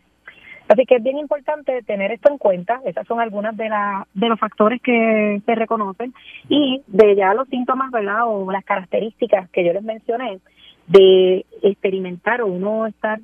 Así 0.68 0.86
que 0.86 0.98
es 0.98 1.04
bien 1.04 1.18
importante 1.18 1.82
tener 1.82 2.12
esto 2.12 2.32
en 2.32 2.38
cuenta. 2.38 2.80
Esas 2.86 3.08
son 3.08 3.20
algunas 3.20 3.58
de, 3.58 3.70
la, 3.70 4.08
de 4.14 4.30
los 4.30 4.40
factores 4.40 4.80
que 4.82 5.42
se 5.44 5.56
reconocen 5.56 6.14
y 6.48 6.84
de 6.86 7.16
ya 7.16 7.34
los 7.34 7.48
síntomas, 7.48 7.90
¿verdad? 7.90 8.28
O 8.28 8.52
las 8.52 8.64
características 8.64 9.50
que 9.50 9.66
yo 9.66 9.74
les 9.74 9.84
mencioné 9.84 10.40
de 10.86 11.46
experimentar 11.64 12.42
o 12.42 12.48
uno 12.48 12.86
estar 12.86 13.20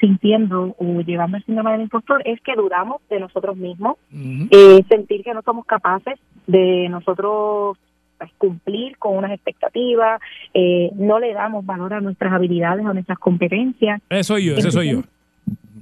sintiendo 0.00 0.74
o 0.78 1.00
llevando 1.00 1.36
el 1.36 1.44
síndrome 1.44 1.72
del 1.72 1.82
impostor 1.82 2.22
es 2.24 2.40
que 2.40 2.54
dudamos 2.54 3.00
de 3.08 3.20
nosotros 3.20 3.56
mismos, 3.56 3.96
eh, 4.12 4.82
sentir 4.88 5.22
que 5.22 5.34
no 5.34 5.42
somos 5.42 5.66
capaces 5.66 6.18
de 6.46 6.88
nosotros 6.88 7.76
pues, 8.18 8.30
cumplir 8.38 8.98
con 8.98 9.16
unas 9.16 9.32
expectativas, 9.32 10.20
eh, 10.54 10.90
no 10.94 11.18
le 11.18 11.32
damos 11.32 11.64
valor 11.64 11.94
a 11.94 12.00
nuestras 12.00 12.32
habilidades 12.32 12.84
o 12.84 12.92
nuestras 12.92 13.18
competencias. 13.18 14.00
Ese 14.08 14.24
soy 14.24 14.46
yo, 14.46 14.56
ese 14.56 14.70
soy 14.70 14.92
yo. 14.92 15.02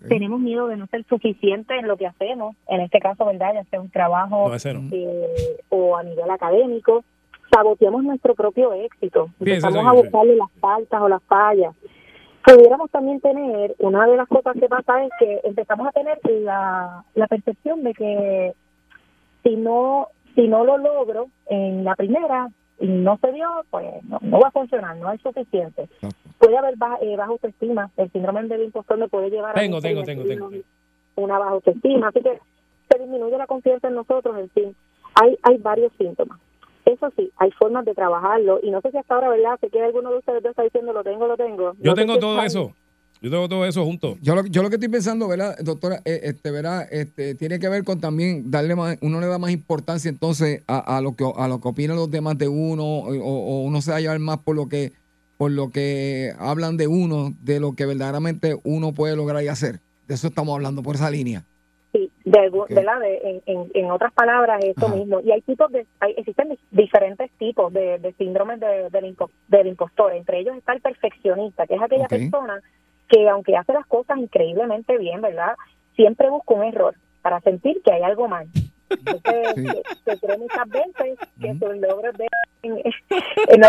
Tenemos 0.09 0.39
miedo 0.39 0.69
de 0.69 0.77
no 0.77 0.87
ser 0.87 1.05
suficiente 1.09 1.77
en 1.77 1.89
lo 1.89 1.97
que 1.97 2.07
hacemos, 2.07 2.55
en 2.69 2.81
este 2.81 3.01
caso, 3.01 3.25
¿verdad? 3.27 3.55
Ya 3.55 3.65
sea 3.65 3.81
un 3.81 3.91
trabajo 3.91 4.49
No, 4.49 4.89
eh, 4.93 5.27
o 5.69 5.97
a 5.97 6.05
nivel 6.05 6.31
académico, 6.31 7.05
saboteamos 7.53 8.05
nuestro 8.05 8.35
propio 8.35 8.73
éxito, 8.73 9.31
empezamos 9.41 9.85
a 9.85 9.93
buscarle 9.93 10.37
las 10.37 10.51
faltas 10.61 11.01
o 11.01 11.09
las 11.09 11.23
fallas. 11.25 11.75
Pudiéramos 12.47 12.91
también 12.93 13.21
tener, 13.21 13.75
una 13.81 14.07
de 14.07 14.17
las 14.17 14.29
cosas 14.29 14.55
que 14.55 14.69
pasa 14.69 15.05
es 15.05 15.11
que 15.19 15.41
empezamos 15.43 15.89
a 15.89 15.93
tener 15.93 16.21
la, 16.25 17.05
la 17.15 17.27
percepción 17.27 17.83
de 17.83 17.93
que 17.93 18.55
si 19.43 19.57
no 19.57 20.09
si 20.37 20.47
no 20.47 20.65
lo 20.65 20.79
logro 20.79 21.29
en 21.47 21.83
la 21.83 21.97
primera 21.97 22.49
y 22.79 22.87
no 22.87 23.19
se 23.21 23.33
dio, 23.33 23.49
pues 23.71 23.87
no, 24.05 24.19
no 24.21 24.39
va 24.39 24.49
a 24.49 24.53
funcionar, 24.53 24.97
no 24.97 25.11
es 25.11 25.21
suficiente. 25.23 25.89
Puede 26.39 26.59
haber 26.59 26.77
baja, 26.77 26.99
eh, 27.01 27.17
baja 27.17 27.31
autoestima, 27.31 27.91
el 27.97 28.13
síndrome 28.13 28.45
del 28.45 28.65
impostor 28.65 28.99
me 28.99 29.09
puede 29.09 29.31
llevar 29.31 29.55
Tengo, 29.55 29.79
a 29.79 29.81
tengo, 29.81 30.05
tengo, 30.05 30.25
tengo. 30.25 30.51
una 31.17 31.39
baja 31.39 31.53
autoestima, 31.53 32.09
así 32.09 32.21
que 32.21 32.39
se 32.91 32.99
disminuye 32.99 33.37
la 33.39 33.47
confianza 33.47 33.89
en 33.89 33.95
nosotros, 33.95 34.39
en 34.39 34.51
fin, 34.51 34.77
hay 35.15 35.37
hay 35.43 35.57
varios 35.57 35.91
síntomas. 35.99 36.39
Eso 36.87 37.13
sí, 37.17 37.31
hay 37.37 37.51
formas 37.51 37.85
de 37.85 37.95
trabajarlo 37.95 38.61
y 38.63 38.71
no 38.71 38.81
sé 38.81 38.93
si 38.93 38.97
hasta 38.97 39.17
ahora, 39.17 39.29
¿verdad? 39.29 39.59
Si 39.61 39.69
quiere 39.69 39.87
alguno 39.87 40.11
de 40.11 40.19
ustedes 40.19 40.45
está 40.45 40.63
diciendo 40.63 40.93
lo 40.93 41.03
tengo, 41.03 41.27
lo 41.27 41.37
tengo. 41.37 41.73
Yo 41.81 41.91
No 41.91 41.95
tengo 41.95 42.19
todo 42.19 42.41
eso. 42.43 42.73
Yo 43.21 43.31
tengo 43.31 43.49
todo 43.49 43.65
eso 43.65 43.85
junto. 43.85 44.17
Yo 44.23 44.37
lo, 44.37 44.47
yo 44.47 44.63
lo 44.63 44.69
que 44.69 44.77
estoy 44.77 44.89
pensando, 44.89 45.27
¿verdad, 45.27 45.57
doctora? 45.65 46.01
Eh, 46.05 46.21
este, 46.25 46.51
¿verdad? 46.51 46.87
Este, 46.93 47.35
tiene 47.35 47.59
que 47.59 47.69
ver 47.69 47.83
con 47.83 47.99
también 47.99 48.51
darle 48.53 48.77
más, 48.77 48.99
uno 49.01 49.21
le 49.21 49.27
da 49.27 49.39
más 49.39 49.51
importancia 49.51 50.09
entonces 50.09 50.63
a, 50.69 50.97
a 50.97 51.01
lo 51.01 51.17
que 51.17 51.25
a 51.37 51.49
lo 51.49 51.61
que 51.61 51.69
opinan 51.69 51.97
los 51.97 52.11
demás 52.11 52.39
de 52.39 52.47
uno, 52.47 52.85
o, 52.85 53.09
o 53.09 53.63
uno 53.63 53.81
se 53.81 53.91
va 53.91 53.97
a 53.97 54.01
llevar 54.01 54.19
más 54.21 54.39
por 54.39 54.55
lo 54.55 54.69
que, 54.69 54.93
por 55.39 55.51
lo 55.51 55.71
que 55.71 56.35
hablan 56.39 56.77
de 56.77 56.87
uno, 56.87 57.33
de 57.43 57.59
lo 57.59 57.75
que 57.75 57.87
verdaderamente 57.87 58.61
uno 58.63 58.93
puede 58.93 59.17
lograr 59.17 59.43
y 59.43 59.49
hacer. 59.49 59.81
De 60.07 60.15
eso 60.15 60.29
estamos 60.29 60.55
hablando 60.55 60.83
por 60.83 60.95
esa 60.95 61.11
línea. 61.11 61.43
Sí, 62.27 62.75
de, 62.75 62.75
¿verdad? 62.75 63.01
De- 63.01 63.21
en, 63.25 63.43
en, 63.47 63.71
en 63.73 63.91
otras 63.91 64.13
palabras, 64.13 64.63
esto 64.65 64.89
mismo. 64.89 65.21
Y 65.21 65.31
hay 65.31 65.41
tipos 65.43 65.71
de, 65.71 65.87
hay, 66.01 66.15
existen 66.17 66.49
di- 66.49 66.59
diferentes 66.73 67.31
tipos 67.39 67.73
de, 67.73 67.99
de 67.99 68.13
síndromes 68.15 68.59
de- 68.61 68.91
del, 68.91 69.05
impo- 69.17 69.31
del 69.49 69.69
impostor. 69.69 70.13
Entre 70.13 70.41
ellos 70.41 70.57
está 70.57 70.73
el 70.73 70.81
perfeccionista, 70.81 71.67
que 71.67 71.75
es 71.77 71.83
aquella 71.83 72.09
persona 72.31 72.61
que 73.09 73.29
aunque 73.29 73.57
hace 73.57 73.73
las 73.73 73.87
cosas 73.87 74.19
increíblemente 74.19 74.99
bien, 74.99 75.21
¿verdad? 75.23 75.55
Siempre 75.95 76.29
busca 76.29 76.55
un 76.55 76.65
error 76.65 76.95
para 77.23 77.41
sentir 77.43 77.81
que 77.85 77.93
hay 77.93 78.03
algo 78.03 78.27
mal. 78.27 78.49
Entonces, 78.91 79.83
se, 80.05 80.11
se 80.13 80.19
cree 80.21 80.39
muchas 80.39 80.69
veces 80.69 81.19
que 81.41 81.53
sus 81.55 81.77
logros 81.77 82.17
de... 82.19 82.27
no 82.65 82.77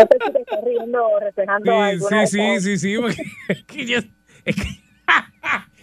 sé 0.00 0.06
si 0.24 0.32
te 0.32 0.40
estás 0.40 0.64
riendo 0.64 1.06
o 1.08 1.20
reflejando 1.20 1.64
alguna 1.80 2.26
Sí, 2.26 2.38
sí, 2.58 2.60
sí, 2.60 2.78
sí, 2.78 2.96
porque 3.00 3.22
es 3.48 3.64
que 3.64 3.86
yo, 3.86 3.98
es 4.44 4.56
que, 4.56 4.62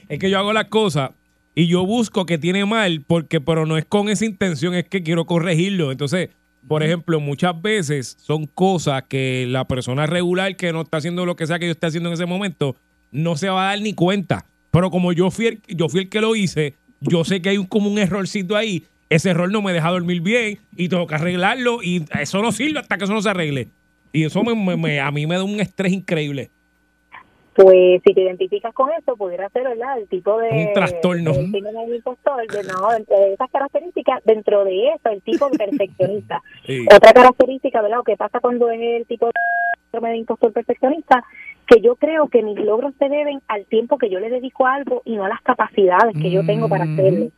es 0.13 0.19
que 0.19 0.29
yo 0.29 0.39
hago 0.39 0.53
las 0.53 0.65
cosas 0.65 1.11
y 1.55 1.67
yo 1.67 1.85
busco 1.85 2.25
que 2.25 2.37
tiene 2.37 2.65
mal, 2.65 3.01
porque, 3.07 3.39
pero 3.41 3.65
no 3.65 3.77
es 3.77 3.85
con 3.85 4.09
esa 4.09 4.25
intención, 4.25 4.73
es 4.75 4.85
que 4.87 5.01
quiero 5.03 5.25
corregirlo. 5.25 5.91
Entonces, 5.91 6.29
por 6.67 6.83
ejemplo, 6.83 7.19
muchas 7.19 7.59
veces 7.61 8.17
son 8.19 8.45
cosas 8.47 9.03
que 9.07 9.45
la 9.47 9.65
persona 9.67 10.05
regular 10.05 10.55
que 10.57 10.73
no 10.73 10.81
está 10.81 10.97
haciendo 10.97 11.25
lo 11.25 11.35
que 11.35 11.47
sea 11.47 11.59
que 11.59 11.65
yo 11.67 11.71
esté 11.71 11.87
haciendo 11.87 12.09
en 12.09 12.13
ese 12.13 12.25
momento, 12.25 12.75
no 13.11 13.37
se 13.37 13.49
va 13.49 13.63
a 13.67 13.69
dar 13.75 13.81
ni 13.81 13.93
cuenta. 13.93 14.45
Pero 14.71 14.91
como 14.91 15.13
yo 15.13 15.31
fui 15.31 15.45
el, 15.47 15.61
yo 15.69 15.87
fui 15.87 16.01
el 16.01 16.09
que 16.09 16.19
lo 16.21 16.35
hice, 16.35 16.73
yo 16.99 17.23
sé 17.23 17.41
que 17.41 17.49
hay 17.49 17.57
un, 17.57 17.65
como 17.67 17.89
un 17.89 17.97
errorcito 17.99 18.55
ahí. 18.57 18.83
Ese 19.09 19.29
error 19.29 19.49
no 19.51 19.61
me 19.61 19.71
deja 19.71 19.91
dormir 19.91 20.21
bien 20.21 20.57
y 20.75 20.89
tengo 20.89 21.05
que 21.07 21.15
arreglarlo 21.15 21.81
y 21.83 22.03
eso 22.19 22.41
no 22.41 22.51
sirve 22.51 22.79
hasta 22.79 22.97
que 22.97 23.03
eso 23.05 23.13
no 23.13 23.21
se 23.21 23.29
arregle. 23.29 23.67
Y 24.11 24.23
eso 24.23 24.43
me- 24.43 24.55
me- 24.55 24.75
me- 24.75 24.99
a 24.99 25.11
mí 25.11 25.27
me 25.27 25.35
da 25.35 25.43
un 25.43 25.59
estrés 25.59 25.93
increíble. 25.93 26.49
Pues 27.55 28.01
si 28.05 28.13
te 28.13 28.21
identificas 28.21 28.73
con 28.73 28.89
eso, 28.91 29.15
pudiera 29.15 29.47
ser, 29.49 29.63
¿verdad? 29.63 29.97
El 29.97 30.07
tipo 30.09 30.37
de... 30.39 30.49
Un 30.49 30.73
trastorno. 30.73 31.31
El 31.31 31.51
síndrome 31.51 31.85
del 31.85 31.95
impostor, 31.95 32.45
de, 32.47 32.63
no, 32.63 32.89
de 32.91 33.33
esas 33.33 33.49
características, 33.49 34.21
dentro 34.25 34.65
de 34.65 34.89
eso, 34.89 35.09
el 35.09 35.21
tipo 35.21 35.49
de 35.49 35.57
perfeccionista. 35.57 36.41
Sí. 36.65 36.83
Otra 36.91 37.13
característica, 37.13 37.79
¿verdad? 37.81 37.99
O 37.99 38.03
que 38.03 38.17
pasa 38.17 38.39
cuando 38.39 38.71
es 38.71 38.79
el 38.81 39.05
tipo 39.05 39.27
de 39.27 39.31
de 40.01 40.17
impostor 40.17 40.51
perfeccionista, 40.51 41.23
que 41.67 41.81
yo 41.81 41.95
creo 41.95 42.27
que 42.27 42.43
mis 42.43 42.57
logros 42.59 42.93
se 42.99 43.09
deben 43.09 43.41
al 43.47 43.65
tiempo 43.65 43.97
que 43.97 44.09
yo 44.09 44.19
le 44.19 44.29
dedico 44.29 44.67
a 44.67 44.75
algo 44.75 45.01
y 45.03 45.15
no 45.15 45.25
a 45.25 45.29
las 45.29 45.41
capacidades 45.41 46.15
que 46.21 46.29
yo 46.29 46.45
tengo 46.45 46.69
para 46.69 46.85
hacerlo. 46.93 47.29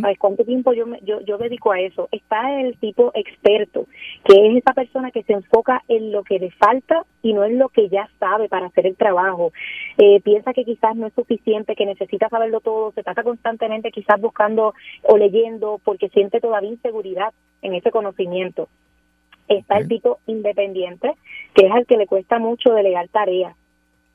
¿Sabes 0.00 0.18
cuánto 0.18 0.44
tiempo 0.44 0.72
yo, 0.72 0.86
me- 0.86 1.00
yo, 1.02 1.20
yo 1.20 1.36
dedico 1.38 1.70
a 1.72 1.80
eso? 1.80 2.08
Está 2.10 2.60
el 2.60 2.76
tipo 2.78 3.10
experto, 3.14 3.86
que 4.24 4.34
es 4.48 4.56
esa 4.56 4.72
persona 4.72 5.10
que 5.10 5.22
se 5.22 5.34
enfoca 5.34 5.82
en 5.88 6.12
lo 6.12 6.22
que 6.24 6.38
le 6.38 6.50
falta 6.52 7.04
y 7.22 7.32
no 7.34 7.44
en 7.44 7.58
lo 7.58 7.68
que 7.68 7.88
ya 7.88 8.08
sabe 8.18 8.48
para 8.48 8.66
hacer 8.66 8.86
el 8.86 8.96
trabajo. 8.96 9.52
Eh, 9.98 10.20
piensa 10.22 10.52
que 10.54 10.64
quizás 10.64 10.96
no 10.96 11.06
es 11.06 11.12
suficiente, 11.14 11.74
que 11.76 11.84
necesita 11.86 12.28
saberlo 12.28 12.60
todo, 12.60 12.92
se 12.92 13.02
pasa 13.02 13.22
constantemente 13.22 13.90
quizás 13.90 14.20
buscando 14.20 14.74
o 15.02 15.16
leyendo 15.18 15.80
porque 15.84 16.08
siente 16.08 16.40
todavía 16.40 16.70
inseguridad 16.70 17.32
en 17.62 17.74
ese 17.74 17.90
conocimiento. 17.90 18.68
Está 19.48 19.76
el 19.76 19.88
tipo 19.88 20.18
independiente, 20.26 21.12
que 21.54 21.66
es 21.66 21.72
al 21.72 21.84
que 21.86 21.98
le 21.98 22.06
cuesta 22.06 22.38
mucho 22.38 22.72
delegar 22.72 23.08
tareas. 23.08 23.54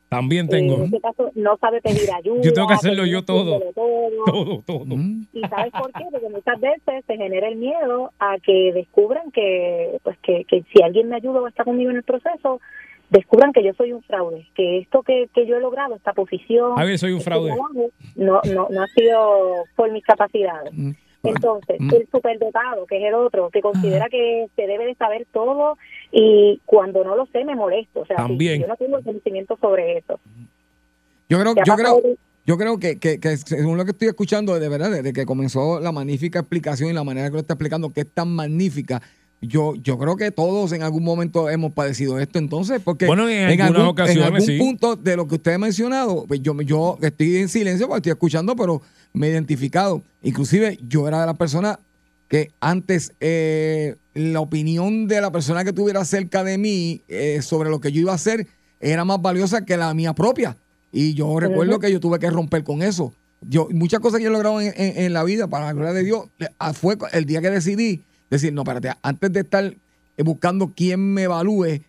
También 0.10 0.48
Eh, 0.48 0.50
tengo. 0.50 0.76
en 0.78 0.84
este 0.86 1.00
caso 1.02 1.32
no 1.36 1.56
sabe 1.58 1.82
pedir 1.82 2.10
ayuda. 2.18 2.42
Yo 2.42 2.52
tengo 2.54 2.68
que 2.68 2.74
hacerlo 2.74 3.06
yo 3.06 3.24
todo. 3.24 3.60
todo. 3.76 4.24
Todo, 4.26 4.64
todo. 4.66 4.96
¿Y 5.34 5.42
sabes 5.48 5.72
por 5.72 5.92
qué? 5.94 6.06
Porque 6.12 6.30
muchas 6.30 6.60
veces 6.60 7.04
se 7.06 7.16
genera 7.18 7.48
el 7.48 7.56
miedo 7.58 8.12
a 8.20 8.38
que 8.40 8.74
descubran 8.74 9.32
que, 9.32 10.00
pues 10.04 10.18
que, 10.20 10.44
que 10.46 10.64
si 10.74 10.82
alguien 10.84 11.10
me 11.10 11.16
ayuda 11.18 11.42
o 11.42 11.48
está 11.48 11.64
conmigo 11.64 11.92
en 11.92 11.98
el 11.98 12.04
proceso, 12.04 12.60
descubran 13.12 13.54
que 13.54 13.64
yo 13.64 13.74
soy 13.74 13.92
un 13.94 14.04
fraude, 14.04 14.48
que 14.56 14.80
esto 14.80 15.02
que, 15.04 15.28
que 15.34 15.46
yo 15.48 15.56
he 15.58 15.60
logrado, 15.62 15.96
esta 15.96 16.14
posición, 16.14 16.74
A 16.80 16.84
ver, 16.86 16.98
soy 17.00 17.12
un 17.12 17.18
este 17.20 17.30
fraude. 17.30 17.52
trabajo, 17.54 17.90
no, 18.16 18.42
no, 18.54 18.68
no 18.70 18.82
ha 18.84 18.88
sido 18.88 19.64
por 19.76 19.92
mis 19.92 20.04
capacidades. 20.04 20.72
Entonces, 21.24 21.76
Mm. 21.80 21.94
el 21.96 22.08
superdotado, 22.10 22.86
que 22.86 22.98
es 22.98 23.04
el 23.04 23.14
otro, 23.14 23.50
que 23.50 23.62
considera 23.62 24.08
que 24.10 24.48
se 24.56 24.68
debe 24.68 24.86
de 24.86 24.96
saber 24.96 25.28
todo 25.34 25.78
y 26.12 26.62
cuando 26.66 27.04
no 27.04 27.16
lo 27.16 27.26
sé 27.28 27.44
me 27.44 27.56
molesto. 27.56 28.02
O 28.02 28.06
sea, 28.06 28.18
si 28.18 28.24
También. 28.24 28.62
yo 28.62 28.68
no 28.68 28.76
tengo 28.78 29.02
conocimiento 29.04 29.58
sobre 29.60 29.98
eso. 29.98 30.20
Yo 31.28 31.40
creo, 31.40 31.54
¿Te 31.54 31.62
ha 31.62 31.64
yo 31.66 31.76
creo, 31.76 32.02
yo 32.46 32.58
creo 32.58 32.80
que, 32.80 32.98
que- 33.00 33.20
que 33.20 33.38
según 33.38 33.78
lo 33.78 33.86
que 33.86 33.92
estoy 33.92 34.08
escuchando, 34.08 34.58
de 34.60 34.70
verdad, 34.70 34.92
desde 34.92 35.14
que 35.14 35.26
comenzó 35.26 35.80
la 35.80 35.92
magnífica 35.92 36.40
explicación 36.40 36.90
y 36.90 36.94
la 36.94 37.04
manera 37.04 37.28
que 37.28 37.34
lo 37.34 37.40
está 37.40 37.54
explicando, 37.54 37.92
que 37.94 38.02
es 38.02 38.10
tan 38.12 38.34
magnífica, 38.34 39.02
yo, 39.42 39.76
yo 39.76 39.98
creo 39.98 40.16
que 40.18 40.32
todos 40.32 40.72
en 40.74 40.84
algún 40.84 41.04
momento 41.04 41.50
hemos 41.50 41.72
padecido 41.74 42.20
esto 42.20 42.40
entonces, 42.40 42.82
porque 42.84 43.06
Bueno, 43.06 43.28
en 43.30 43.62
algún, 43.62 43.82
ocasiones, 43.82 44.18
en 44.18 44.24
algún 44.34 44.42
sí. 44.42 44.58
punto 44.58 44.96
de 44.96 45.16
lo 45.16 45.28
que 45.28 45.36
usted 45.36 45.54
ha 45.54 45.58
mencionado, 45.58 46.26
pues 46.28 46.42
yo, 46.42 46.60
yo 46.62 46.98
estoy 47.02 47.38
en 47.38 47.50
silencio 47.50 47.88
porque 47.88 48.00
estoy 48.00 48.12
escuchando, 48.12 48.56
pero 48.56 48.82
me 49.14 49.28
he 49.28 49.32
identificado. 49.32 50.02
Inclusive 50.24 50.78
yo 50.88 51.08
era 51.08 51.22
de 51.22 51.26
las 51.28 51.38
personas 51.38 51.78
que 52.28 52.52
antes 52.60 53.14
eh, 53.22 53.96
la 54.14 54.42
opinión 54.42 55.08
de 55.08 55.22
la 55.22 55.32
persona 55.32 55.64
que 55.64 55.74
tuviera 55.74 56.04
cerca 56.06 56.44
de 56.44 56.58
mí 56.58 57.02
eh, 57.08 57.42
sobre 57.42 57.70
lo 57.70 57.80
que 57.80 57.92
yo 57.92 58.02
iba 58.02 58.12
a 58.12 58.16
hacer 58.16 58.46
era 58.82 59.04
más 59.06 59.22
valiosa 59.22 59.66
que 59.66 59.78
la 59.78 59.94
mía 59.94 60.14
propia. 60.14 60.58
Y 60.92 61.14
yo 61.14 61.40
recuerdo 61.40 61.80
que 61.80 61.92
yo 61.92 62.00
tuve 62.00 62.20
que 62.20 62.30
romper 62.30 62.64
con 62.64 62.82
eso. 62.82 63.14
Yo, 63.42 63.68
muchas 63.72 64.00
cosas 64.02 64.18
que 64.18 64.26
yo 64.26 64.30
he 64.30 64.34
logrado 64.34 64.60
en, 64.60 64.74
en- 64.76 64.98
en 65.06 65.14
la 65.14 65.24
vida, 65.24 65.48
para 65.48 65.66
la 65.68 65.74
gloria 65.74 65.94
de 65.94 66.04
Dios, 66.04 66.26
ah, 66.60 66.74
fue 66.74 66.98
el 67.14 67.26
día 67.26 67.42
que 67.42 67.50
decidí 67.50 68.04
decir, 68.30 68.54
no, 68.54 68.62
espérate, 68.62 68.92
antes 69.02 69.32
de 69.34 69.40
estar 69.42 69.64
eh, 69.66 70.24
buscando 70.24 70.72
quién 70.76 71.14
me 71.14 71.24
evalúe, 71.24 71.66
eh, 71.66 71.82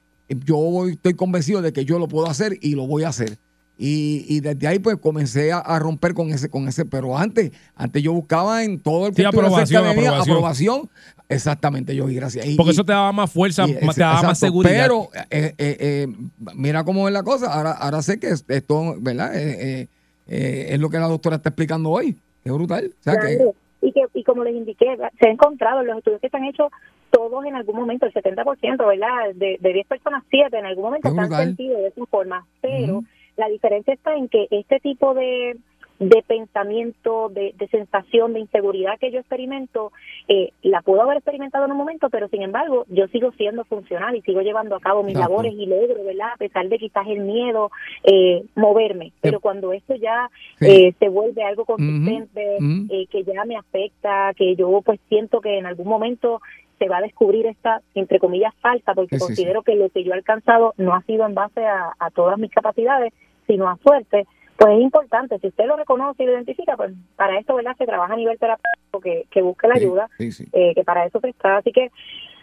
yo 0.45 0.57
voy- 0.57 0.93
estoy 0.93 1.15
convencido 1.15 1.61
de 1.63 1.73
que 1.73 1.85
yo 1.85 1.99
lo 1.99 2.07
puedo 2.09 2.29
hacer 2.29 2.57
y 2.61 2.75
lo 2.75 2.87
voy 2.87 3.05
a 3.05 3.09
hacer. 3.09 3.37
Y, 3.83 4.27
y 4.29 4.41
desde 4.41 4.67
ahí 4.67 4.79
pues 4.79 4.99
comencé 4.99 5.53
a, 5.53 5.59
a 5.59 5.79
romper 5.79 6.13
con 6.13 6.29
ese, 6.31 6.51
con 6.51 6.69
ese, 6.69 6.85
pero 6.85 7.17
antes, 7.17 7.51
antes 7.75 8.03
yo 8.03 8.13
buscaba 8.13 8.63
en 8.63 8.79
todo 8.79 9.07
el 9.07 9.15
Sí, 9.15 9.25
aprobación, 9.25 9.85
de 9.85 9.91
aprobación. 9.91 10.21
aprobación. 10.37 10.91
Exactamente, 11.31 11.95
yo, 11.97 12.09
y 12.11 12.15
gracias. 12.15 12.45
Y- 12.47 12.57
Porque 12.57 12.71
y- 12.71 12.75
eso 12.75 12.85
te 12.85 12.93
daba 12.93 13.11
más 13.13 13.31
fuerza, 13.33 13.67
y- 13.67 13.85
más- 13.85 13.95
te 13.95 14.03
daba 14.03 14.23
más 14.23 14.39
seguridad. 14.39 14.83
Pero 14.83 15.09
eh, 15.31 15.55
eh, 15.57 15.77
eh, 15.81 16.09
mira 16.55 16.85
cómo 16.85 17.09
es 17.09 17.15
la 17.15 17.23
cosa. 17.23 17.53
Ahora, 17.53 17.73
ahora 17.73 18.03
sé 18.03 18.19
que 18.19 18.29
es- 18.29 18.45
esto, 18.49 18.97
¿verdad? 19.01 19.35
Eh, 19.35 19.57
eh, 19.81 19.89
eh, 20.29 20.67
es 20.75 20.79
lo 20.81 20.91
que 20.91 20.99
la 20.99 21.07
doctora 21.09 21.37
está 21.37 21.49
explicando 21.51 21.89
hoy. 21.91 22.17
Es 22.45 22.53
brutal. 22.53 22.93
O 23.01 23.03
sea 23.03 23.15
que, 23.19 23.37
Claro. 23.37 23.55
Y, 23.83 23.93
que, 23.93 24.01
como 24.31 24.45
les 24.45 24.55
indiqué, 24.55 24.97
se 25.19 25.29
ha 25.29 25.33
encontrado 25.33 25.81
en 25.81 25.89
los 25.89 25.99
estudios 25.99 26.21
que 26.21 26.29
se 26.29 26.37
han 26.37 26.45
hecho, 26.45 26.71
todos 27.11 27.45
en 27.45 27.57
algún 27.57 27.75
momento, 27.75 28.07
el 28.07 28.13
70%, 28.13 28.87
¿verdad? 28.87 29.35
De, 29.35 29.57
de 29.61 29.73
10 29.73 29.87
personas, 29.89 30.23
7 30.31 30.57
en 30.57 30.67
algún 30.67 30.85
momento 30.85 31.13
se 31.13 31.21
han 31.21 31.31
sentido 31.31 31.79
de 31.79 31.89
esa 31.89 32.07
forma. 32.07 32.47
Pero 32.61 33.03
la 33.37 33.49
diferencia 33.49 33.93
está 33.93 34.15
en 34.15 34.29
que 34.29 34.47
este 34.53 34.79
tipo 34.79 35.15
de, 35.15 35.57
de 36.01 36.25
pensamiento, 36.27 37.29
de, 37.29 37.55
de 37.59 37.69
sensación, 37.69 38.33
de 38.33 38.41
inseguridad 38.41 38.99
que 38.99 39.13
yo 39.13 39.21
experimento, 39.21 39.93
eh, 40.29 40.51
la 40.63 40.81
puedo 40.81 41.03
haber 41.03 41.19
experimentado 41.19 41.67
en 41.67 41.73
un 41.73 41.77
momento, 41.77 42.09
pero 42.09 42.27
sin 42.29 42.41
embargo, 42.41 42.87
yo 42.89 43.07
sigo 43.09 43.33
siendo 43.33 43.65
funcional 43.65 44.17
y 44.17 44.23
sigo 44.23 44.41
llevando 44.41 44.75
a 44.75 44.81
cabo 44.81 45.03
mis 45.03 45.15
Exacto. 45.15 45.31
labores 45.31 45.53
y 45.53 45.67
logro, 45.67 46.03
¿verdad? 46.03 46.31
A 46.33 46.39
pesar 46.39 46.67
de 46.71 46.79
quizás 46.79 47.07
el 47.07 47.21
miedo, 47.21 47.71
eh, 48.03 48.43
moverme. 48.55 49.13
Pero 49.21 49.41
cuando 49.41 49.75
esto 49.75 49.95
ya 49.95 50.31
eh, 50.63 50.95
se 50.99 51.09
vuelve 51.11 51.45
algo 51.45 51.67
consistente, 51.67 52.57
eh, 52.89 53.07
que 53.11 53.23
ya 53.23 53.45
me 53.45 53.57
afecta, 53.57 54.33
que 54.35 54.57
yo 54.57 54.81
pues 54.83 54.99
siento 55.11 55.43
que 55.43 55.59
en 55.59 55.67
algún 55.67 55.87
momento 55.87 56.41
se 56.79 56.89
va 56.89 56.97
a 56.97 57.03
descubrir 57.03 57.45
esta, 57.45 57.83
entre 57.95 58.19
comillas, 58.19 58.55
falsa, 58.63 58.95
porque 58.95 59.17
Sí, 59.17 59.21
sí, 59.21 59.27
considero 59.27 59.63
que 59.63 59.75
lo 59.75 59.91
que 59.91 60.03
yo 60.03 60.13
he 60.13 60.17
alcanzado 60.17 60.73
no 60.79 60.95
ha 60.95 61.03
sido 61.03 61.27
en 61.27 61.35
base 61.35 61.63
a, 61.63 61.93
a 61.99 62.11
todas 62.11 62.39
mis 62.39 62.51
capacidades, 62.51 63.13
sino 63.47 63.69
a 63.69 63.77
suerte, 63.83 64.27
pues 64.61 64.77
es 64.77 64.83
importante. 64.83 65.39
Si 65.39 65.47
usted 65.49 65.65
lo 65.65 65.77
reconoce 65.77 66.23
y 66.23 66.27
lo 66.27 66.33
identifica, 66.33 66.77
pues 66.77 66.93
para 67.17 67.39
esto, 67.39 67.55
¿verdad? 67.55 67.75
Se 67.79 67.87
trabaja 67.87 68.13
a 68.13 68.17
nivel 68.17 68.39
terapéutico, 68.39 69.01
que, 69.01 69.25
que 69.31 69.41
busque 69.41 69.67
la 69.69 69.75
ayuda, 69.77 70.09
sí, 70.19 70.31
sí. 70.33 70.45
eh, 70.53 70.75
que 70.75 70.85
para 70.85 71.07
eso 71.07 71.19
se 71.21 71.31
está. 71.31 71.57
Así 71.57 71.73
que 71.73 71.91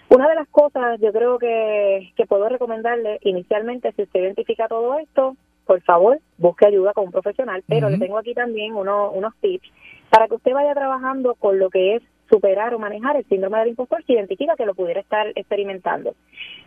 una 0.10 0.28
de 0.28 0.34
las 0.36 0.48
cosas 0.48 1.00
yo 1.00 1.12
creo 1.14 1.38
que, 1.38 2.12
que 2.16 2.26
puedo 2.26 2.50
recomendarle 2.50 3.20
inicialmente, 3.22 3.92
si 3.92 4.02
usted 4.02 4.22
identifica 4.22 4.68
todo 4.68 4.98
esto, 4.98 5.36
por 5.68 5.80
favor, 5.84 6.20
busque 6.40 6.66
ayuda 6.66 6.94
con 6.94 7.06
un 7.06 7.12
profesional, 7.12 7.64
pero 7.68 7.88
le 7.90 7.98
tengo 8.00 8.18
aquí 8.18 8.34
también 8.34 8.74
uno- 8.74 9.12
unos 9.12 9.36
tips 9.42 9.70
para 10.10 10.28
que 10.28 10.36
usted 10.36 10.54
vaya 10.54 10.74
trabajando 10.74 11.36
con 11.36 11.60
lo 11.60 11.70
que 11.70 11.98
es 11.98 12.04
superar 12.30 12.74
o 12.74 12.80
manejar 12.80 13.16
el 13.18 13.26
síndrome 13.26 13.60
del 13.60 13.70
impostor 13.70 14.04
si 14.06 14.14
identifica 14.14 14.56
que 14.56 14.66
lo 14.66 14.74
pudiera 14.76 15.02
estar 15.02 15.28
experimentando. 15.36 16.16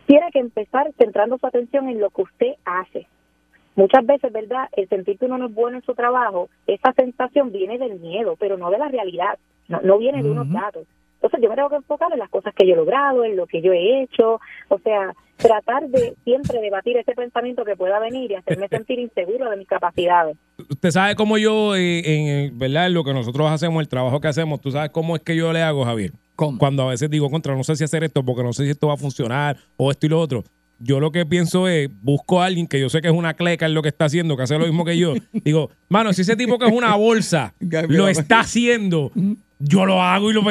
Tiene 0.05 0.31
que 0.31 0.39
empezar 0.39 0.91
centrando 0.97 1.37
su 1.39 1.45
atención 1.45 1.89
en 1.89 1.99
lo 1.99 2.09
que 2.09 2.21
usted 2.21 2.53
hace. 2.65 3.05
Muchas 3.75 4.05
veces, 4.05 4.31
¿verdad? 4.31 4.69
El 4.73 4.87
sentir 4.89 5.17
que 5.17 5.25
uno 5.25 5.37
no 5.37 5.47
es 5.47 5.53
bueno 5.53 5.77
en 5.77 5.83
su 5.83 5.93
trabajo, 5.93 6.49
esa 6.67 6.93
sensación 6.93 7.51
viene 7.51 7.77
del 7.77 7.99
miedo, 7.99 8.35
pero 8.39 8.57
no 8.57 8.69
de 8.69 8.77
la 8.77 8.89
realidad, 8.89 9.39
no, 9.67 9.79
no 9.81 9.97
viene 9.97 10.21
de 10.21 10.29
unos 10.29 10.51
datos. 10.51 10.85
Entonces 11.21 11.39
yo 11.43 11.49
me 11.49 11.55
tengo 11.55 11.69
que 11.69 11.75
enfocar 11.75 12.11
en 12.11 12.17
las 12.19 12.29
cosas 12.29 12.53
que 12.55 12.65
yo 12.65 12.73
he 12.73 12.77
logrado, 12.77 13.23
en 13.23 13.35
lo 13.35 13.45
que 13.45 13.61
yo 13.61 13.71
he 13.73 14.01
hecho, 14.01 14.39
o 14.69 14.79
sea, 14.79 15.13
tratar 15.37 15.87
de 15.87 16.15
siempre 16.23 16.59
debatir 16.59 16.97
ese 16.97 17.13
pensamiento 17.13 17.63
que 17.63 17.75
pueda 17.75 17.99
venir 17.99 18.31
y 18.31 18.35
hacerme 18.35 18.67
sentir 18.69 18.99
inseguro 18.99 19.49
de 19.49 19.57
mis 19.57 19.67
capacidades. 19.67 20.35
Usted 20.67 20.89
sabe 20.89 21.15
cómo 21.15 21.37
yo, 21.37 21.75
eh, 21.75 21.99
en, 21.99 22.27
eh, 22.27 22.51
¿verdad? 22.53 22.87
En 22.87 22.95
lo 22.95 23.03
que 23.03 23.13
nosotros 23.13 23.51
hacemos, 23.51 23.81
el 23.81 23.87
trabajo 23.87 24.19
que 24.19 24.29
hacemos, 24.29 24.61
tú 24.61 24.71
sabes 24.71 24.89
cómo 24.89 25.15
es 25.15 25.21
que 25.21 25.35
yo 25.35 25.53
le 25.53 25.61
hago, 25.61 25.85
Javier. 25.85 26.11
Cuando 26.35 26.83
a 26.83 26.89
veces 26.89 27.07
digo, 27.07 27.29
contra, 27.29 27.55
no 27.55 27.63
sé 27.63 27.75
si 27.75 27.83
hacer 27.83 28.03
esto 28.03 28.23
porque 28.25 28.41
no 28.41 28.51
sé 28.51 28.63
si 28.63 28.71
esto 28.71 28.87
va 28.87 28.95
a 28.95 28.97
funcionar 28.97 29.57
o 29.77 29.91
esto 29.91 30.07
y 30.07 30.09
lo 30.09 30.19
otro. 30.19 30.43
Yo 30.83 30.99
lo 30.99 31.11
que 31.11 31.25
pienso 31.25 31.67
es, 31.67 31.89
busco 32.01 32.41
a 32.41 32.45
alguien 32.45 32.67
que 32.67 32.79
yo 32.79 32.89
sé 32.89 33.01
que 33.01 33.07
es 33.07 33.13
una 33.13 33.35
cleca 33.35 33.65
en 33.65 33.73
lo 33.73 33.81
que 33.81 33.89
está 33.89 34.05
haciendo, 34.05 34.35
que 34.35 34.43
hace 34.43 34.57
lo 34.57 34.65
mismo 34.65 34.83
que 34.83 34.97
yo. 34.97 35.13
Digo, 35.33 35.69
mano, 35.89 36.11
si 36.13 36.21
ese 36.21 36.35
tipo 36.35 36.57
que 36.57 36.65
es 36.65 36.71
una 36.71 36.95
bolsa 36.95 37.53
lo 37.87 38.07
está 38.07 38.41
haciendo, 38.41 39.11
Yo 39.59 39.85
lo 39.85 40.01
hago 40.01 40.31
y 40.31 40.33
lo 40.33 40.41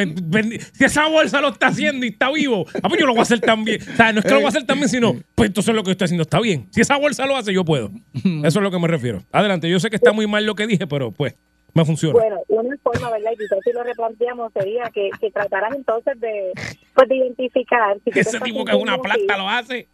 Si 0.72 0.84
esa 0.84 1.08
bolsa 1.08 1.40
lo 1.40 1.48
está 1.48 1.68
haciendo 1.68 2.06
y 2.06 2.10
está 2.10 2.30
vivo, 2.30 2.64
ah, 2.82 2.88
pues 2.88 3.00
yo 3.00 3.06
lo 3.06 3.12
voy 3.12 3.20
a 3.20 3.22
hacer 3.22 3.40
también. 3.40 3.80
O 3.82 3.96
sea, 3.96 4.12
no 4.12 4.20
es 4.20 4.24
que 4.24 4.30
lo 4.30 4.36
voy 4.36 4.46
a 4.46 4.48
hacer 4.48 4.64
también, 4.64 4.88
sino, 4.88 5.16
pues 5.34 5.48
entonces 5.48 5.74
lo 5.74 5.82
que 5.82 5.90
estoy 5.90 6.04
haciendo 6.04 6.22
está 6.22 6.40
bien. 6.40 6.68
Si 6.70 6.80
esa 6.80 6.96
bolsa 6.96 7.26
lo 7.26 7.36
hace, 7.36 7.52
yo 7.52 7.64
puedo. 7.64 7.90
Eso 8.14 8.58
es 8.60 8.62
lo 8.62 8.70
que 8.70 8.78
me 8.78 8.86
refiero. 8.86 9.24
Adelante, 9.32 9.68
yo 9.68 9.80
sé 9.80 9.90
que 9.90 9.96
está 9.96 10.12
muy 10.12 10.26
mal 10.26 10.46
lo 10.46 10.54
que 10.54 10.66
dije, 10.66 10.86
pero 10.86 11.10
pues, 11.10 11.34
me 11.74 11.84
funciona. 11.84 12.12
Bueno, 12.18 12.40
una 12.48 12.76
forma, 12.78 13.10
¿verdad? 13.10 13.30
Y 13.32 13.36
quizás 13.38 13.58
si 13.64 13.72
lo 13.72 13.82
replanteamos 13.82 14.52
sería 14.52 14.90
que, 14.92 15.10
que 15.20 15.30
trataras 15.30 15.74
entonces 15.74 16.18
de, 16.20 16.52
pues, 16.94 17.08
de 17.08 17.16
identificar. 17.16 17.96
Si 18.04 18.10
Ese 18.10 18.20
estás 18.20 18.42
tipo 18.42 18.64
que 18.64 18.72
es 18.72 18.78
una 18.82 18.98
planta 18.98 19.36
lo 19.38 19.48
hace. 19.48 19.88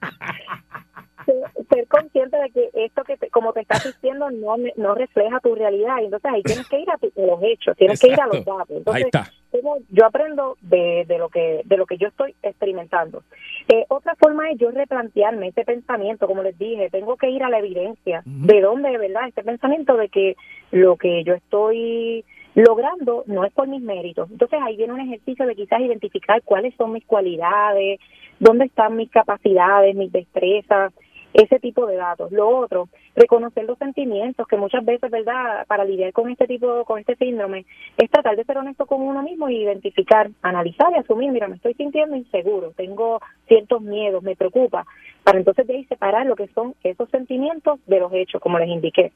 ser- 1.26 1.66
ser 1.68 1.86
consciente 1.88 2.36
de 2.38 2.50
que 2.50 2.70
esto 2.84 3.02
que 3.04 3.16
te- 3.16 3.30
como 3.30 3.52
te 3.52 3.60
está 3.60 3.76
asistiendo 3.76 4.30
no 4.30 4.56
no 4.76 4.94
refleja 4.94 5.40
tu 5.40 5.54
realidad 5.54 5.96
y 6.00 6.04
entonces 6.06 6.30
ahí 6.32 6.42
tienes 6.42 6.66
que 6.68 6.80
ir 6.80 6.90
a, 6.90 6.96
tu- 6.96 7.12
a 7.16 7.26
los 7.26 7.40
hechos 7.42 7.76
tienes 7.76 8.00
que 8.00 8.08
ir 8.08 8.20
a 8.20 8.26
los 8.26 8.44
datos 8.44 8.70
entonces 8.70 8.94
Ahí 8.94 9.02
está. 9.12 9.30
Como 9.50 9.78
yo 9.90 10.06
aprendo 10.06 10.56
de, 10.60 11.04
de 11.06 11.18
lo 11.18 11.28
que 11.28 11.62
de 11.64 11.76
lo 11.76 11.86
que 11.86 11.96
yo 11.98 12.08
estoy 12.08 12.34
experimentando. 12.42 13.22
Eh, 13.68 13.84
otra 13.88 14.14
forma 14.16 14.50
es 14.50 14.58
yo 14.58 14.70
replantearme 14.70 15.48
ese 15.48 15.64
pensamiento 15.64 16.26
como 16.26 16.42
les 16.42 16.58
dije 16.58 16.90
tengo 16.90 17.16
que 17.16 17.30
ir 17.30 17.42
a 17.42 17.48
la 17.48 17.58
evidencia 17.58 18.22
de 18.24 18.60
dónde 18.60 18.96
verdad 18.98 19.28
este 19.28 19.42
pensamiento 19.42 19.96
de 19.96 20.08
que 20.08 20.36
lo 20.70 20.96
que 20.96 21.24
yo 21.24 21.34
estoy 21.34 22.24
logrando 22.54 23.24
no 23.26 23.44
es 23.44 23.52
por 23.52 23.68
mis 23.68 23.82
méritos. 23.82 24.30
Entonces 24.30 24.58
ahí 24.62 24.76
viene 24.76 24.92
un 24.92 25.00
ejercicio 25.00 25.46
de 25.46 25.54
quizás 25.54 25.80
identificar 25.80 26.42
cuáles 26.42 26.74
son 26.74 26.92
mis 26.92 27.04
cualidades, 27.04 28.00
dónde 28.40 28.66
están 28.66 28.96
mis 28.96 29.10
capacidades, 29.10 29.94
mis 29.94 30.10
destrezas, 30.10 30.92
ese 31.32 31.58
tipo 31.58 31.86
de 31.86 31.96
datos. 31.96 32.32
Lo 32.32 32.48
otro, 32.48 32.88
reconocer 33.14 33.64
los 33.64 33.78
sentimientos, 33.78 34.46
que 34.46 34.56
muchas 34.56 34.84
veces, 34.84 35.10
¿verdad?, 35.10 35.66
para 35.66 35.84
lidiar 35.84 36.12
con 36.12 36.30
este 36.30 36.46
tipo, 36.46 36.84
con 36.84 36.98
este 36.98 37.16
síndrome, 37.16 37.66
es 37.96 38.10
tratar 38.10 38.36
de 38.36 38.44
ser 38.44 38.58
honesto 38.58 38.86
con 38.86 39.02
uno 39.02 39.22
mismo 39.22 39.48
y 39.48 39.62
identificar, 39.62 40.30
analizar 40.42 40.90
y 40.92 40.98
asumir, 40.98 41.30
mira, 41.30 41.48
me 41.48 41.56
estoy 41.56 41.74
sintiendo 41.74 42.16
inseguro, 42.16 42.72
tengo 42.76 43.20
ciertos 43.46 43.82
miedos, 43.82 44.22
me 44.22 44.36
preocupa, 44.36 44.86
para 45.22 45.38
entonces 45.38 45.66
de 45.66 45.74
ahí 45.74 45.84
separar 45.84 46.26
lo 46.26 46.36
que 46.36 46.48
son 46.48 46.74
esos 46.82 47.08
sentimientos 47.10 47.78
de 47.86 48.00
los 48.00 48.12
hechos, 48.12 48.40
como 48.40 48.58
les 48.58 48.68
indiqué 48.68 49.12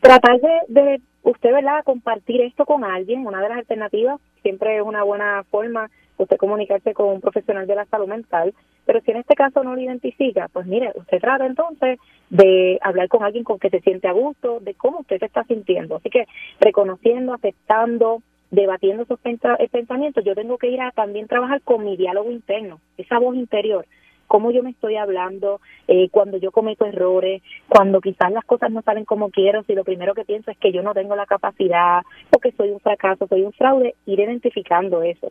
tratar 0.00 0.40
de, 0.40 0.60
de 0.68 1.00
usted, 1.22 1.52
¿verdad?, 1.52 1.84
compartir 1.84 2.40
esto 2.40 2.64
con 2.64 2.84
alguien, 2.84 3.26
una 3.26 3.42
de 3.42 3.48
las 3.48 3.58
alternativas, 3.58 4.20
siempre 4.42 4.76
es 4.76 4.82
una 4.82 5.02
buena 5.02 5.44
forma 5.50 5.90
usted 6.18 6.36
comunicarse 6.36 6.94
con 6.94 7.08
un 7.08 7.20
profesional 7.20 7.66
de 7.66 7.74
la 7.74 7.84
salud 7.86 8.08
mental, 8.08 8.54
pero 8.88 9.02
si 9.02 9.10
en 9.10 9.18
este 9.18 9.34
caso 9.34 9.62
no 9.62 9.74
lo 9.74 9.82
identifica, 9.82 10.48
pues 10.50 10.66
mire, 10.66 10.92
usted 10.94 11.20
trata 11.20 11.44
entonces 11.44 11.98
de 12.30 12.78
hablar 12.80 13.08
con 13.08 13.22
alguien 13.22 13.44
con 13.44 13.58
que 13.58 13.68
se 13.68 13.80
siente 13.80 14.08
a 14.08 14.12
gusto, 14.12 14.60
de 14.60 14.72
cómo 14.72 15.00
usted 15.00 15.18
se 15.18 15.26
está 15.26 15.44
sintiendo. 15.44 15.96
Así 15.96 16.08
que 16.08 16.24
reconociendo, 16.58 17.34
aceptando, 17.34 18.22
debatiendo 18.50 19.02
esos 19.02 19.20
eh, 19.24 19.68
pensamientos, 19.70 20.24
yo 20.24 20.34
tengo 20.34 20.56
que 20.56 20.70
ir 20.70 20.80
a 20.80 20.90
también 20.92 21.26
trabajar 21.26 21.60
con 21.60 21.84
mi 21.84 21.98
diálogo 21.98 22.30
interno, 22.30 22.80
esa 22.96 23.18
voz 23.18 23.36
interior 23.36 23.84
cómo 24.26 24.50
yo 24.50 24.62
me 24.62 24.72
estoy 24.72 24.96
hablando, 24.96 25.58
eh, 25.86 26.10
cuando 26.10 26.36
yo 26.36 26.52
cometo 26.52 26.84
errores, 26.84 27.42
cuando 27.66 27.98
quizás 27.98 28.30
las 28.30 28.44
cosas 28.44 28.70
no 28.70 28.82
salen 28.82 29.06
como 29.06 29.30
quiero, 29.30 29.62
si 29.62 29.74
lo 29.74 29.84
primero 29.84 30.12
que 30.12 30.26
pienso 30.26 30.50
es 30.50 30.58
que 30.58 30.70
yo 30.70 30.82
no 30.82 30.92
tengo 30.92 31.16
la 31.16 31.24
capacidad 31.24 32.02
o 32.30 32.38
que 32.38 32.52
soy 32.52 32.68
un 32.68 32.78
fracaso, 32.78 33.26
soy 33.26 33.40
un 33.40 33.52
fraude, 33.52 33.94
ir 34.04 34.20
identificando 34.20 35.00
eso. 35.00 35.28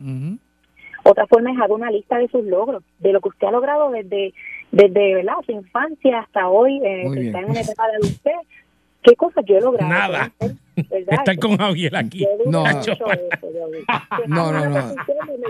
Otra 1.10 1.26
forma 1.26 1.50
es 1.52 1.58
hacer 1.58 1.72
una 1.72 1.90
lista 1.90 2.18
de 2.18 2.28
sus 2.28 2.44
logros, 2.44 2.82
de 2.98 3.12
lo 3.12 3.20
que 3.20 3.28
usted 3.28 3.46
ha 3.46 3.50
logrado 3.50 3.90
desde, 3.90 4.34
desde 4.72 5.14
¿verdad? 5.14 5.34
su 5.46 5.52
infancia 5.52 6.20
hasta 6.20 6.48
hoy, 6.48 6.80
eh, 6.84 7.04
que 7.14 7.26
está 7.26 7.38
en 7.40 7.50
una 7.50 7.60
etapa 7.60 7.86
de 7.88 7.96
adultez. 7.96 8.34
¿Qué 9.02 9.14
cosas 9.14 9.44
yo 9.46 9.56
he 9.56 9.60
logrado? 9.60 9.88
Nada. 9.88 10.32
¿Verdad? 10.40 10.56
Estar 11.20 11.38
con 11.38 11.56
Javier 11.56 11.96
aquí. 11.96 12.26
No. 12.46 12.66
eso, 12.66 12.92
No, 14.26 14.52
no, 14.52 14.66
no. 14.68 14.94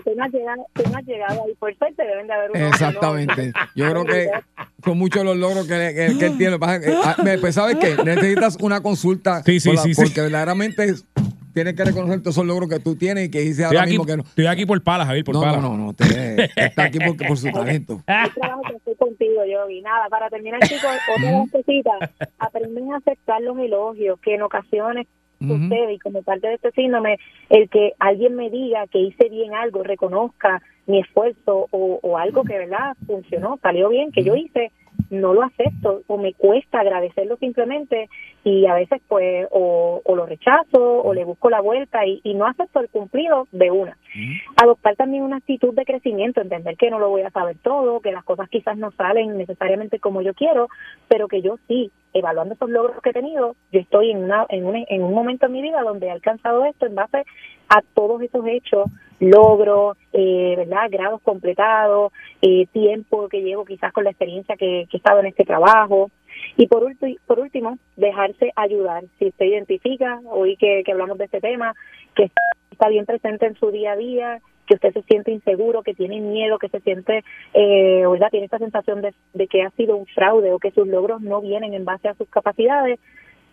tú 0.05 0.11
no 0.17 0.25
has 0.25 0.33
llegado- 0.33 1.45
ahí. 1.45 1.55
Por 1.59 1.75
suerte 1.77 2.05
deben 2.05 2.27
de 2.27 2.33
haber 2.35 2.51
unos 2.51 2.63
que 2.63 2.69
no. 2.69 2.69
Exactamente. 2.69 3.53
Yo 3.75 3.91
creo 3.91 4.05
que 4.05 4.31
son 4.85 4.99
muchos 4.99 5.25
los 5.25 5.37
logros 5.37 5.67
que, 5.67 5.75
que- 5.95 6.19
que 6.19 6.27
él 6.27 6.39
tiene. 6.39 6.57
Ah, 6.63 7.17
pues, 7.41 7.55
¿sabes 7.55 7.77
qué? 7.77 7.97
Necesitas 8.05 8.59
una 8.61 8.81
consulta. 8.83 9.43
Sí, 9.43 9.61
sí, 9.61 9.69
por 9.71 9.77
la- 9.77 9.83
sí, 9.83 9.95
sí. 9.95 10.03
Porque 10.03 10.21
verdaderamente 10.21 10.85
es- 10.85 11.05
tienes 11.59 11.75
que 11.75 11.85
reconocer 11.85 12.21
todos 12.21 12.35
esos 12.37 12.47
logros 12.47 12.69
que 12.69 12.79
tú 12.81 12.95
tienes 12.97 13.27
y 13.27 13.31
que 13.31 13.41
dice 13.41 13.63
Estoy 13.63 13.77
ahora 13.77 13.83
aquí, 13.83 13.91
mismo 13.91 14.07
que 14.07 14.17
no. 14.17 14.23
estoy 14.23 14.47
aquí 14.47 14.65
por 14.67 14.81
palas, 14.83 15.07
Javier, 15.09 15.25
por 15.25 15.35
No, 15.35 15.41
palas. 15.41 15.61
no, 15.63 15.71
no, 15.71 15.77
no. 15.77 15.89
Usted 15.91 16.51
está 16.57 16.85
aquí 16.85 16.99
por, 16.99 17.17
por 17.17 17.37
su 17.37 17.51
talento. 17.51 18.03
Yo 18.09 18.33
trabajo 18.41 18.63
que 18.69 18.77
estoy 18.77 18.95
contigo, 18.95 19.43
Yogi. 19.45 19.81
Nada, 19.83 20.09
para 20.09 20.31
terminar, 20.31 20.61
chicos, 20.61 20.91
otra 21.17 21.45
cositas. 21.51 22.11
Aprenden 22.39 22.93
a 22.93 22.99
aceptar 22.99 23.43
los 23.43 23.59
elogios 23.59 24.19
que 24.21 24.35
en 24.35 24.43
ocasiones 24.43 25.07
sucede 25.41 25.93
y 25.95 25.99
como 26.01 26.23
parte 26.23 26.49
de 26.49 26.55
este 26.55 26.73
síndrome, 26.73 27.17
el 27.49 27.69
que 27.69 27.93
alguien 28.01 28.35
me 28.35 28.51
diga 28.51 28.87
que 28.89 28.99
hice 28.99 29.29
bien 29.29 29.55
algo, 29.55 29.85
reconozca 29.85 30.61
mi 30.87 30.99
esfuerzo 31.01 31.69
o, 31.71 32.01
o 32.03 32.19
algo 32.19 32.43
que, 32.43 32.59
¿verdad?, 32.59 32.97
funcionó, 33.07 33.57
salió 33.63 33.89
bien, 33.89 34.11
que 34.11 34.25
yo 34.25 34.35
hice, 34.35 34.73
no 35.11 35.35
lo 35.35 35.43
acepto 35.45 36.03
o 36.09 36.19
me 36.19 36.35
cuesta 36.35 36.81
agradecerlo 36.81 37.37
simplemente 37.37 38.09
y 38.45 38.67
a 38.67 38.75
veces 38.75 39.01
pues 39.09 39.47
o, 39.51 40.01
o 40.05 40.17
lo 40.17 40.27
rechazo 40.27 41.03
o 41.03 41.13
le 41.13 41.25
busco 41.25 41.51
la 41.51 41.61
vuelta 41.61 42.07
y, 42.07 42.21
y 42.23 42.35
no 42.35 42.47
acepto 42.47 42.81
el 42.81 42.89
cumplido 42.89 43.47
de 43.53 43.71
una. 43.71 43.97
Adoptar 44.57 44.97
también 44.97 45.23
una 45.23 45.37
actitud 45.37 45.75
de 45.75 45.85
crecimiento, 45.85 46.41
entender 46.41 46.77
que 46.77 46.91
no 46.91 46.99
lo 46.99 47.11
voy 47.11 47.23
a 47.23 47.31
saber 47.31 47.57
todo, 47.63 48.01
que 48.01 48.13
las 48.13 48.25
cosas 48.25 48.49
quizás 48.49 48.77
no 48.77 48.91
salen 48.93 49.37
necesariamente 49.37 49.99
como 49.99 50.23
yo 50.23 50.35
quiero, 50.35 50.69
pero 51.09 51.29
que 51.29 51.43
yo 51.43 51.57
sí, 51.69 51.91
evaluando 52.15 52.55
esos 52.55 52.71
logros 52.71 53.01
que 53.03 53.11
he 53.11 53.13
tenido, 53.13 53.55
yo 53.73 53.81
estoy 53.81 54.11
en, 54.11 54.25
una, 54.25 54.47
en, 54.49 54.65
un, 54.67 54.85
en 54.89 55.03
un 55.03 55.15
momento 55.15 55.47
en 55.47 55.53
mi 55.53 55.63
vida 55.63 55.83
donde 55.83 56.07
he 56.07 56.11
alcanzado 56.11 56.65
esto 56.65 56.87
en 56.87 56.95
base 56.95 57.25
a 57.69 57.83
todos 57.95 58.23
esos 58.23 58.47
hechos, 58.47 58.87
logros, 59.21 59.97
eh, 60.13 60.55
¿verdad? 60.57 60.89
Grados 60.91 61.21
completados, 61.23 62.13
eh, 62.41 62.67
tiempo 62.73 63.29
que 63.29 63.43
llevo 63.43 63.65
quizás 63.65 63.93
con 63.93 64.05
la 64.05 64.11
experiencia 64.11 64.57
que, 64.57 64.87
que 64.91 64.97
he 64.97 64.99
estado 64.99 65.21
en 65.21 65.27
este 65.27 65.45
trabajo. 65.45 66.11
Y 66.57 66.67
por, 66.67 66.87
por 67.27 67.41
último, 67.41 67.79
dejarse 67.97 68.53
ayudar. 68.57 69.05
Si 69.19 69.29
usted 69.29 69.47
identifica, 69.47 70.21
hoy 70.27 70.57
que, 70.57 70.83
que 70.85 70.93
hablamos 70.93 71.19
de 71.19 71.25
este 71.25 71.41
tema, 71.41 71.75
que 72.15 72.31
está 72.71 72.89
bien 72.89 73.07
presente 73.07 73.47
en 73.47 73.57
su 73.57 73.71
día 73.71 73.93
a 73.93 73.97
día, 73.97 74.41
que 74.67 74.75
usted 74.75 74.93
se 74.93 75.03
siente 75.03 75.33
inseguro, 75.33 75.83
que 75.83 75.95
tiene 75.95 76.21
miedo, 76.21 76.59
que 76.59 76.69
se 76.69 76.81
siente, 76.81 77.25
eh, 77.55 78.05
¿verdad? 78.07 78.29
Tiene 78.31 78.45
esta 78.45 78.59
sensación 78.59 79.01
de, 79.01 79.15
de 79.33 79.47
que 79.47 79.63
ha 79.63 79.71
sido 79.71 79.97
un 79.97 80.07
fraude 80.07 80.53
o 80.53 80.59
que 80.59 80.71
sus 80.71 80.87
logros 80.87 81.23
no 81.23 81.41
vienen 81.41 81.75
en 81.75 81.85
base 81.85 82.09
a 82.09 82.15
sus 82.15 82.29
capacidades, 82.29 83.01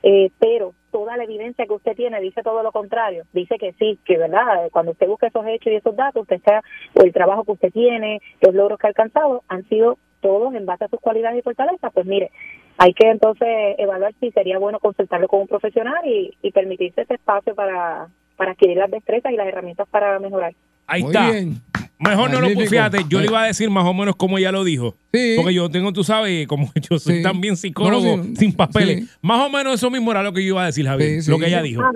eh, 0.04 0.30
pero 0.38 0.74
toda 0.92 1.18
la 1.18 1.24
evidencia 1.24 1.66
que 1.66 1.74
usted 1.74 1.96
tiene 1.96 2.22
dice 2.22 2.44
todo 2.44 2.62
lo 2.62 2.72
contrario. 2.72 3.24
Dice 3.34 3.58
que 3.58 3.74
sí, 3.74 3.98
que 4.06 4.18
verdad, 4.18 4.70
cuando 4.72 4.92
usted 4.92 5.08
busca 5.08 5.28
esos 5.28 5.46
hechos 5.48 5.74
y 5.74 5.78
esos 5.78 5.96
datos, 5.96 6.22
usted 6.22 6.36
está, 6.36 6.62
o 6.94 7.02
el 7.02 7.12
trabajo 7.12 7.44
que 7.44 7.54
usted 7.54 7.72
tiene, 7.72 8.22
los 8.42 8.54
logros 8.54 8.78
que 8.78 8.86
ha 8.86 8.90
alcanzado, 8.90 9.44
han 9.48 9.68
sido 9.68 9.98
todos 10.26 10.56
en 10.56 10.66
base 10.66 10.86
a 10.86 10.88
sus 10.88 11.00
cualidades 11.00 11.38
y 11.38 11.44
fortalezas. 11.44 11.94
Pues 11.94 12.08
mire, 12.08 12.32
hay 12.80 12.94
que 12.94 13.08
entonces 13.08 13.48
evaluar 13.78 14.12
si 14.20 14.32
sería 14.32 14.58
bueno 14.58 14.80
consultarlo 14.80 15.28
con 15.28 15.42
un 15.42 15.48
profesional 15.48 16.04
y, 16.04 16.36
y 16.42 16.52
permitirse 16.52 17.02
ese 17.02 17.14
espacio 17.14 17.54
para, 17.54 18.08
para 18.36 18.54
adquirir 18.54 18.78
las 18.78 18.90
destrezas 18.90 19.32
y 19.32 19.36
las 19.36 19.48
herramientas 19.48 19.88
para 19.88 20.18
mejorar. 20.20 20.56
Ahí 20.88 21.04
Muy 21.04 21.12
está. 21.12 21.30
bien. 21.30 21.62
Mejor 22.08 22.30
no 22.32 22.41
lo 22.41 22.49
fíjate, 22.68 22.99
yo 23.10 23.20
le 23.20 23.26
iba 23.28 23.43
a 23.43 23.47
decir 23.47 23.70
más 23.70 23.86
o 23.86 23.93
menos 23.93 24.16
como 24.16 24.38
ella 24.38 24.51
lo 24.51 24.64
dijo. 24.64 24.95
Sí. 25.14 25.34
Porque 25.38 25.53
yo 25.53 25.70
tengo, 25.70 25.93
tú 25.93 26.03
sabes, 26.03 26.45
como 26.47 26.72
yo 26.89 26.99
soy 26.99 27.18
Sí. 27.18 27.24
también 27.24 27.56
psicólogo 27.56 28.18
No, 28.18 28.24
sí. 28.24 28.36
sin 28.38 28.51
papeles. 28.53 28.99
Sí. 29.01 29.10
Más 29.22 29.41
o 29.45 29.49
menos 29.49 29.76
eso 29.76 29.89
mismo 29.89 30.12
era 30.12 30.22
lo 30.24 30.34
que 30.34 30.41
yo 30.41 30.49
iba 30.49 30.64
a 30.64 30.66
decir, 30.68 30.86
Javier. 30.86 31.16
Sí, 31.16 31.22
sí. 31.24 31.32
Lo 31.32 31.39
que 31.39 31.47
ella 31.47 31.62
dijo. 31.62 31.82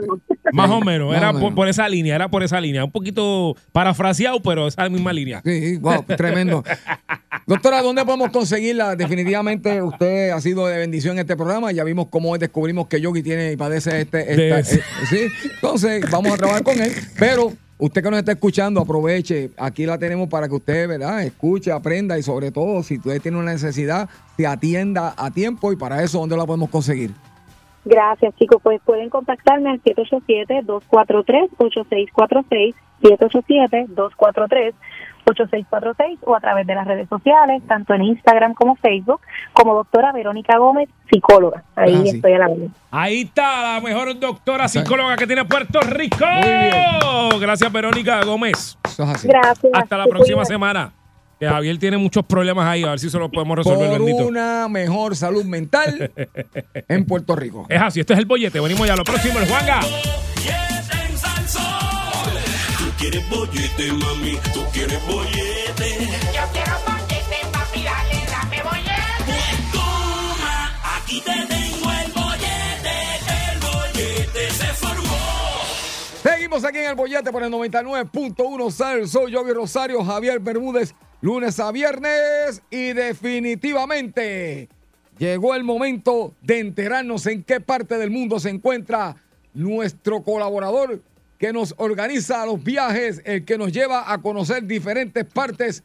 Más 0.51 0.69
o 0.71 0.81
menos, 0.81 1.09
Más 1.09 1.17
era 1.17 1.31
por, 1.33 1.67
esa 1.67 1.87
línea, 1.87 2.15
era 2.15 2.27
por 2.29 2.41
esa 2.41 2.59
línea. 2.59 2.83
Un 2.83 2.91
poquito 2.91 3.55
parafraseado, 3.71 4.41
pero 4.41 4.67
esa 4.67 4.89
misma 4.89 5.13
línea. 5.13 5.41
Sí, 5.45 5.77
wow, 5.77 6.03
tremendo. 6.17 6.63
Doctora, 7.45 7.81
¿dónde 7.83 8.03
podemos 8.03 8.31
conseguirla? 8.31 8.95
Definitivamente 8.95 9.81
usted 9.83 10.31
ha 10.31 10.41
sido 10.41 10.65
de 10.65 10.77
bendición 10.79 11.13
en 11.17 11.19
este 11.19 11.35
programa. 11.35 11.71
Ya 11.71 11.83
vimos 11.83 12.07
cómo 12.09 12.35
descubrimos 12.37 12.87
que 12.87 12.99
Yogi 12.99 13.21
tiene 13.21 13.51
y 13.51 13.57
padece 13.57 14.01
este. 14.01 14.21
esta- 14.21 14.35
De- 14.35 14.59
eh, 14.59 14.63
sí, 15.09 15.19
entonces 15.55 16.03
vamos 16.09 16.33
a 16.33 16.37
trabajar 16.37 16.63
con 16.63 16.81
él. 16.81 16.91
Pero 17.19 17.53
usted 17.79 18.03
que 18.03 18.11
nos 18.11 18.19
está 18.19 18.33
escuchando, 18.33 18.81
aproveche. 18.81 19.49
Aquí 19.57 19.87
la 19.87 19.97
tenemos 19.97 20.29
para 20.29 20.47
que 20.47 20.53
usted, 20.55 20.87
¿verdad? 20.87 21.23
Escuche, 21.23 21.71
aprenda 21.71 22.19
y 22.19 22.23
sobre 22.23 22.51
todo, 22.51 22.83
si 22.83 22.97
usted 22.97 23.19
tiene 23.21 23.39
una 23.39 23.53
necesidad, 23.53 24.07
se 24.37 24.45
atienda 24.45 25.15
a 25.17 25.31
tiempo. 25.31 25.73
Y 25.73 25.75
para 25.75 26.03
eso, 26.03 26.19
¿dónde 26.19 26.37
la 26.37 26.45
podemos 26.45 26.69
conseguir? 26.69 27.09
Gracias, 27.85 28.35
chicos. 28.35 28.61
Pues 28.61 28.79
pueden 28.85 29.09
contactarme 29.09 29.71
al 29.71 29.81
787-243-8646, 29.81 32.75
787-243-8646 33.01 34.73
o 36.25 36.35
a 36.35 36.39
través 36.39 36.65
de 36.67 36.75
las 36.75 36.85
redes 36.87 37.07
sociales, 37.09 37.61
tanto 37.67 37.93
en 37.93 38.03
Instagram 38.03 38.53
como 38.53 38.75
Facebook, 38.75 39.21
como 39.53 39.73
doctora 39.75 40.11
Verónica 40.11 40.57
Gómez, 40.57 40.89
psicóloga. 41.11 41.63
Ahí 41.75 41.95
Ah, 41.95 42.01
sí. 42.03 42.09
estoy 42.15 42.33
a 42.33 42.39
la 42.39 42.47
vez. 42.47 42.69
Ahí 42.91 43.21
está 43.21 43.75
la 43.75 43.81
mejor 43.81 44.19
doctora 44.19 44.67
psicóloga 44.67 45.15
que 45.15 45.27
tiene 45.27 45.45
Puerto 45.45 45.79
Rico. 45.81 46.25
Muy 46.25 47.39
Gracias, 47.39 47.71
Verónica 47.71 48.23
Gómez. 48.23 48.77
Eso 48.85 49.03
es 49.03 49.09
así. 49.09 49.27
Gracias. 49.27 49.71
Hasta 49.73 49.97
la 49.97 50.05
próxima 50.07 50.45
semana. 50.45 50.91
Que 51.39 51.47
Javier 51.47 51.77
tiene 51.77 51.95
muchos 51.97 52.25
problemas 52.25 52.65
ahí, 52.67 52.83
a 52.83 52.89
ver 52.89 52.99
si 52.99 53.09
se 53.09 53.17
los 53.17 53.29
podemos 53.29 53.57
resolver, 53.57 53.87
Por 53.91 53.99
bendito. 53.99 54.27
una 54.27 54.67
mejor 54.67 55.15
salud 55.15 55.45
mental 55.45 56.11
en 56.89 57.05
Puerto 57.05 57.33
Rico. 57.33 57.65
Es 57.69 57.81
así, 57.81 58.01
este 58.01 58.11
es 58.11 58.19
el 58.19 58.25
bollete. 58.25 58.59
Venimos 58.59 58.85
ya. 58.85 58.95
Lo 58.97 59.05
próximo, 59.05 59.39
el 59.39 59.47
Juanga. 59.47 59.79
Quieres 62.99 63.29
bollete, 63.29 63.93
mami, 63.93 64.37
tú 64.53 64.61
quieres 64.73 65.01
bollete. 65.07 66.09
Yo 66.35 66.41
quiero 66.51 66.73
bollete, 66.85 67.37
papi, 67.49 67.81
dale, 67.81 68.25
dame 68.29 68.61
bollete. 68.61 69.23
Pues 69.25 69.71
toma, 69.71 70.97
aquí 70.97 71.21
te 71.21 71.31
tengo 71.31 71.91
el 71.93 72.11
bollete, 72.11 72.95
el 73.53 73.59
bollete 73.61 74.49
se 74.51 74.65
formó. 74.73 75.15
Seguimos 76.21 76.65
aquí 76.65 76.79
en 76.79 76.89
el 76.89 76.95
bollete 76.95 77.31
por 77.31 77.41
el 77.41 77.53
99.1 77.53 78.69
Sal. 78.69 79.07
Soy 79.07 79.31
Yogi 79.31 79.53
Rosario, 79.53 80.03
Javier 80.03 80.41
Bermúdez, 80.41 80.93
lunes 81.21 81.57
a 81.61 81.71
viernes. 81.71 82.61
Y 82.69 82.91
definitivamente 82.91 84.67
llegó 85.17 85.55
el 85.55 85.63
momento 85.63 86.33
de 86.41 86.59
enterarnos 86.59 87.27
en 87.27 87.43
qué 87.45 87.61
parte 87.61 87.97
del 87.97 88.11
mundo 88.11 88.41
se 88.41 88.49
encuentra 88.49 89.15
nuestro 89.53 90.21
colaborador 90.21 91.01
que 91.39 91.53
nos 91.53 91.73
organiza 91.77 92.45
los 92.45 92.61
viajes, 92.61 93.21
el 93.25 93.45
que 93.45 93.57
nos 93.57 93.71
lleva 93.71 94.11
a 94.11 94.21
conocer 94.21 94.63
diferentes 94.65 95.25
partes 95.25 95.83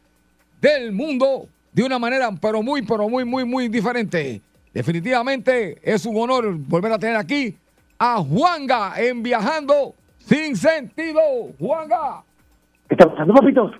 del 0.60 0.92
mundo 0.92 1.46
de 1.72 1.84
una 1.84 1.98
manera, 1.98 2.30
pero 2.40 2.60
muy, 2.60 2.82
pero 2.82 3.08
muy, 3.08 3.24
muy, 3.24 3.44
muy 3.44 3.68
diferente. 3.68 4.42
Definitivamente 4.72 5.78
es 5.82 6.04
un 6.04 6.16
honor 6.16 6.52
volver 6.54 6.92
a 6.92 6.98
tener 6.98 7.16
aquí 7.16 7.56
a 7.96 8.16
Juanga 8.16 8.94
en 9.00 9.22
Viajando 9.22 9.94
Sin 10.18 10.56
Sentido. 10.56 11.20
Juanga. 11.58 12.24
¿Qué 12.88 12.96
está 12.96 13.08
pasando, 13.08 13.32
papitos? 13.34 13.72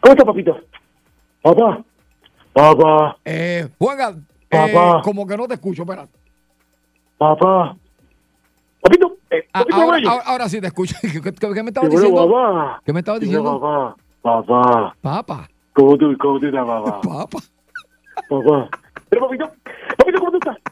¿Cómo 0.00 0.12
está, 0.12 0.24
papitos? 0.24 0.56
Papá. 1.40 1.82
Papá. 2.52 3.16
Eh, 3.24 3.68
Juanga, 3.78 4.10
eh, 4.50 4.72
Papá. 4.74 5.00
como 5.02 5.26
que 5.26 5.36
no 5.36 5.48
te 5.48 5.54
escucho, 5.54 5.82
espera. 5.82 6.06
Papá. 7.16 7.74
Papito. 8.82 9.16
Eh, 9.32 9.48
Ah, 9.54 9.64
ahora, 9.72 9.86
bueno. 9.86 10.10
ahora- 10.10 10.24
ahora 10.26 10.48
sí 10.48 10.60
te 10.60 10.66
escucho. 10.66 10.94
¿Qué, 11.02 11.62
me 11.62 11.70
estabas 11.70 11.90
diciendo? 11.90 12.28
papá. 12.30 12.82
¿Qué 12.84 12.92
me 12.92 12.98
estabas 13.00 13.20
diciendo? 13.20 13.58
papá. 13.60 13.96
Papá. 14.22 14.94
Papá. 15.00 15.48
¿Cómo 15.72 15.96
tú, 15.96 16.14
cómo 16.20 16.38
tú 16.38 16.46
estás, 16.46 16.66
papá? 16.66 17.00
Papá. 17.08 17.38
Papá. 18.28 18.68
Pero, 19.08 19.26
papito. 19.26 19.50
Papito, 19.96 20.18
¿cómo 20.20 20.30
tú 20.32 20.38
estás? 20.38 20.56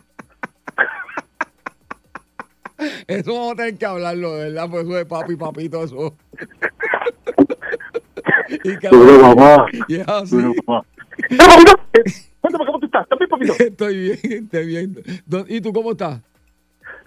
Eso 3.06 3.34
vamos 3.34 3.52
a 3.52 3.56
tener 3.56 3.76
que 3.76 3.84
hablarlo, 3.86 4.32
¿verdad? 4.34 4.68
Pues 4.70 4.84
eso 4.86 4.94
de 4.94 5.04
papi 5.04 5.36
papito, 5.36 5.84
eso. 5.84 6.14
y 8.64 8.78
que 8.78 8.88
Dímelo, 8.88 9.34
papá. 9.36 9.66
Y 9.88 10.00
así. 10.00 10.36
Dímelo, 10.36 10.54
papá. 10.64 10.86
Pero, 11.28 11.44
papito. 11.44 11.72
eh, 11.92 12.02
Cuéntame, 12.40 12.64
¿cómo 12.66 12.78
tú 12.80 12.86
estás? 12.86 13.02
¿Estás 13.02 13.18
bien, 13.18 13.28
papito? 13.30 13.52
Estoy 13.58 13.98
bien, 14.00 14.18
estoy 14.44 14.66
bien. 14.66 14.96
¿Dó- 15.26 15.44
¿Y 15.46 15.60
tú 15.60 15.72
cómo 15.74 15.90
estás? 15.90 16.22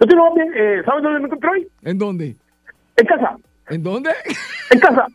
Yo 0.00 0.06
estoy 0.06 0.18
bien. 0.34 0.52
Eh, 0.54 0.82
¿Sabes 0.84 1.02
dónde 1.02 1.18
me 1.20 1.24
encuentro 1.26 1.50
hoy? 1.50 1.68
¿En 1.82 1.98
dónde? 1.98 2.36
En 2.96 3.06
casa. 3.06 3.36
¿En 3.68 3.82
dónde? 3.82 4.10
En 4.70 4.78
casa. 4.80 5.06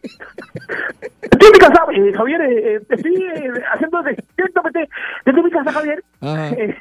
Estoy 1.21 1.47
en 1.47 1.53
mi 1.53 1.59
casa, 1.59 1.85
eh, 1.93 2.13
Javier. 2.13 2.41
eh, 2.41 2.75
eh, 2.75 2.79
estoy 2.89 3.15
eh, 3.23 3.51
haciendo 3.73 4.01
directamente 4.35 4.89
desde 5.25 5.43
mi 5.43 5.51
casa, 5.51 5.71
Javier. 5.71 6.03
Ajá. 6.21 6.49
Eh, 6.49 6.75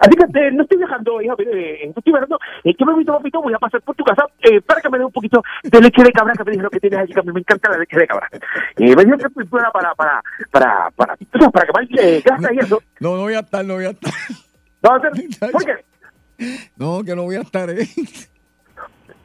así 0.00 0.10
que 0.16 0.50
no 0.50 0.62
estoy 0.62 0.78
viajando, 0.78 1.12
Javier. 1.16 1.48
Eh, 1.56 1.86
no 1.86 1.94
estoy 1.96 2.12
viajando. 2.12 2.38
Eh, 2.64 2.74
yo 2.78 2.86
me 2.86 2.92
invito, 2.92 3.16
papito, 3.16 3.42
voy 3.42 3.54
a 3.54 3.58
pasar 3.58 3.82
por 3.82 3.94
tu 3.94 4.04
casa 4.04 4.26
eh, 4.42 4.60
para 4.62 4.80
que 4.80 4.88
me 4.90 4.98
dé 4.98 5.04
un 5.04 5.12
poquito 5.12 5.42
de 5.62 5.80
leche 5.80 6.02
de 6.02 6.12
cabra 6.12 6.32
que 6.34 6.44
me 6.44 6.50
dijeron 6.52 6.70
que 6.70 6.80
tienes 6.80 6.98
allí, 6.98 7.12
que 7.12 7.20
a 7.20 7.22
mí 7.22 7.32
me 7.32 7.40
encanta 7.40 7.70
la 7.70 7.78
leche 7.78 7.96
de 7.98 8.06
cabra. 8.06 8.28
Eh, 8.32 8.40
me 8.96 9.04
dijeron 9.04 9.18
que 9.18 9.30
pues, 9.30 9.48
para, 9.48 9.70
para, 9.70 9.94
para, 9.94 10.22
para, 10.50 10.90
para, 10.96 11.16
para 11.52 11.66
que 11.66 11.72
más 11.72 11.86
eh, 11.98 12.22
y 12.52 12.58
eso. 12.58 12.82
No, 13.00 13.16
no 13.16 13.22
voy 13.22 13.34
a 13.34 13.40
estar, 13.40 13.64
no 13.64 13.74
voy 13.74 13.84
a 13.86 13.90
estar. 13.90 14.12
No, 14.82 14.90
¿Por 15.52 15.64
qué? 15.64 15.84
No, 16.76 17.02
que 17.04 17.14
no 17.16 17.22
voy 17.24 17.36
a 17.36 17.40
estar, 17.40 17.68
¿eh? 17.70 17.86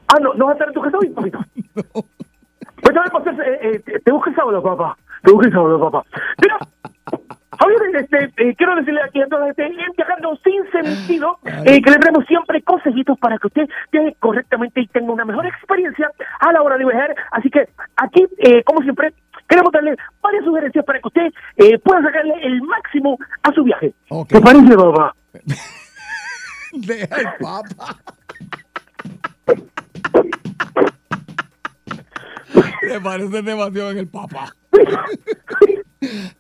Ah, 0.08 0.18
no, 0.22 0.34
no 0.34 0.46
vas 0.46 0.54
a 0.54 0.54
estar 0.54 0.68
en 0.70 0.74
tu 0.74 0.82
casa 0.82 0.98
hoy, 0.98 1.10
papito. 1.10 1.40
Pues 2.82 2.96
también, 2.96 3.12
pues, 3.12 3.48
eh, 3.48 3.82
eh, 3.86 4.00
te- 4.06 4.12
busco 4.12 4.30
el 4.30 4.36
sábado, 4.38 4.64
papá. 4.64 4.98
Te 5.22 5.32
busco 5.32 5.46
el 5.48 5.52
sábado, 5.52 5.80
papá. 5.92 6.06
Mira, 6.42 6.58
Javier, 7.60 7.96
este, 7.98 8.24
eh, 8.38 8.56
quiero 8.56 8.74
decirle 8.78 9.02
aquí 9.04 9.22
a 9.22 9.28
toda 9.28 9.42
la 9.42 9.54
gente, 9.54 9.66
en 9.66 9.92
viajando 9.98 10.40
sin 10.46 10.72
sentido, 10.72 11.38
eh, 11.66 11.82
que 11.82 11.92
le 11.92 11.98
traemos 11.98 12.26
siempre 12.26 12.62
consejitos 12.62 13.20
para 13.20 13.38
que 13.38 13.48
usted 13.48 13.68
viaje 13.92 14.16
correctamente 14.22 14.80
y 14.80 14.88
tenga 14.88 15.12
una 15.12 15.26
mejor 15.26 15.46
experiencia 15.46 16.10
a 16.40 16.54
la 16.54 16.62
hora 16.62 16.78
de 16.78 16.86
viajar. 16.86 17.14
Así 17.32 17.50
que 17.50 17.68
aquí, 17.98 18.26
eh, 18.38 18.64
como 18.64 18.82
siempre, 18.82 19.14
queremos 19.50 19.74
darle 19.74 19.98
varias 20.22 20.46
sugerencias 20.46 20.86
para 20.86 21.00
que 21.00 21.08
usted 21.10 21.28
eh, 21.58 21.78
pueda 21.80 22.02
sacarle 22.02 22.34
el 22.44 22.62
máximo 22.62 23.18
a 23.44 23.52
su 23.52 23.62
viaje. 23.66 23.94
Ok. 24.10 24.30
¿Te 24.30 24.40
parece, 24.40 24.74
papá? 24.78 25.14
Deja 26.74 27.16
el 27.16 27.28
papa. 27.40 27.98
Me 32.82 33.00
parece 33.02 33.42
demasiado 33.42 33.92
en 33.92 33.98
el 34.00 34.08
papa. 34.08 34.54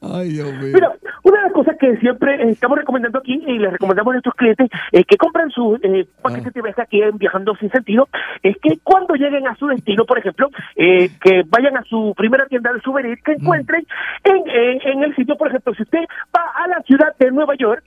Ay, 0.02 0.30
Dios 0.30 0.54
mío. 0.54 0.72
Mira, 0.74 0.92
una 1.24 1.38
de 1.38 1.44
las 1.44 1.54
cosas 1.54 1.76
que 1.80 1.98
siempre 1.98 2.36
eh, 2.36 2.50
estamos 2.50 2.78
recomendando 2.78 3.20
aquí 3.20 3.44
y 3.46 3.60
les 3.60 3.72
recomendamos 3.72 4.12
a 4.12 4.14
nuestros 4.14 4.36
clientes 4.36 4.70
eh, 4.92 5.04
que 5.04 5.18
compran 5.18 5.50
su 5.52 5.78
eh, 5.84 6.08
paquete 6.22 6.52
de 6.52 6.62
viaje 6.62 6.82
aquí 6.82 7.02
en 7.02 7.18
Viajando 7.18 7.56
Sin 7.58 7.70
Sentido 7.70 8.08
es 8.42 8.56
que 8.62 8.80
cuando 8.84 9.16
lleguen 9.16 9.48
a 9.48 9.56
su 9.56 9.68
destino, 9.68 10.06
por 10.06 10.18
ejemplo, 10.18 10.50
eh, 10.76 11.10
que 11.22 11.44
vayan 11.48 11.78
a 11.78 11.84
su 11.84 12.14
primera 12.16 12.48
tienda 12.48 12.72
de 12.72 12.82
souvenir, 12.82 13.20
que 13.24 13.34
encuentren 13.34 13.86
en, 14.24 14.82
en 14.82 15.04
el 15.04 15.16
sitio, 15.16 15.36
por 15.38 15.50
ejemplo, 15.50 15.74
si 15.76 15.84
usted 15.84 16.06
va 16.36 16.46
a 16.56 16.68
la 16.68 16.82
ciudad 16.84 17.16
de 17.20 17.32
Nueva 17.32 17.56
York, 17.56 17.84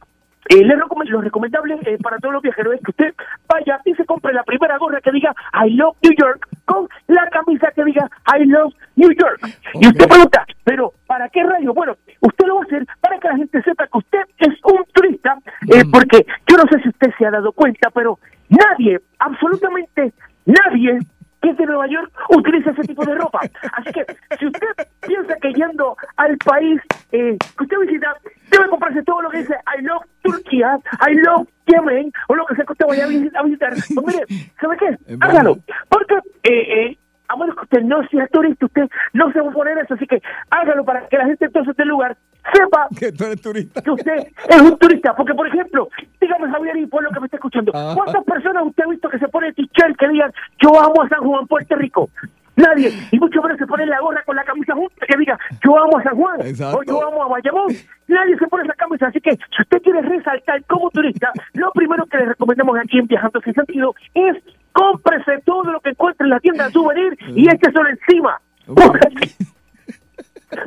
eh, 0.54 0.64
le 0.64 0.76
recome- 0.76 1.08
lo 1.08 1.20
recomendable 1.20 1.78
eh, 1.82 1.98
para 2.02 2.18
todos 2.18 2.34
los 2.34 2.42
viajeros 2.42 2.74
es 2.74 2.80
que 2.80 2.90
usted 2.90 3.14
vaya 3.48 3.80
y 3.84 3.94
se 3.94 4.04
compre 4.04 4.32
la 4.32 4.42
primera 4.44 4.78
gorra 4.78 5.00
que 5.00 5.10
diga 5.12 5.34
I 5.66 5.70
love 5.70 5.96
New 6.02 6.12
York 6.18 6.48
con 6.64 6.88
la 7.08 7.28
camisa 7.30 7.70
que 7.74 7.84
diga 7.84 8.08
I 8.38 8.44
love 8.44 8.72
New 8.96 9.10
York. 9.10 9.40
Y 9.74 9.86
usted 9.86 10.06
pregunta, 10.08 10.44
pero 10.64 10.92
¿para 11.06 11.28
qué 11.28 11.42
rayo? 11.42 11.72
Bueno, 11.74 11.96
usted 12.20 12.46
lo 12.46 12.56
va 12.56 12.60
a 12.62 12.64
hacer 12.64 12.86
para 13.00 13.18
que 13.18 13.28
la 13.28 13.36
gente 13.36 13.62
sepa 13.62 13.86
que 13.86 13.98
usted 13.98 14.20
es 14.38 14.54
un 14.64 14.84
turista, 14.92 15.36
eh, 15.68 15.84
porque 15.92 16.26
yo 16.46 16.56
no 16.56 16.64
sé 16.70 16.80
si 16.82 16.88
usted 16.88 17.10
se 17.18 17.26
ha 17.26 17.30
dado 17.30 17.52
cuenta, 17.52 17.90
pero 17.90 18.18
nadie, 18.48 19.00
absolutamente 19.18 20.12
nadie 20.44 20.98
que 21.42 21.50
es 21.50 21.56
de 21.56 21.66
Nueva 21.66 21.86
York 21.88 22.10
utiliza 22.30 22.70
ese 22.70 22.82
tipo 22.82 23.04
de 23.04 23.14
ropa. 23.16 23.40
Así 23.72 23.92
que 23.92 24.06
si 24.38 24.46
usted 24.46 24.68
piensa 25.06 25.36
que 25.36 25.52
yendo 25.52 25.96
al 26.16 26.36
país 26.38 26.80
eh, 27.10 27.36
que 27.58 27.64
usted 27.64 27.78
visita, 27.80 28.14
debe 28.50 28.68
comprarse 28.68 29.02
todo 29.02 29.22
lo 29.22 29.30
que 29.30 29.38
dice 29.38 29.54
I 29.78 29.82
love 29.82 30.04
Turquía, 30.22 30.78
I 31.08 31.14
love 31.14 31.48
Yemen, 31.66 32.12
o 32.28 32.34
lo 32.34 32.46
que 32.46 32.54
sea 32.56 32.64
que 32.64 32.72
usted 32.72 32.86
vaya 32.86 33.04
a 33.04 33.08
visi- 33.08 33.30
a 33.36 33.42
visitar, 33.42 33.72
pues 33.94 34.06
mire, 34.06 34.24
¿sabe 34.60 34.76
qué? 34.78 34.96
Hágalo. 35.20 35.56
Porque 35.88 36.14
eh, 36.44 36.50
eh, 36.90 36.98
a 37.28 37.36
menos 37.36 37.54
que 37.56 37.62
usted 37.62 37.82
no 37.82 38.06
sea 38.08 38.26
turista, 38.28 38.66
usted 38.66 38.88
no 39.12 39.32
se 39.32 39.40
va 39.40 39.48
a 39.50 39.52
poner 39.52 39.78
eso, 39.78 39.94
así 39.94 40.06
que 40.06 40.20
hágalo 40.50 40.84
para 40.84 41.08
que 41.08 41.16
la 41.18 41.26
gente 41.26 41.46
entonces 41.46 41.74
del 41.76 41.88
lugar 41.88 42.16
sepa 42.52 42.88
que 42.98 43.12
tú 43.12 43.24
eres 43.24 43.40
turista. 43.40 43.82
que 43.82 43.90
usted 43.90 44.26
es 44.48 44.60
un 44.60 44.78
turista. 44.78 45.14
Porque, 45.14 45.34
por 45.34 45.46
ejemplo, 45.46 45.88
dígame, 46.20 46.50
Javier, 46.50 46.76
y 46.76 46.86
por 46.86 47.02
lo 47.02 47.10
que 47.10 47.20
me 47.20 47.26
está 47.26 47.36
escuchando, 47.36 47.72
Ajá. 47.74 47.94
¿cuántas 47.94 48.24
personas 48.24 48.64
usted 48.66 48.84
ha 48.84 48.88
visto 48.90 49.08
que 49.08 49.18
se 49.18 49.28
pone 49.28 49.52
t-shirt 49.52 49.96
que 49.98 50.08
digan 50.08 50.32
yo 50.60 50.70
amo 50.80 51.02
a 51.02 51.08
San 51.08 51.20
Juan, 51.20 51.46
Puerto 51.46 51.76
Rico? 51.76 52.08
Nadie. 52.54 52.92
Y 53.10 53.18
mucho 53.18 53.40
menos 53.40 53.56
se 53.56 53.66
pone 53.66 53.86
la 53.86 53.98
gorra 54.00 54.22
con 54.26 54.36
la 54.36 54.44
camisa 54.44 54.74
junta 54.74 55.06
que 55.08 55.16
diga 55.16 55.38
yo 55.64 55.78
amo 55.78 55.96
a 55.98 56.02
San 56.02 56.14
Juan 56.14 56.38
Exacto. 56.42 56.78
o 56.78 56.82
yo 56.84 57.08
amo 57.08 57.24
a 57.24 57.28
Bayamón. 57.28 57.68
Nadie 58.08 58.36
se 58.38 58.46
pone 58.46 58.64
esa 58.64 58.74
camisa. 58.74 59.06
Así 59.06 59.20
que 59.22 59.30
si 59.32 59.62
usted 59.62 59.80
quiere 59.82 60.02
resaltar 60.02 60.62
como 60.66 60.90
turista, 60.90 61.32
lo 61.54 61.70
primero 61.72 62.04
que 62.04 62.18
le 62.18 62.26
recomendamos 62.26 62.78
aquí 62.78 62.98
en 62.98 63.06
Viajando 63.06 63.40
Sin 63.40 63.54
Sentido 63.54 63.94
es 64.12 64.36
cómprese 64.72 65.38
todo 65.46 65.64
lo 65.72 65.80
que 65.80 65.90
encuentre 65.90 66.24
en 66.26 66.30
la 66.30 66.40
tienda 66.40 66.66
de 66.66 66.72
souvenir 66.72 67.16
y 67.34 67.48
écheselo 67.48 67.88
encima. 67.88 68.38
Póngase- 68.66 69.46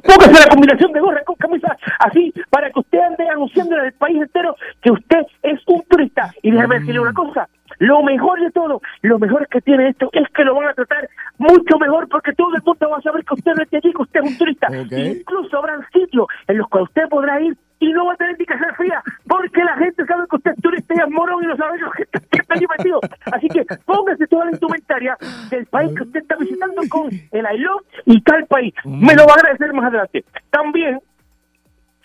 Póngase 0.03 0.39
la 0.39 0.51
combinación 0.51 0.91
de 0.91 0.99
gorra 0.99 1.23
con 1.23 1.36
camisa 1.36 1.77
así 1.99 2.33
para 2.49 2.71
que 2.71 2.79
usted 2.79 2.99
ande 2.99 3.29
anunciando 3.29 3.77
en 3.77 3.86
el 3.86 3.93
país 3.93 4.21
entero 4.21 4.55
que 4.81 4.91
usted 4.91 5.21
es 5.43 5.59
un 5.67 5.83
turista. 5.89 6.31
Y 6.41 6.51
déjeme 6.51 6.79
decirle 6.79 6.99
una 6.99 7.13
cosa, 7.13 7.47
lo 7.79 8.03
mejor 8.03 8.39
de 8.39 8.51
todo, 8.51 8.81
lo 9.01 9.19
mejor 9.19 9.47
que 9.47 9.61
tiene 9.61 9.89
esto 9.89 10.09
es 10.13 10.27
que 10.29 10.43
lo 10.43 10.55
van 10.55 10.69
a 10.69 10.73
tratar 10.73 11.09
mucho 11.38 11.77
mejor 11.79 12.07
porque 12.09 12.33
todo 12.33 12.55
el 12.55 12.63
mundo 12.63 12.89
va 12.89 12.97
a 12.97 13.01
saber 13.01 13.23
que 13.25 13.33
usted 13.33 13.53
no 13.53 13.63
es 13.63 13.69
de 13.69 13.77
allí, 13.77 13.93
que 13.93 14.01
usted 14.01 14.19
es 14.23 14.31
un 14.31 14.38
turista. 14.38 14.67
Incluso 14.71 15.57
habrán 15.57 15.86
sitios 15.91 16.27
en 16.47 16.57
los 16.57 16.67
cuales 16.67 16.89
usted 16.89 17.09
podrá 17.09 17.41
ir 17.41 17.55
y 17.79 17.91
no 17.91 18.05
va 18.05 18.13
a 18.13 18.15
tener 18.15 18.38
ni 18.39 18.45
que 18.45 18.57
ser 18.57 18.73
fría 18.75 19.03
porque 19.38 19.63
la 19.65 19.75
gente 19.75 20.05
sabe 20.05 20.23
que 20.29 20.36
usted 20.38 20.51
es 20.51 20.61
turista 20.61 20.93
y 20.95 20.99
es 20.99 21.09
morón 21.09 21.43
y 21.43 21.47
no 21.47 21.57
sabe 21.57 21.77
lo 21.77 21.91
que, 21.91 22.03
está 22.03 22.53
allí 22.53 22.65
metido. 22.77 23.01
Así 23.33 23.49
que 23.49 23.65
póngase 23.86 24.27
toda 24.27 24.45
la 24.45 24.51
indumentaria 24.51 25.17
del 25.49 25.65
país 25.65 25.91
que 25.93 26.03
usted 26.03 26.21
está 26.21 26.38
visitando 26.38 26.81
con 26.89 27.09
el 27.09 27.45
I 27.53 27.57
love 27.57 27.83
y 28.05 28.21
tal 28.21 28.45
país. 28.45 28.73
Me 28.86 29.13
lo 29.13 29.25
va 29.25 29.33
a 29.33 29.36
agradecer 29.36 29.73
más 29.73 29.88
adelante. 29.88 30.23
También 30.51 31.01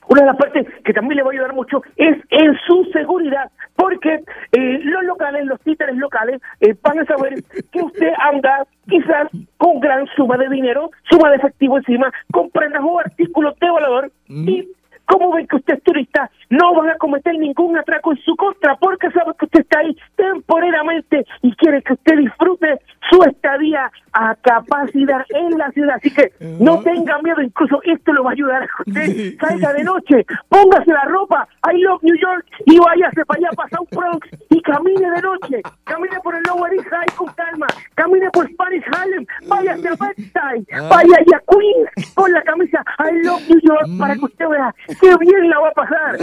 una 0.08 0.22
de 0.22 0.26
las 0.26 0.36
partes 0.38 0.66
que 0.84 0.92
también 0.92 1.18
le 1.18 1.22
va 1.22 1.28
a 1.28 1.32
ayudar 1.32 1.54
mucho 1.54 1.84
es 1.94 2.18
en 2.30 2.58
su 2.66 2.84
seguridad, 2.92 3.48
porque 3.76 4.24
eh, 4.50 4.80
los 4.82 5.04
locales, 5.04 5.46
los 5.46 5.60
títeres 5.60 5.96
locales, 5.98 6.42
eh, 6.58 6.74
van 6.82 6.98
a 6.98 7.04
saber 7.04 7.44
que 7.70 7.80
usted 7.80 8.10
anda 8.18 8.66
quizás 8.88 9.28
con 9.56 9.78
gran 9.78 10.08
suma 10.16 10.36
de 10.36 10.48
dinero, 10.48 10.90
suma 11.08 11.30
de 11.30 11.36
efectivo 11.36 11.78
encima, 11.78 12.12
con 12.32 12.50
prendas 12.50 12.82
o 12.84 12.98
artículos 12.98 13.56
de 13.60 13.70
valor 13.70 14.10
y 14.26 14.68
como 15.10 15.32
ven 15.32 15.46
que 15.48 15.56
usted 15.56 15.74
es 15.74 15.82
turista, 15.82 16.30
no 16.50 16.72
van 16.74 16.90
a 16.90 16.96
cometer 16.96 17.34
ningún 17.36 17.76
atraco 17.76 18.12
en 18.12 18.18
su 18.18 18.36
contra 18.36 18.76
porque 18.76 19.10
saben 19.10 19.34
que 19.36 19.44
usted 19.44 19.60
está 19.60 19.80
ahí 19.80 19.96
temporalmente 20.14 21.26
y 21.42 21.52
quiere 21.56 21.82
que 21.82 21.94
usted 21.94 22.16
disfrute 22.16 22.78
su 23.10 23.22
estadía 23.24 23.90
a 24.12 24.34
capacidad 24.36 25.24
en 25.30 25.58
la 25.58 25.70
ciudad. 25.72 25.96
Así 25.96 26.12
que 26.12 26.32
no 26.60 26.80
tenga 26.80 27.20
miedo, 27.22 27.42
incluso 27.42 27.80
esto 27.84 28.12
lo 28.12 28.24
va 28.24 28.30
a 28.30 28.32
ayudar 28.32 28.62
a 28.62 28.66
que 28.66 28.90
usted 28.90 29.38
salga 29.38 29.72
de 29.72 29.84
noche, 29.84 30.26
póngase 30.48 30.92
la 30.92 31.04
ropa, 31.04 31.46
I 31.72 31.78
love 31.80 32.02
New 32.02 32.16
York, 32.16 32.46
y 32.66 32.78
váyase 32.78 33.24
para 33.24 33.38
allá, 33.38 33.50
para 33.56 33.68
South 33.70 33.88
Bronx, 33.92 34.28
y 34.50 34.60
camine 34.62 35.10
de 35.10 35.22
noche, 35.22 35.62
camine 35.84 36.18
por 36.22 36.34
el 36.34 36.42
Lower 36.44 36.72
East 36.72 36.88
Side 36.88 37.16
con 37.16 37.32
calma, 37.34 37.66
camine 37.94 38.30
por 38.30 38.48
Spanish 38.50 38.84
Harlem, 38.92 39.26
váyase 39.46 39.88
a 39.88 39.92
Bedside, 39.92 40.88
vaya 40.88 41.16
a 41.16 41.40
Queens 41.50 42.14
con 42.14 42.32
la 42.32 42.42
camisa 42.42 42.84
I 42.98 43.26
love 43.26 43.42
New 43.48 43.60
York 43.62 43.88
para 43.98 44.14
que 44.14 44.24
usted 44.24 44.48
vea 44.48 44.74
qué 45.00 45.16
bien 45.18 45.50
la 45.50 45.60
va 45.60 45.68
a 45.68 45.72
pasar. 45.72 46.16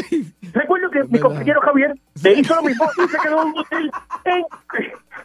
Recuerdo 0.53 0.89
que 0.89 1.03
mi 1.05 1.19
compañero 1.19 1.61
Javier 1.61 1.93
le 2.23 2.33
hizo 2.33 2.55
lo 2.55 2.63
mismo 2.63 2.85
y 2.97 3.07
se 3.07 3.17
quedó 3.17 3.41
en 3.41 3.47
un 3.47 3.57
hotel 3.57 3.91
en, 4.25 4.43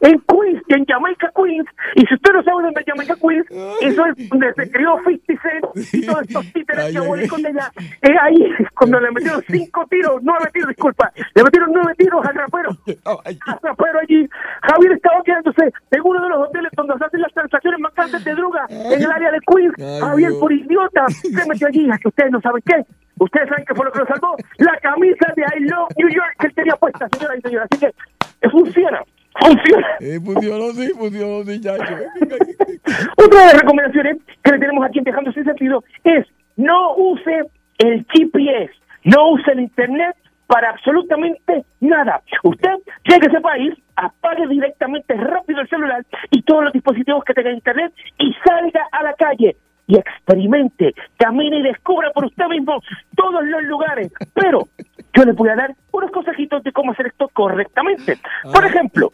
en 0.01 0.20
Queens, 0.20 0.62
en 0.68 0.84
Jamaica 0.84 1.32
Queens. 1.34 1.68
Y 1.95 2.07
si 2.07 2.14
usted 2.14 2.32
no 2.32 2.43
sabe 2.43 2.62
dónde 2.62 2.80
es 2.80 2.86
Jamaica 2.86 3.16
Queens, 3.16 3.47
eso 3.80 4.07
es 4.07 4.28
donde 4.28 4.55
se 4.55 4.70
crió 4.70 4.97
50 5.05 5.43
Cent 5.43 5.95
y 5.95 6.07
todos 6.07 6.22
estos 6.22 6.53
títeres 6.53 7.01
huelen 7.01 7.28
con 7.28 7.47
ella. 7.47 7.70
Es 8.01 8.16
ahí 8.20 8.53
cuando 8.74 9.01
le 9.01 9.11
metieron 9.11 9.43
cinco 9.49 9.86
tiros, 9.88 10.20
nueve 10.22 10.51
tiros, 10.53 10.68
disculpa, 10.68 11.12
le 11.34 11.43
metieron 11.43 11.70
nueve 11.72 11.95
tiros 11.97 12.24
al 12.26 12.34
rapero. 12.34 12.70
Al 13.24 13.59
rapero 13.62 13.99
allí. 14.01 14.28
Javier 14.62 14.93
estaba 14.93 15.22
quedándose 15.22 15.72
en 15.90 16.01
uno 16.05 16.22
de 16.22 16.28
los 16.28 16.49
hoteles 16.49 16.72
donde 16.76 16.95
se 16.99 17.05
hacen 17.05 17.20
las 17.20 17.32
transacciones 17.32 17.80
más 17.80 17.95
grandes 17.95 18.24
de 18.24 18.34
droga 18.34 18.66
en 18.68 19.03
el 19.03 19.11
área 19.11 19.30
de 19.30 19.38
Queens. 19.40 20.01
Javier, 20.01 20.32
por 20.38 20.53
idiota, 20.53 21.07
se 21.09 21.49
metió 21.49 21.68
allí. 21.68 21.90
A 21.90 21.99
que 21.99 22.09
ustedes 22.09 22.32
no 22.32 22.40
saben 22.40 22.62
qué. 22.64 22.84
Ustedes 23.19 23.49
saben 23.49 23.65
que 23.65 23.75
fue 23.75 23.85
lo 23.85 23.93
que 23.93 23.99
lo 24.01 24.07
salvó. 24.07 24.37
La 24.59 24.77
camisa 24.81 25.33
de 25.37 25.43
I 25.43 25.61
Love 25.69 25.89
New 25.97 26.09
York 26.09 26.35
que 26.39 26.47
él 26.47 26.55
tenía 26.55 26.77
puesta, 26.77 27.09
señora 27.13 27.37
y 27.37 27.41
señora. 27.41 27.67
Así 27.71 27.81
que 27.81 27.87
eh, 27.87 28.51
funciona. 28.51 29.03
Funciona. 29.41 29.87
Eh, 30.01 30.21
funcionó, 30.23 30.71
sí, 30.73 30.89
funcionó, 30.91 31.45
sí, 31.45 31.61
chacho. 31.61 31.95
Otra 33.17 33.41
de 33.41 33.47
las 33.47 33.61
recomendaciones 33.61 34.19
que 34.43 34.53
le 34.53 34.59
tenemos 34.59 34.85
aquí 34.85 34.99
en 34.99 35.05
Dejando 35.05 35.33
Sin 35.33 35.45
Sentido 35.45 35.85
es 36.05 36.27
no 36.57 36.95
use 36.97 37.45
el 37.79 38.07
GPS, 38.13 38.73
no 39.05 39.31
use 39.31 39.53
el 39.53 39.61
Internet 39.61 40.17
para 40.47 40.71
absolutamente 40.71 41.65
nada. 41.81 42.21
Usted 42.43 42.75
llega 43.05 43.27
a 43.27 43.31
ese 43.31 43.41
país, 43.41 43.75
apague 43.97 44.47
directamente 44.49 45.15
rápido 45.15 45.61
el 45.61 45.69
celular 45.69 46.05
y 46.31 46.43
todos 46.43 46.65
los 46.65 46.73
dispositivos 46.73 47.25
que 47.25 47.33
tengan 47.33 47.55
Internet 47.55 47.93
y 48.19 48.35
salga 48.45 48.87
a 48.93 49.03
la 49.03 49.15
calle 49.15 49.57
y 49.87 49.97
experimente, 49.97 50.95
camine 51.16 51.59
y 51.59 51.62
descubra 51.62 52.11
por 52.12 52.24
usted 52.24 52.47
mismo 52.47 52.80
todos 53.16 53.45
los 53.45 53.62
lugares. 53.64 54.12
Pero 54.35 54.68
yo 55.14 55.24
le 55.24 55.33
voy 55.33 55.49
a 55.49 55.57
dar 55.57 55.74
unos 55.93 56.11
consejitos 56.11 56.62
de 56.62 56.72
cómo 56.72 56.93
hacer 56.93 57.07
esto 57.07 57.28
correctamente. 57.33 58.18
Por 58.53 58.64
ejemplo, 58.64 59.12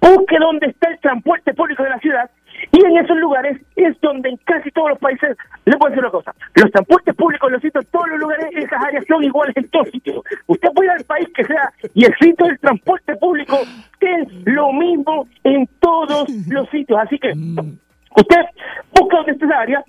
busque 0.00 0.36
dónde 0.38 0.66
está 0.66 0.90
el 0.90 0.98
transporte 1.00 1.54
público 1.54 1.82
de 1.82 1.90
la 1.90 1.98
ciudad 1.98 2.30
y 2.72 2.84
en 2.84 2.96
esos 2.96 3.16
lugares 3.18 3.60
es 3.76 4.00
donde 4.00 4.30
en 4.30 4.36
casi 4.38 4.70
todos 4.70 4.90
los 4.90 4.98
países, 4.98 5.36
le 5.64 5.76
puedo 5.76 5.90
decir 5.90 6.04
una 6.04 6.10
cosa, 6.10 6.34
los 6.54 6.70
transportes 6.70 7.14
públicos 7.14 7.50
los 7.50 7.60
sitios 7.60 7.86
todos 7.88 8.08
los 8.08 8.20
lugares, 8.20 8.46
esas 8.52 8.82
áreas 8.82 9.04
son 9.08 9.22
iguales 9.24 9.56
en 9.56 9.68
todos 9.68 9.88
sitios. 9.90 10.22
Usted 10.46 10.68
puede 10.74 10.86
ir 10.86 10.92
al 10.92 11.04
país 11.04 11.28
que 11.34 11.44
sea 11.44 11.72
y 11.94 12.04
el 12.04 12.14
sitio 12.20 12.46
del 12.46 12.58
transporte 12.60 13.16
público 13.16 13.58
es 14.00 14.28
lo 14.44 14.72
mismo 14.72 15.26
en 15.42 15.66
todos 15.80 16.28
los 16.48 16.68
sitios. 16.70 16.98
Así 17.00 17.18
que 17.18 17.32
usted 17.32 18.40
busca 18.92 19.16
dónde 19.16 19.32
está 19.32 19.46
esa 19.46 19.60
área 19.60 19.84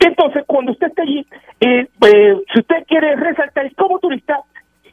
entonces, 0.00 0.44
cuando 0.46 0.72
usted 0.72 0.88
esté 0.88 1.02
allí, 1.02 1.26
eh, 1.60 1.86
eh, 2.06 2.36
si 2.52 2.60
usted 2.60 2.84
quiere 2.86 3.16
resaltar 3.16 3.74
como 3.74 3.98
turista, 3.98 4.40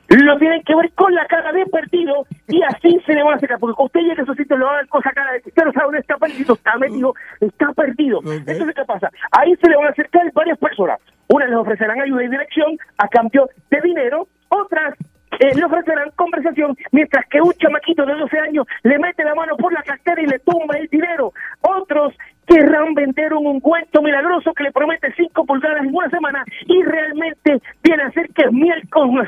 lo 0.09 0.37
tienen 0.37 0.61
que 0.63 0.75
ver 0.75 0.91
con 0.93 1.13
la 1.13 1.25
cara 1.25 1.51
de 1.51 1.65
perdido 1.65 2.25
y 2.47 2.61
así 2.63 2.99
se 3.05 3.13
le 3.13 3.23
van 3.23 3.33
a 3.33 3.35
acercar. 3.35 3.59
Porque 3.59 3.83
usted 3.83 4.01
llega 4.01 4.21
a 4.21 4.23
esos 4.23 4.37
sitios, 4.37 4.57
le 4.57 4.65
van 4.65 4.75
a 4.75 4.77
ver 4.79 4.87
con 4.87 5.01
esa 5.01 5.11
cara 5.11 5.33
de 5.33 5.41
que 5.41 5.49
usted 5.49 5.65
no 5.65 5.73
sabe 5.73 5.85
dónde 5.85 5.99
está 5.99 6.17
perdido, 6.17 6.53
está 6.53 6.77
metido, 6.77 7.13
está 7.41 7.73
perdido. 7.73 8.19
Entonces, 8.23 8.75
¿qué 8.75 8.85
pasa? 8.85 9.09
Ahí 9.31 9.55
se 9.55 9.69
le 9.69 9.75
van 9.75 9.87
a 9.87 9.89
acercar 9.89 10.31
varias 10.33 10.57
personas. 10.57 10.99
Unas 11.27 11.49
les 11.49 11.57
ofrecerán 11.57 11.99
ayuda 11.99 12.23
y 12.23 12.29
dirección 12.29 12.77
a 12.97 13.07
cambio 13.09 13.49
de 13.69 13.81
dinero, 13.81 14.27
otras 14.47 14.95
eh, 15.39 15.53
le 15.53 15.65
ofrecerán 15.65 16.09
conversación, 16.15 16.75
mientras 16.91 17.25
que 17.27 17.41
un 17.41 17.51
chamaquito 17.53 18.05
de 18.05 18.13
12 18.13 18.39
años 18.39 18.65
le 18.83 18.97
mete 18.97 19.23
la 19.23 19.35
mano 19.35 19.57
por 19.57 19.73
la 19.73 19.83
cartera 19.83 20.21
y 20.21 20.25
le 20.25 20.39
tumba 20.39 20.77
el 20.77 20.87
dinero. 20.87 21.33
Otros 21.61 22.13
querrán 22.47 22.93
vender 22.93 23.33
un 23.33 23.45
ungüento 23.45 24.01
milagroso 24.01 24.53
que 24.53 24.63
le 24.63 24.71
promete 24.71 25.13
5 25.15 25.45
pulgadas 25.45 25.83
en 25.83 25.93
una 25.93 26.09
semana 26.09 26.43
y 26.65 26.81
realmente 26.81 27.61
viene 27.83 28.03
a 28.03 28.11
ser 28.11 28.29
que 28.29 28.43
es 28.43 28.51
miel 28.51 28.81
con, 28.89 29.15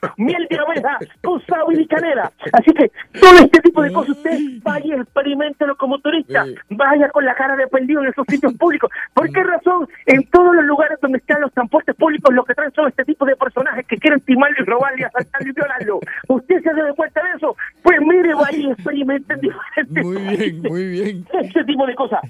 con 0.00 0.12
miel 0.16 0.46
de 0.50 0.58
abeja 0.58 0.98
con 1.22 1.40
sábila 1.46 1.82
y 1.82 1.86
canela. 1.86 2.32
Así 2.52 2.72
que 2.72 2.90
todo 3.20 3.38
este 3.38 3.60
tipo 3.60 3.82
de 3.82 3.92
cosas 3.92 4.16
usted 4.16 4.38
vaya 4.62 4.96
y 4.96 5.00
experimentelo 5.00 5.76
como 5.76 5.98
turista. 5.98 6.44
Vaya 6.70 7.08
con 7.10 7.24
la 7.24 7.34
cara 7.34 7.56
de 7.56 7.66
perdido 7.66 8.02
en 8.02 8.08
esos 8.08 8.26
sitios 8.28 8.54
públicos. 8.58 8.90
¿Por 9.14 9.30
qué 9.30 9.42
razón? 9.42 9.88
En 10.06 10.24
todos 10.30 10.54
los 10.54 10.64
lugares 10.64 10.98
donde 11.00 11.18
están 11.18 11.40
los 11.40 11.52
transportes 11.52 11.94
públicos 11.96 12.34
lo 12.34 12.44
que 12.44 12.54
traen 12.54 12.72
son 12.72 12.88
este 12.88 13.04
tipo 13.04 13.26
de 13.26 13.36
personajes 13.36 13.86
que 13.86 13.96
quieren 13.96 14.20
timarlo 14.20 14.56
y 14.60 14.64
robarle, 14.64 15.04
asaltarlo 15.04 15.48
y 15.48 15.52
violarlo. 15.52 16.00
¿Usted 16.28 16.62
se 16.62 16.72
da 16.72 16.92
cuenta 16.94 17.22
de 17.22 17.36
eso? 17.36 17.56
Pues 17.82 18.00
mire, 18.00 18.34
vaya 18.34 18.58
y 18.58 18.70
experimenten 18.70 19.40
diferentes 19.40 20.04
Muy 20.04 20.36
bien, 20.36 20.62
muy 20.62 20.88
bien. 20.88 21.26
ese 21.40 21.64
tipo 21.64 21.86
de 21.86 21.94
cosas. 21.98 22.20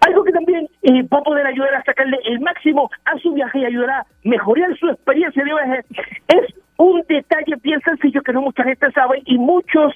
Algo 0.00 0.24
que 0.24 0.32
también 0.32 0.68
eh, 0.82 1.02
va 1.12 1.18
a 1.18 1.22
poder 1.22 1.46
ayudar 1.46 1.74
a 1.74 1.82
sacarle 1.82 2.18
el 2.24 2.40
máximo 2.40 2.90
a 3.04 3.18
su 3.18 3.32
viaje 3.34 3.58
y 3.58 3.64
ayudará 3.64 3.98
a 4.00 4.06
mejorar 4.22 4.76
su 4.78 4.88
experiencia 4.88 5.42
de 5.44 5.52
viaje 5.52 5.84
es 6.28 6.54
un 6.76 7.02
detalle 7.08 7.54
bien 7.62 7.80
sencillo 7.82 8.22
que 8.22 8.32
no 8.32 8.42
mucha 8.42 8.62
gente 8.64 8.90
sabe 8.92 9.22
y 9.24 9.38
muchos 9.38 9.92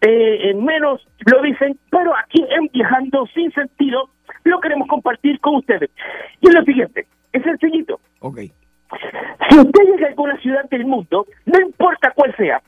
eh, 0.00 0.52
menos 0.54 1.06
lo 1.30 1.40
dicen, 1.42 1.78
pero 1.90 2.12
aquí 2.16 2.44
en 2.50 2.68
Viajando 2.72 3.26
Sin 3.34 3.50
Sentido 3.52 4.10
lo 4.44 4.60
queremos 4.60 4.88
compartir 4.88 5.40
con 5.40 5.56
ustedes. 5.56 5.90
Y 6.40 6.48
es 6.48 6.54
lo 6.54 6.62
siguiente, 6.64 7.06
es 7.32 7.42
sencillito. 7.42 8.00
Ok. 8.20 8.40
Si 9.50 9.58
usted 9.58 9.84
llega 9.84 10.06
a 10.06 10.10
alguna 10.10 10.36
ciudad 10.38 10.68
del 10.68 10.84
mundo, 10.84 11.26
no 11.46 11.60
importa 11.60 12.12
cuál 12.14 12.36
sea, 12.36 12.60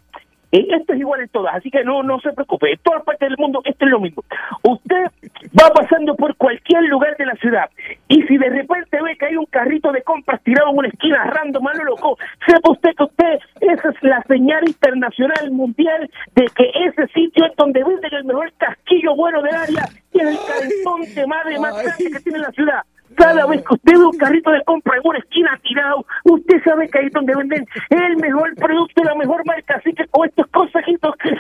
eh, 0.53 0.67
esto 0.71 0.95
es 0.95 1.01
igual 1.01 1.21
en 1.21 1.29
todas, 1.29 1.55
así 1.55 1.71
que 1.71 1.85
no 1.85 2.03
no 2.03 2.21
se 2.21 2.33
preocupe. 2.33 2.73
En 2.73 2.79
todas 2.79 3.03
partes 3.03 3.29
del 3.29 3.39
mundo 3.39 3.61
esto 3.65 3.85
es 3.85 3.91
lo 3.91 4.01
mismo. 4.01 4.25
Usted 4.63 5.11
va 5.59 5.71
pasando 5.71 6.15
por 6.15 6.37
cualquier 6.37 6.83
lugar 6.85 7.17
de 7.17 7.27
la 7.27 7.35
ciudad 7.37 7.71
y 8.09 8.23
si 8.23 8.37
de 8.37 8.51
repente 8.51 9.01
ve 9.03 9.17
que 9.17 9.27
hay 9.27 9.37
un 9.37 9.47
carrito 9.47 9.91
de 9.93 10.03
compras 10.03 10.43
tirado 10.43 10.71
en 10.71 10.79
una 10.79 10.89
esquina 10.89 11.25
random, 11.25 11.67
a 11.67 11.75
lo 11.75 11.85
loco, 11.85 12.19
sepa 12.47 12.73
usted 12.73 12.91
que 12.97 13.05
usted, 13.05 13.39
esa 13.61 13.89
es 13.89 14.03
la 14.03 14.23
señal 14.29 14.67
internacional 14.67 15.51
mundial 15.51 16.11
de 16.35 16.47
que 16.55 16.71
ese 16.87 17.07
sitio 17.09 17.47
es 17.47 17.57
donde 17.57 17.83
venden 17.83 18.13
el 18.13 18.25
mejor 18.25 18.53
casquillo 18.59 19.17
bueno 19.17 19.43
del 19.43 19.55
área 19.55 19.89
y 20.13 20.21
el 20.21 20.37
calzón 20.37 21.15
de 21.15 21.27
madre 21.27 21.59
más 21.59 21.75
grande 21.83 22.11
que 22.11 22.21
tiene 22.21 22.39
la 22.39 22.51
ciudad. 22.51 22.83
Cada 23.17 23.47
vez 23.47 23.65
que 23.65 23.75
usted 23.75 23.93
ve 23.93 24.05
un 24.05 24.19
carrito 24.19 24.51
de 24.51 24.63
compra 24.65 24.97
en 24.97 25.03
una 25.05 25.19
esquina 25.19 25.59
tirado, 25.63 26.05
usted 26.25 26.63
sabe 26.65 26.89
que 26.89 26.99
ahí 26.99 27.07
es 27.07 27.13
donde 27.13 27.35
venden 27.35 27.67
el 27.91 28.17
mejor 28.19 28.55
producto, 28.57 29.03
la 29.03 29.15
mejor 29.15 29.45
marca. 29.47 29.77
Así 29.77 29.93
que 29.95 30.07
con 30.09 30.29
estos 30.29 30.47
consejitos 30.49 31.15
que 31.17 31.37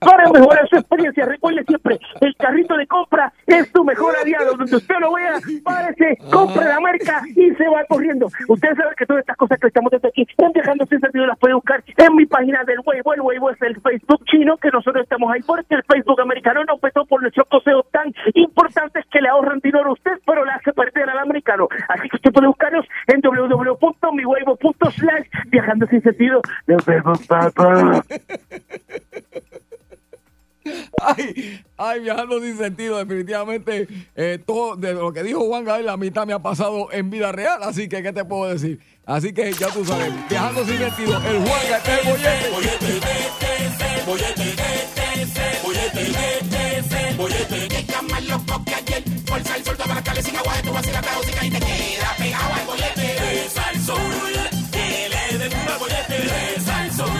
para 0.00 0.30
mejorar 0.30 0.68
su 0.68 0.76
experiencia, 0.76 1.24
recuerde 1.26 1.64
siempre, 1.66 1.98
el 2.20 2.36
carrito 2.36 2.76
de 2.76 2.86
compra 2.86 3.32
es 3.46 3.70
tu 3.72 3.84
mejor 3.84 4.14
aliado. 4.16 4.56
Donde 4.56 4.76
usted 4.76 4.94
lo 5.00 5.12
vea, 5.14 5.34
párese, 5.64 6.18
compre 6.30 6.64
la 6.64 6.80
marca 6.80 7.22
y 7.34 7.50
se 7.54 7.68
va 7.68 7.84
corriendo. 7.88 8.26
Usted 8.48 8.68
sabe 8.76 8.94
que 8.96 9.06
todas 9.06 9.20
estas 9.20 9.36
cosas 9.36 9.58
que 9.60 9.68
estamos 9.68 9.90
desde 9.90 10.08
aquí, 10.08 10.26
en 10.38 10.52
Viajando 10.52 10.86
Sin 10.86 11.00
Sentido, 11.00 11.26
las 11.26 11.38
puede 11.38 11.54
buscar 11.54 11.82
en 11.96 12.16
mi 12.16 12.26
página 12.26 12.64
del 12.64 12.80
Weibo. 12.84 13.14
El 13.14 13.20
Weibo 13.22 13.50
es 13.50 13.62
el 13.62 13.80
Facebook 13.80 14.24
chino, 14.26 14.56
que 14.56 14.70
nosotros 14.70 15.02
estamos 15.02 15.32
ahí 15.32 15.40
porque 15.46 15.74
el 15.74 15.82
Facebook 15.84 16.20
americano 16.20 16.64
nos 16.64 16.80
petó 16.80 17.04
por 17.06 17.22
nuestros 17.22 17.46
coseos 17.48 17.86
tan 17.90 18.12
importantes 18.34 19.04
que 19.10 19.20
le 19.20 19.28
ahorran 19.28 19.60
dinero 19.60 19.90
a 19.90 19.92
usted, 19.92 20.12
pero 20.26 20.44
le 20.44 20.52
hace 20.58 20.72
perder 20.72 21.08
al 21.08 21.18
americano. 21.18 21.68
Así 21.88 22.08
que 22.08 22.16
usted 22.16 22.32
puede 22.32 22.48
buscarnos 22.48 22.84
en 23.06 23.20
www.miweibo.slash 23.20 25.28
viajando 25.50 25.86
sin 25.86 26.02
sentido. 26.02 26.42
Nos 26.66 26.84
vemos, 26.84 27.24
papá. 27.26 28.02
Ay, 31.02 31.62
ay, 31.78 32.00
viajando 32.00 32.40
sin 32.40 32.58
sentido, 32.58 32.98
definitivamente 32.98 33.88
eh, 34.14 34.38
todo 34.44 34.76
de 34.76 34.92
lo 34.92 35.10
que 35.12 35.22
dijo 35.22 35.40
Juan 35.40 35.64
Gabriel, 35.64 35.86
la 35.86 35.96
mitad 35.96 36.26
me 36.26 36.34
ha 36.34 36.40
pasado 36.40 36.92
en 36.92 37.08
vida 37.08 37.32
real, 37.32 37.62
así 37.62 37.88
que 37.88 38.02
¿qué 38.02 38.12
te 38.12 38.26
puedo 38.26 38.52
decir? 38.52 38.78
Así 39.06 39.32
que 39.32 39.50
ya 39.52 39.68
tú 39.68 39.82
sabes, 39.84 40.12
viajando 40.28 40.66
sin 40.66 40.76
sentido, 40.76 41.16
el 41.16 41.38
Juan 41.38 41.62
Gabriel, 41.70 42.00
el 42.44 42.52
bollete. 42.52 43.00
Llega 48.68 48.87
Por 49.28 49.44
sal 49.44 49.64
sol, 49.64 49.76
para 49.76 50.02
cales 50.02 50.24
sin 50.24 50.36
agua, 50.36 50.54
tú 50.64 50.72
vacilas 50.72 51.04
la 51.04 51.12
música 51.12 51.44
y 51.44 51.50
te 51.50 51.60
queda 51.60 52.14
pegado 52.16 52.54
al 52.54 52.66
bollete. 52.66 53.02
De 53.02 53.50
sal 53.50 53.80
sol, 53.84 54.50
que 54.72 55.08
le 55.10 55.38
den 55.38 55.52
un 55.52 55.78
bollete. 55.78 56.18
De 56.18 56.60
sal 56.64 56.92
sol, 56.96 57.10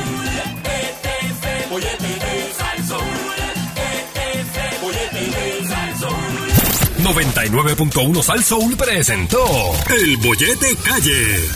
este 0.64 1.26
es 1.26 1.62
el 1.62 1.68
bollete. 1.70 2.06
De 2.06 2.52
sal 2.59 2.88
sol, 2.88 3.02
este 3.76 4.40
es 4.40 4.72
el 4.72 4.80
bollete. 4.80 5.20
De 5.20 5.68
sal 5.68 5.98
sol. 5.98 6.38
99.1 7.14 8.22
Sal 8.22 8.44
Soul 8.44 8.76
presentó 8.76 9.44
El 9.90 10.16
Bollete 10.18 10.76
Calle. 10.76 11.48